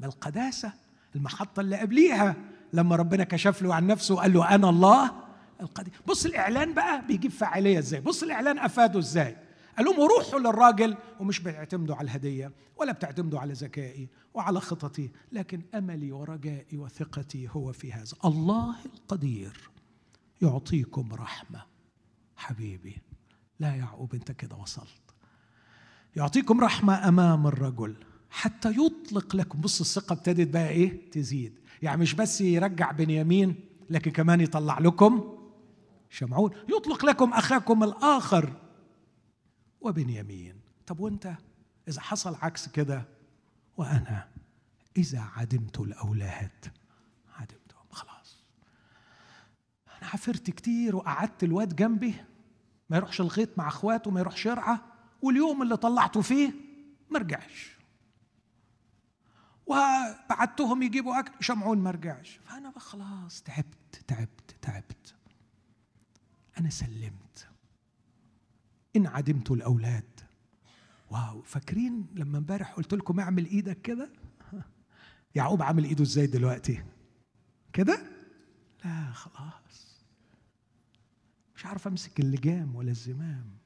ما 0.01 0.07
القداسة 0.07 0.73
المحطة 1.17 1.61
اللي 1.61 1.77
قبليها. 1.77 2.37
لما 2.73 2.97
ربنا 2.97 3.25
كشف 3.25 3.63
له 3.63 3.75
عن 3.75 3.87
نفسه 3.87 4.15
وقال 4.15 4.33
له 4.33 4.55
أنا 4.55 4.69
الله 4.69 5.13
القدير 5.61 5.93
بص 6.07 6.25
الإعلان 6.27 6.75
بقى 6.75 7.07
بيجيب 7.07 7.31
فاعلية 7.31 7.79
إزاي؟ 7.79 8.01
بص 8.01 8.23
الإعلان 8.23 8.59
أفاده 8.59 8.99
إزاي؟ 8.99 9.37
قال 9.79 9.87
لهم 9.87 10.01
روحوا 10.01 10.39
للراجل 10.39 10.97
ومش 11.21 11.41
بتعتمدوا 11.41 11.97
على 11.97 12.05
الهدية 12.05 12.53
ولا 12.77 12.93
بتعتمدوا 12.93 13.41
على 13.41 13.53
ذكائي 13.53 14.09
وعلى 14.35 14.61
خططي 14.61 15.11
لكن 15.33 15.63
أملي 15.75 16.13
ورجائي 16.13 16.79
وثقتي 16.79 17.49
هو 17.51 17.73
في 17.73 17.93
هذا. 17.93 18.13
الله 18.25 18.75
القدير 18.87 19.71
يعطيكم 20.43 21.15
رحمة. 21.15 21.63
حبيبي 22.37 22.97
لا 23.61 23.75
يعقوب 23.75 24.15
أنت 24.15 24.33
كده 24.33 24.57
وصلت. 24.57 25.01
يعطيكم 26.17 26.61
رحمة 26.61 27.09
أمام 27.09 27.47
الرجل 27.47 27.97
حتى 28.31 28.71
يطلق 28.71 29.37
لكم. 29.37 29.61
بص 29.61 29.81
الثقة 29.81 30.13
ابتدت 30.13 30.49
بقى 30.49 30.69
إيه؟ 30.69 31.11
تزيد. 31.11 31.59
يعني 31.83 32.01
مش 32.01 32.15
بس 32.15 32.41
يرجع 32.41 32.91
بنيامين 32.91 33.55
لكن 33.91 34.11
كمان 34.11 34.41
يطلع 34.41 34.79
لكم 34.79 35.39
شمعون. 36.11 36.51
يطلق 36.77 37.05
لكم 37.05 37.33
أخاكم 37.33 37.85
الآخر. 37.85 38.68
وبنيامين. 39.81 40.61
طب 40.87 41.01
وانت؟ 41.01 41.35
إذا 41.89 42.01
حصل 42.01 42.35
عكس 42.35 42.69
كده 42.69 43.09
وأنا 43.77 44.29
إذا 44.97 45.21
عدمت 45.21 45.81
الأولاد. 45.81 46.73
عدمتهم 47.37 47.87
خلاص. 47.91 48.45
أنا 49.87 50.11
عفرت 50.11 50.51
كتير 50.51 50.97
وقعدت 50.97 51.45
الواد 51.45 51.77
جنبي. 51.77 52.15
ما 52.91 52.97
يروحش 52.97 53.21
الغيط 53.21 53.59
مع 53.59 53.69
أخواته 53.69 54.11
ما 54.11 54.21
يروحش 54.21 54.47
يرعى. 54.47 54.79
واليوم 55.23 55.63
اللي 55.63 55.77
طلعته 55.77 56.21
فيه 56.21 56.53
ما 57.11 57.19
رجعش. 57.19 57.79
وبعتهم 59.67 60.83
يجيبوا 60.83 61.19
أكل 61.19 61.45
شمعون 61.45 61.79
ما 61.79 61.91
رجعش. 61.91 62.41
فأنا 62.45 62.79
خلاص 62.79 63.43
تعبت 63.43 64.03
تعبت 64.07 64.57
تعبت. 64.63 65.15
أنا 66.59 66.71
سلمت. 66.71 67.28
إن 68.97 69.07
عدمت 69.07 69.51
الأولاد. 69.51 70.21
واو 71.11 71.43
فاكرين 71.43 72.07
لما 72.15 72.39
امبارح 72.39 72.73
قلت 72.73 72.95
لكم 72.95 73.21
اعمل 73.21 73.47
إيدك 73.47 73.83
كده؟ 73.83 74.13
يعقوب 75.35 75.63
عامل 75.63 75.85
إيده 75.85 76.03
إزاي 76.05 76.27
دلوقتي؟ 76.27 76.85
كده؟ 77.73 78.03
لا 78.85 79.13
خلاص. 79.13 80.05
مش 81.57 81.67
عارف 81.67 81.87
أمسك 81.87 82.21
اللجام 82.21 82.77
ولا 82.77 82.91
الزمام. 82.91 83.59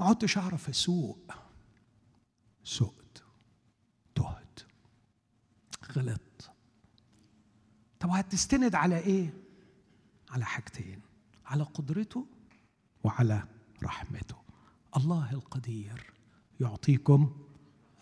ما 0.00 0.06
عدتش 0.06 0.38
أعرف 0.38 0.68
أسوق. 0.68 1.32
سقت. 2.64 3.22
تهت. 4.14 4.60
غلطت. 5.92 6.52
طب 8.00 8.08
هتستند 8.10 8.74
على 8.74 8.98
إيه؟ 8.98 9.32
على 10.30 10.44
حاجتين 10.44 11.00
على 11.46 11.62
قدرته 11.62 12.26
وعلى 13.04 13.42
رحمته. 13.82 14.36
الله 14.96 15.32
القدير 15.32 16.12
يعطيكم 16.60 17.32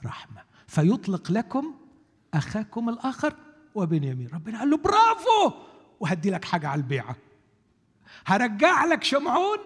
رحمة. 0.05 0.43
فيطلق 0.67 1.31
لكم 1.31 1.75
أخاكم 2.35 2.89
الآخر 2.89 3.35
وبنيامين. 3.75 4.29
ربنا 4.29 4.59
قال 4.59 4.71
له 4.71 4.77
برافو! 4.77 5.53
وهدي 6.01 6.31
لك 6.31 6.45
حاجة 6.45 6.69
على 6.69 6.79
البيعة. 6.79 7.17
هرجع 8.27 8.85
لك 8.85 9.05
شمعون 9.05 9.59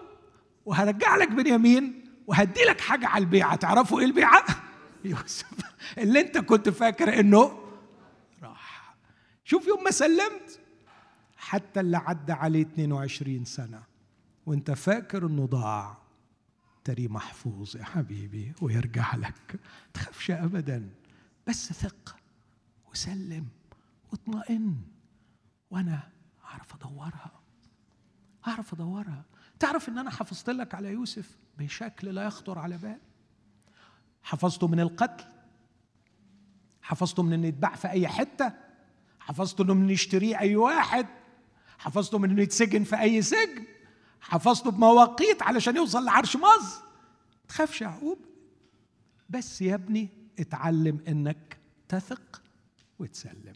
وهرجع 0.65 1.15
لك 1.15 1.31
بنيامين 1.31 2.05
وهدي 2.27 2.63
لك 2.63 2.81
حاجة 2.81 3.07
على 3.07 3.23
البيعة. 3.23 3.55
تعرفوا 3.55 3.99
إيه 3.99 4.05
البيعة؟ 4.05 4.45
يوسف 5.05 5.45
اللي 5.97 6.21
انت 6.21 6.37
كنت 6.37 6.69
فاكر 6.69 7.19
إنه 7.19 7.59
راح. 8.43 8.95
شوف 9.43 9.67
يوم 9.67 9.83
ما 9.83 9.91
سلمت 9.91 10.59
حتى 11.37 11.79
اللي 11.79 11.97
عدى 11.97 12.33
عليه 12.33 12.61
22 12.61 13.45
سنة. 13.45 13.94
وانت 14.45 14.71
فاكر 14.71 15.27
انه 15.27 15.45
ضاع. 15.45 15.97
تري 16.83 17.07
محفوظ 17.07 17.77
يا 17.77 17.83
حبيبي 17.83 18.53
ويرجع 18.61 19.15
لك. 19.15 19.59
تخافش 19.93 20.31
ابدا. 20.31 20.89
بس 21.47 21.73
ثق 21.73 22.15
وسلم 22.91 23.47
واطمئن. 24.11 24.81
وأنا 25.69 26.09
أعرف 26.45 26.75
أدورها. 26.75 27.31
أعرف 28.47 28.73
أدورها. 28.73 29.25
تعرف 29.59 29.89
إن 29.89 29.97
أنا 29.97 30.09
حفظت 30.09 30.49
لك 30.49 30.75
على 30.75 30.91
يوسف؟ 30.91 31.37
بشكل 31.57 32.07
لا 32.15 32.23
يخطر 32.23 32.59
على 32.59 32.77
بال. 32.77 32.99
حفظته 34.23 34.67
من 34.67 34.79
القتل؟ 34.79 35.25
حفظته 36.81 37.23
من 37.23 37.33
إنه 37.33 37.47
يتباع 37.47 37.75
في 37.75 37.87
أي 37.89 38.07
حتة؟ 38.07 38.53
حفظته 39.19 39.63
إنه 39.63 39.73
من 39.73 39.89
يشتريه 39.89 40.39
أي 40.39 40.55
واحد؟ 40.55 41.07
حفظته 41.77 42.19
من 42.19 42.29
إنه 42.29 42.41
يتسجن 42.41 42.83
في 42.83 43.01
أي 43.01 43.21
سجن؟ 43.21 43.74
حفظته 44.29 44.71
بمواقيت 44.71 45.41
علشان 45.41 45.75
يوصل 45.75 46.05
لعرش 46.05 46.35
مصر. 46.35 46.81
تخافش 47.47 47.81
يعقوب 47.81 48.17
بس 49.29 49.61
يا 49.61 49.75
ابني 49.75 50.09
اتعلم 50.39 50.99
انك 51.07 51.57
تثق 51.89 52.41
وتسلم. 52.99 53.53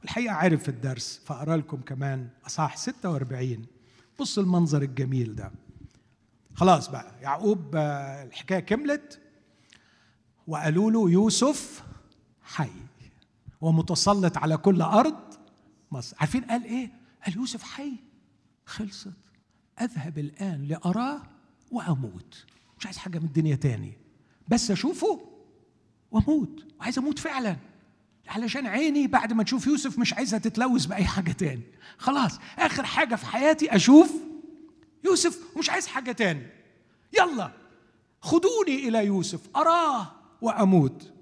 والحقيقة 0.00 0.34
عرف 0.34 0.68
الدرس 0.68 1.20
فأقرأ 1.24 1.56
لكم 1.56 1.80
كمان 1.80 2.28
أصحاح 2.46 2.76
46 2.76 3.66
بص 4.20 4.38
المنظر 4.38 4.82
الجميل 4.82 5.34
ده. 5.34 5.52
خلاص 6.54 6.88
بقى 6.90 7.14
يعقوب 7.22 7.76
آه، 7.76 8.24
الحكاية 8.24 8.60
كملت. 8.60 9.20
وقالوا 10.46 10.90
له 10.90 11.10
يوسف 11.10 11.84
حي. 12.42 12.70
ومتسلط 13.60 14.36
على 14.38 14.56
كل 14.56 14.82
أرض 14.82 15.18
مصر. 15.92 16.16
عارفين 16.20 16.44
قال 16.44 16.64
إيه؟ 16.64 16.90
قال 17.26 17.36
يوسف 17.36 17.62
حي. 17.62 17.92
خلصت. 18.66 19.12
أذهب 19.80 20.18
الآن 20.18 20.64
لأراه 20.64 21.22
وأموت. 21.70 22.44
مش 22.78 22.86
عايز 22.86 22.98
حاجة 22.98 23.18
من 23.18 23.24
الدنيا 23.24 23.56
تاني. 23.56 23.92
بس 24.48 24.70
أشوفه 24.70 25.20
وأموت. 26.10 26.66
وعايز 26.80 26.98
أموت 26.98 27.18
فعلا. 27.18 27.56
علشان 28.28 28.66
عيني 28.66 29.06
بعد 29.06 29.32
ما 29.32 29.42
تشوف 29.42 29.66
يوسف 29.66 29.98
مش 29.98 30.14
عايزها 30.14 30.38
تتلوث 30.38 30.86
بأي 30.86 31.04
حاجة 31.04 31.32
تاني. 31.32 31.62
خلاص 31.98 32.38
آخر 32.58 32.84
حاجة 32.84 33.14
في 33.14 33.26
حياتي 33.26 33.76
أشوف 33.76 34.12
يوسف 35.04 35.56
ومش 35.56 35.70
عايز 35.70 35.86
حاجة 35.86 36.12
تاني. 36.12 36.46
يلا 37.18 37.52
خدوني 38.20 38.88
إلى 38.88 39.06
يوسف 39.06 39.40
أراه 39.56 40.12
وأموت. 40.40 41.12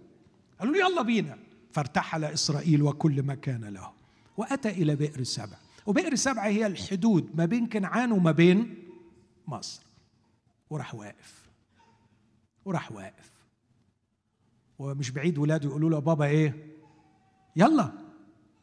قالوا 0.61 0.75
له 0.75 0.89
يلا 0.89 1.03
بينا. 1.03 1.39
فارتحل 1.73 2.25
إسرائيل 2.25 2.83
وكل 2.83 3.23
ما 3.23 3.35
كان 3.35 3.65
له. 3.65 3.93
وأتى 4.37 4.69
إلى 4.69 4.97
بئر 4.97 5.23
سبع 5.23 5.57
وبئر 5.89 6.15
سبع 6.15 6.47
هي 6.47 6.67
الحدود 6.67 7.37
ما 7.37 7.45
بين 7.45 7.69
كنعان 7.69 8.13
وما 8.13 8.33
بين 8.33 8.89
مصر. 9.47 9.83
وراح 10.71 10.95
واقف 10.95 11.49
وراح 12.65 12.93
واقف. 12.93 13.33
ومش 14.79 15.11
بعيد 15.11 15.39
ولاده 15.39 15.69
يقولوا 15.69 15.91
له 15.91 15.99
بابا 15.99 16.25
إيه؟ 16.25 16.75
يلا 17.57 17.93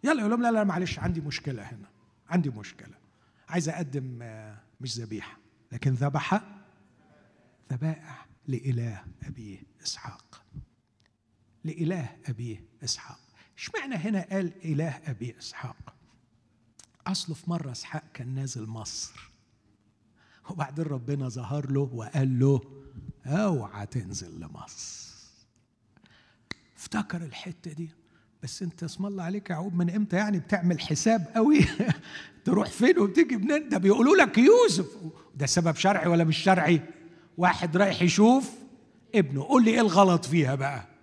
يلا. 0.03 0.19
يقول 0.19 0.31
لهم 0.31 0.41
لا 0.41 0.51
لا 0.51 0.63
معلش 0.63 0.99
عندي 0.99 1.21
مشكلة 1.21 1.63
هنا 1.63 1.87
عندي 2.29 2.49
مشكلة. 2.49 2.95
عايز 3.49 3.69
أقدم 3.69 4.19
آه، 4.21 4.57
مش 4.81 4.99
ذبيحة 4.99 5.37
لكن 5.71 5.91
ذبح 5.91 6.41
ذبائح 7.71 8.27
لإله 8.47 9.03
أبيه 9.23 9.63
إسحاق. 9.83 10.43
لإله 11.63 12.17
أبيه 12.25 12.63
إسحاق. 12.83 13.19
اشمعنى 13.57 13.95
هنا 13.95 14.27
قال 14.31 14.65
إله 14.65 15.01
ابي 15.05 15.37
إسحاق؟ 15.39 15.95
أصله 17.07 17.35
في 17.35 17.49
مرة 17.49 17.71
إسحاق 17.71 18.03
كان 18.13 18.35
نازل 18.35 18.65
مصر. 18.67 19.31
وبعدين 20.49 20.85
ربنا 20.85 21.29
ظهر 21.29 21.71
له 21.71 21.89
وقال 21.93 22.39
له 22.39 22.61
أوعى 23.25 23.85
تنزل 23.85 24.39
لمصر. 24.39 25.05
افتكر 26.77 27.21
الحتة 27.21 27.73
دي. 27.73 27.89
بس 28.43 28.63
أنت 28.63 28.83
اسم 28.83 29.05
الله 29.05 29.23
عليك 29.23 29.49
يا 29.49 29.55
عقوب 29.55 29.75
من 29.75 29.89
إمتى 29.89 30.15
يعني 30.15 30.39
بتعمل 30.39 30.79
حساب 30.79 31.27
قوي؟ 31.35 31.59
تروح 32.45 32.69
فين 32.69 32.99
وبتيجي 32.99 33.37
منين؟ 33.37 33.69
ده 33.69 33.77
بيقولوا 33.77 34.15
لك 34.15 34.37
يوسف. 34.37 34.87
ده 35.35 35.45
سبب 35.45 35.75
شرعي 35.75 36.07
ولا 36.07 36.23
مش 36.23 36.37
شرعي؟ 36.37 36.81
واحد 37.37 37.77
رايح 37.77 38.01
يشوف 38.01 38.51
ابنه. 39.15 39.43
قول 39.43 39.65
لي 39.65 39.71
إيه 39.71 39.81
الغلط 39.81 40.25
فيها 40.25 40.55
بقى؟ 40.55 40.94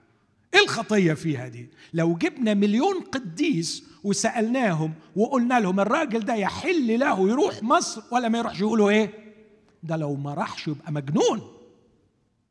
إيه 0.55 0.61
الخطية 0.61 1.15
فيها 1.15 1.49
دي 1.49 1.71
لو 1.93 2.15
جبنا 2.17 2.55
مليون 2.55 3.01
قديس 3.01 3.85
وسألناهم 4.05 4.95
وقلنا 5.17 5.61
لهم 5.61 5.81
الراجل 5.81 6.25
ده 6.25 6.35
يحل 6.35 6.99
له 7.01 7.29
يروح 7.29 7.63
مصر 7.63 8.03
ولا 8.13 8.29
ما 8.29 8.39
يروحش 8.39 8.61
يقولوا 8.61 8.91
إيه؟ 8.91 9.35
ده 9.83 9.97
لو 9.97 10.15
ما 10.15 10.35
راحش 10.35 10.69
يبقى 10.69 10.93
مجنون. 10.93 11.41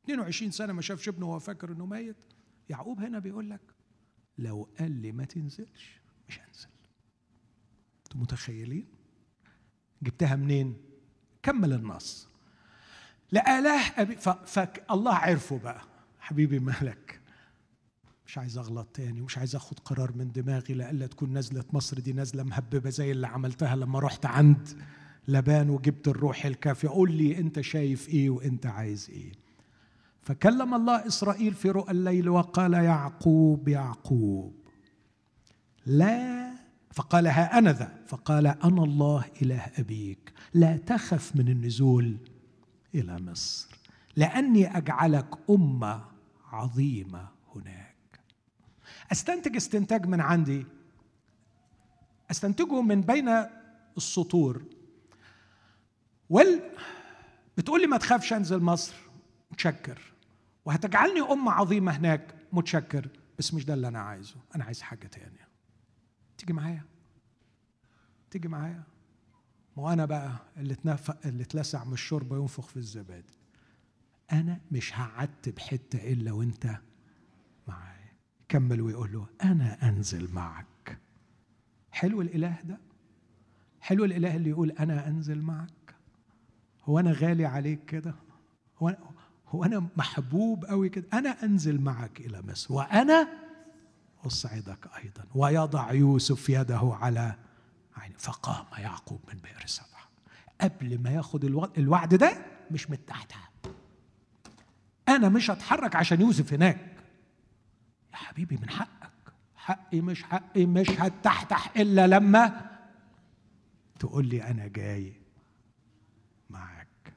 22 0.06 0.52
سنة 0.52 0.74
ما 0.74 0.82
شافش 0.82 1.08
ابنه 1.08 1.30
وهو 1.30 1.40
فاكر 1.40 1.72
إنه 1.72 1.86
ميت. 1.86 2.16
يعقوب 2.70 3.00
هنا 3.00 3.20
بيقول 3.20 3.50
لك 3.50 3.62
لو 4.38 4.70
قال 4.80 4.92
لي 5.02 5.12
ما 5.12 5.26
تنزلش 5.26 6.02
مش 6.30 6.40
هنزل. 6.40 6.68
أنتوا 8.06 8.22
متخيلين؟ 8.22 8.88
جبتها 10.04 10.36
منين؟ 10.36 10.78
كمل 11.44 11.74
النص. 11.74 12.28
لآله 13.32 13.80
أبي 13.98 14.16
فالله 14.46 15.14
عرفه 15.16 15.58
بقى. 15.58 15.82
حبيبي 16.20 16.60
مالك؟ 16.60 17.21
مش 18.32 18.38
عايز 18.38 18.58
أغلط 18.58 18.88
تاني 18.94 19.22
ومش 19.22 19.38
عايز 19.38 19.56
أخد 19.56 19.80
قرار 19.80 20.12
من 20.16 20.32
دماغي 20.32 20.74
لألا 20.74 21.08
تكون 21.08 21.38
نزلة 21.38 21.64
مصر 21.74 22.00
دي 22.00 22.14
نزلة 22.14 22.44
مهببة 22.44 22.90
زي 22.90 23.12
اللي 23.12 23.28
عملتها 23.28 23.76
لما 23.76 24.00
رحت 24.00 24.26
عند 24.26 24.68
لبان 25.28 25.70
وجبت 25.70 26.08
الروح 26.08 26.46
الكافي 26.46 26.88
قول 26.88 27.12
لي 27.12 27.38
أنت 27.38 27.62
شايف 27.62 28.10
إيه 28.10 28.30
وأنت 28.30 28.66
عايز 28.66 29.10
إيه. 29.10 29.32
فكلم 30.22 30.74
الله 30.74 31.08
إسرائيل 31.08 31.54
في 31.54 31.70
رؤى 31.70 31.92
الليل 31.92 32.30
وقال 32.30 32.74
يعقوب 32.74 33.68
يعقوب. 33.68 34.56
لا. 35.86 36.52
فقال 36.94 37.28
ها 37.28 37.58
أنا 37.58 37.72
ذا. 37.72 37.98
فقال 38.08 38.48
أنا 38.48 38.84
الله 38.84 39.26
إله 39.42 39.66
أبيك. 39.78 40.34
لا 40.54 40.78
تخف 40.78 41.36
من 41.36 41.48
النزول 41.50 42.18
إلى 42.96 43.20
مصر 43.22 43.70
لأني 44.16 44.78
أجعلك 44.78 45.30
أمة 45.50 46.04
عظيمة 46.52 47.28
هناك. 47.56 47.91
أستنتج 49.12 49.56
استنتاج 49.56 50.06
من 50.06 50.22
عندي. 50.22 50.66
أستنتجه 52.32 52.82
من 52.82 53.02
بين 53.02 53.46
السطور. 53.98 54.64
وال 56.30 56.62
بتقول 57.58 57.82
لي 57.82 57.88
ما 57.88 57.98
تخافش 57.98 58.34
أنزل 58.34 58.60
مصر 58.60 58.96
متشكر. 59.52 60.02
وهتجعلني 60.66 61.22
أم 61.22 61.50
عظيمة 61.50 61.92
هناك 61.92 62.36
متشكر. 62.54 63.08
بس 63.40 63.54
مش 63.54 63.66
ده 63.66 63.74
اللي 63.74 63.88
أنا 63.88 64.00
عايزه. 64.00 64.36
أنا 64.56 64.64
عايز 64.64 64.82
حاجة 64.82 65.08
تانية. 65.08 65.48
تيجي 66.38 66.54
معايا؟ 66.54 66.84
تيجي 68.32 68.48
معايا؟ 68.48 68.84
ما 69.78 69.94
أنا 69.94 70.06
بقى 70.06 70.32
اللي 70.58 70.74
اتنفق 70.74 71.18
اللي 71.26 71.44
اتلسع 71.44 71.84
من 71.84 71.94
الشوربة 71.94 72.38
ينفخ 72.38 72.68
في 72.68 72.78
الزبادي. 72.78 73.34
أنا 74.32 74.60
مش 74.72 75.00
هعتب 75.00 75.60
حتة 75.60 76.12
إلا 76.14 76.32
وأنت 76.32 76.78
كمل 78.52 78.82
ويقول 78.82 79.14
له 79.14 79.26
أنا 79.44 79.90
أنزل 79.90 80.34
معك. 80.34 80.98
حلو 81.92 82.22
الإله 82.22 82.58
ده؟ 82.64 82.78
حلو 83.82 84.06
الإله 84.06 84.36
اللي 84.36 84.50
يقول 84.50 84.72
أنا 84.72 85.08
أنزل 85.08 85.42
معك. 85.42 85.96
هو 86.84 87.00
أنا 87.00 87.12
غالي 87.12 87.46
عليك 87.46 87.86
كده؟ 87.86 88.16
هو 88.80 88.98
هو 89.48 89.64
أنا 89.64 89.88
محبوب 89.98 90.66
قوي 90.66 90.90
كده؟ 90.90 91.06
أنا 91.14 91.44
أنزل 91.44 91.82
معك 91.82 92.20
إلى 92.20 92.42
مصر 92.42 92.74
وأنا 92.74 93.28
أصعدك 94.26 94.88
أيضا. 95.04 95.24
ويضع 95.36 95.92
يوسف 95.92 96.50
يده 96.50 96.98
على 97.02 97.36
عينه 97.96 98.18
فقام 98.18 98.66
يعقوب 98.78 99.20
من 99.34 99.40
بئر 99.40 99.66
سبع 99.66 100.02
قبل 100.62 101.02
ما 101.02 101.10
ياخد 101.10 101.46
الوعد 101.78 102.16
ده 102.16 102.46
مش 102.72 102.90
من 102.90 103.06
تحتها. 103.06 103.50
أنا 105.10 105.30
مش 105.30 105.52
هتحرك 105.52 105.96
عشان 105.96 106.22
يوسف 106.22 106.54
هناك. 106.54 106.91
حبيبي 108.22 108.58
من 108.58 108.70
حقك. 108.70 109.12
حقي 109.56 110.02
مش 110.02 110.24
حقي 110.24 110.66
مش 110.66 110.90
هتحتح 110.90 111.78
إلا 111.78 112.08
لما 112.08 112.72
تقول 114.00 114.28
لي 114.28 114.44
أنا 114.44 114.68
جاي 114.68 115.14
معاك. 116.50 117.14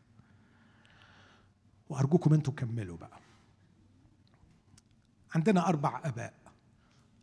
وأرجوكم 1.89 2.35
أنتوا 2.35 2.53
كملوا 2.53 2.97
بقى. 2.97 3.21
عندنا 5.35 5.69
أربع 5.69 6.01
أباء. 6.05 6.35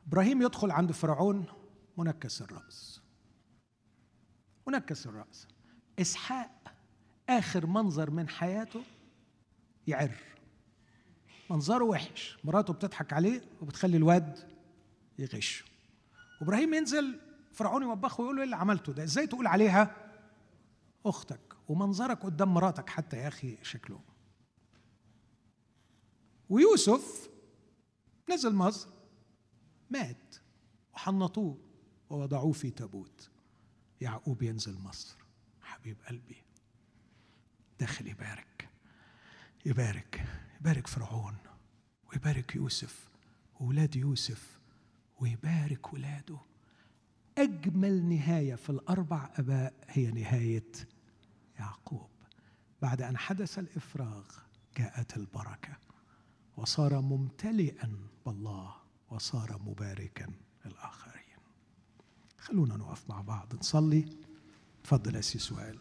إبراهيم 0.07 0.41
يدخل 0.41 0.71
عند 0.71 0.91
فرعون 0.91 1.45
منكس 1.97 2.41
الرأس. 2.41 3.01
منكس 4.67 5.07
الرأس. 5.07 5.47
إسحاق 5.99 6.73
آخر 7.29 7.65
منظر 7.65 8.11
من 8.11 8.29
حياته 8.29 8.83
يعر. 9.87 10.15
منظره 11.51 11.83
وحش. 11.83 12.37
مراته 12.43 12.73
بتضحك 12.73 13.13
عليه 13.13 13.41
وبتخلي 13.61 13.97
الواد 13.97 14.49
يغش. 15.19 15.63
وابراهيم 16.41 16.73
ينزل 16.73 17.19
فرعون 17.51 17.83
يوبخه 17.83 18.21
ويقول 18.21 18.35
له 18.35 18.39
إيه 18.41 18.45
اللي 18.45 18.55
عملته 18.55 18.93
ده؟ 18.93 19.03
إزاي 19.03 19.27
تقول 19.27 19.47
عليها 19.47 19.95
أختك؟ 21.05 21.39
ومنظرك 21.67 22.23
قدام 22.23 22.53
مراتك 22.53 22.89
حتى 22.89 23.17
يا 23.17 23.27
أخي 23.27 23.57
شكله. 23.63 23.99
ويوسف 26.49 27.29
نزل 28.29 28.53
مصر 28.55 28.89
مات 29.89 30.35
وحنطوه 30.93 31.57
ووضعوه 32.09 32.51
في 32.51 32.69
تابوت. 32.69 33.29
يعقوب 34.01 34.43
ينزل 34.43 34.79
مصر. 34.79 35.15
حبيب 35.61 35.97
قلبي 36.07 36.43
داخل 37.79 38.07
يبارك 38.07 38.69
يبارك. 39.65 40.25
يبارك 40.61 40.87
فرعون 40.87 41.37
ويبارك 42.11 42.55
يوسف 42.55 43.09
وولاد 43.59 43.95
يوسف 43.95 44.59
ويبارك 45.19 45.93
ولاده. 45.93 46.37
أجمل 47.37 48.05
نهاية 48.05 48.55
في 48.55 48.69
الأربع 48.69 49.29
أباء 49.35 49.73
هي 49.87 50.11
نهاية 50.11 50.71
يعقوب. 51.59 52.09
بعد 52.81 53.01
أن 53.01 53.17
حدث 53.17 53.59
الإفراغ 53.59 54.23
جاءت 54.77 55.17
البركة 55.17 55.77
وصار 56.57 57.01
ممتلئا 57.01 57.97
بالله 58.25 58.75
وصار 59.09 59.61
مباركا 59.65 60.27
للآخرين. 60.65 61.37
خلونا 62.39 62.77
نقف 62.77 63.09
مع 63.09 63.21
بعض 63.21 63.55
نصلي. 63.55 64.05
تفضل 64.83 65.15
يا 65.15 65.21
سؤال 65.21 65.79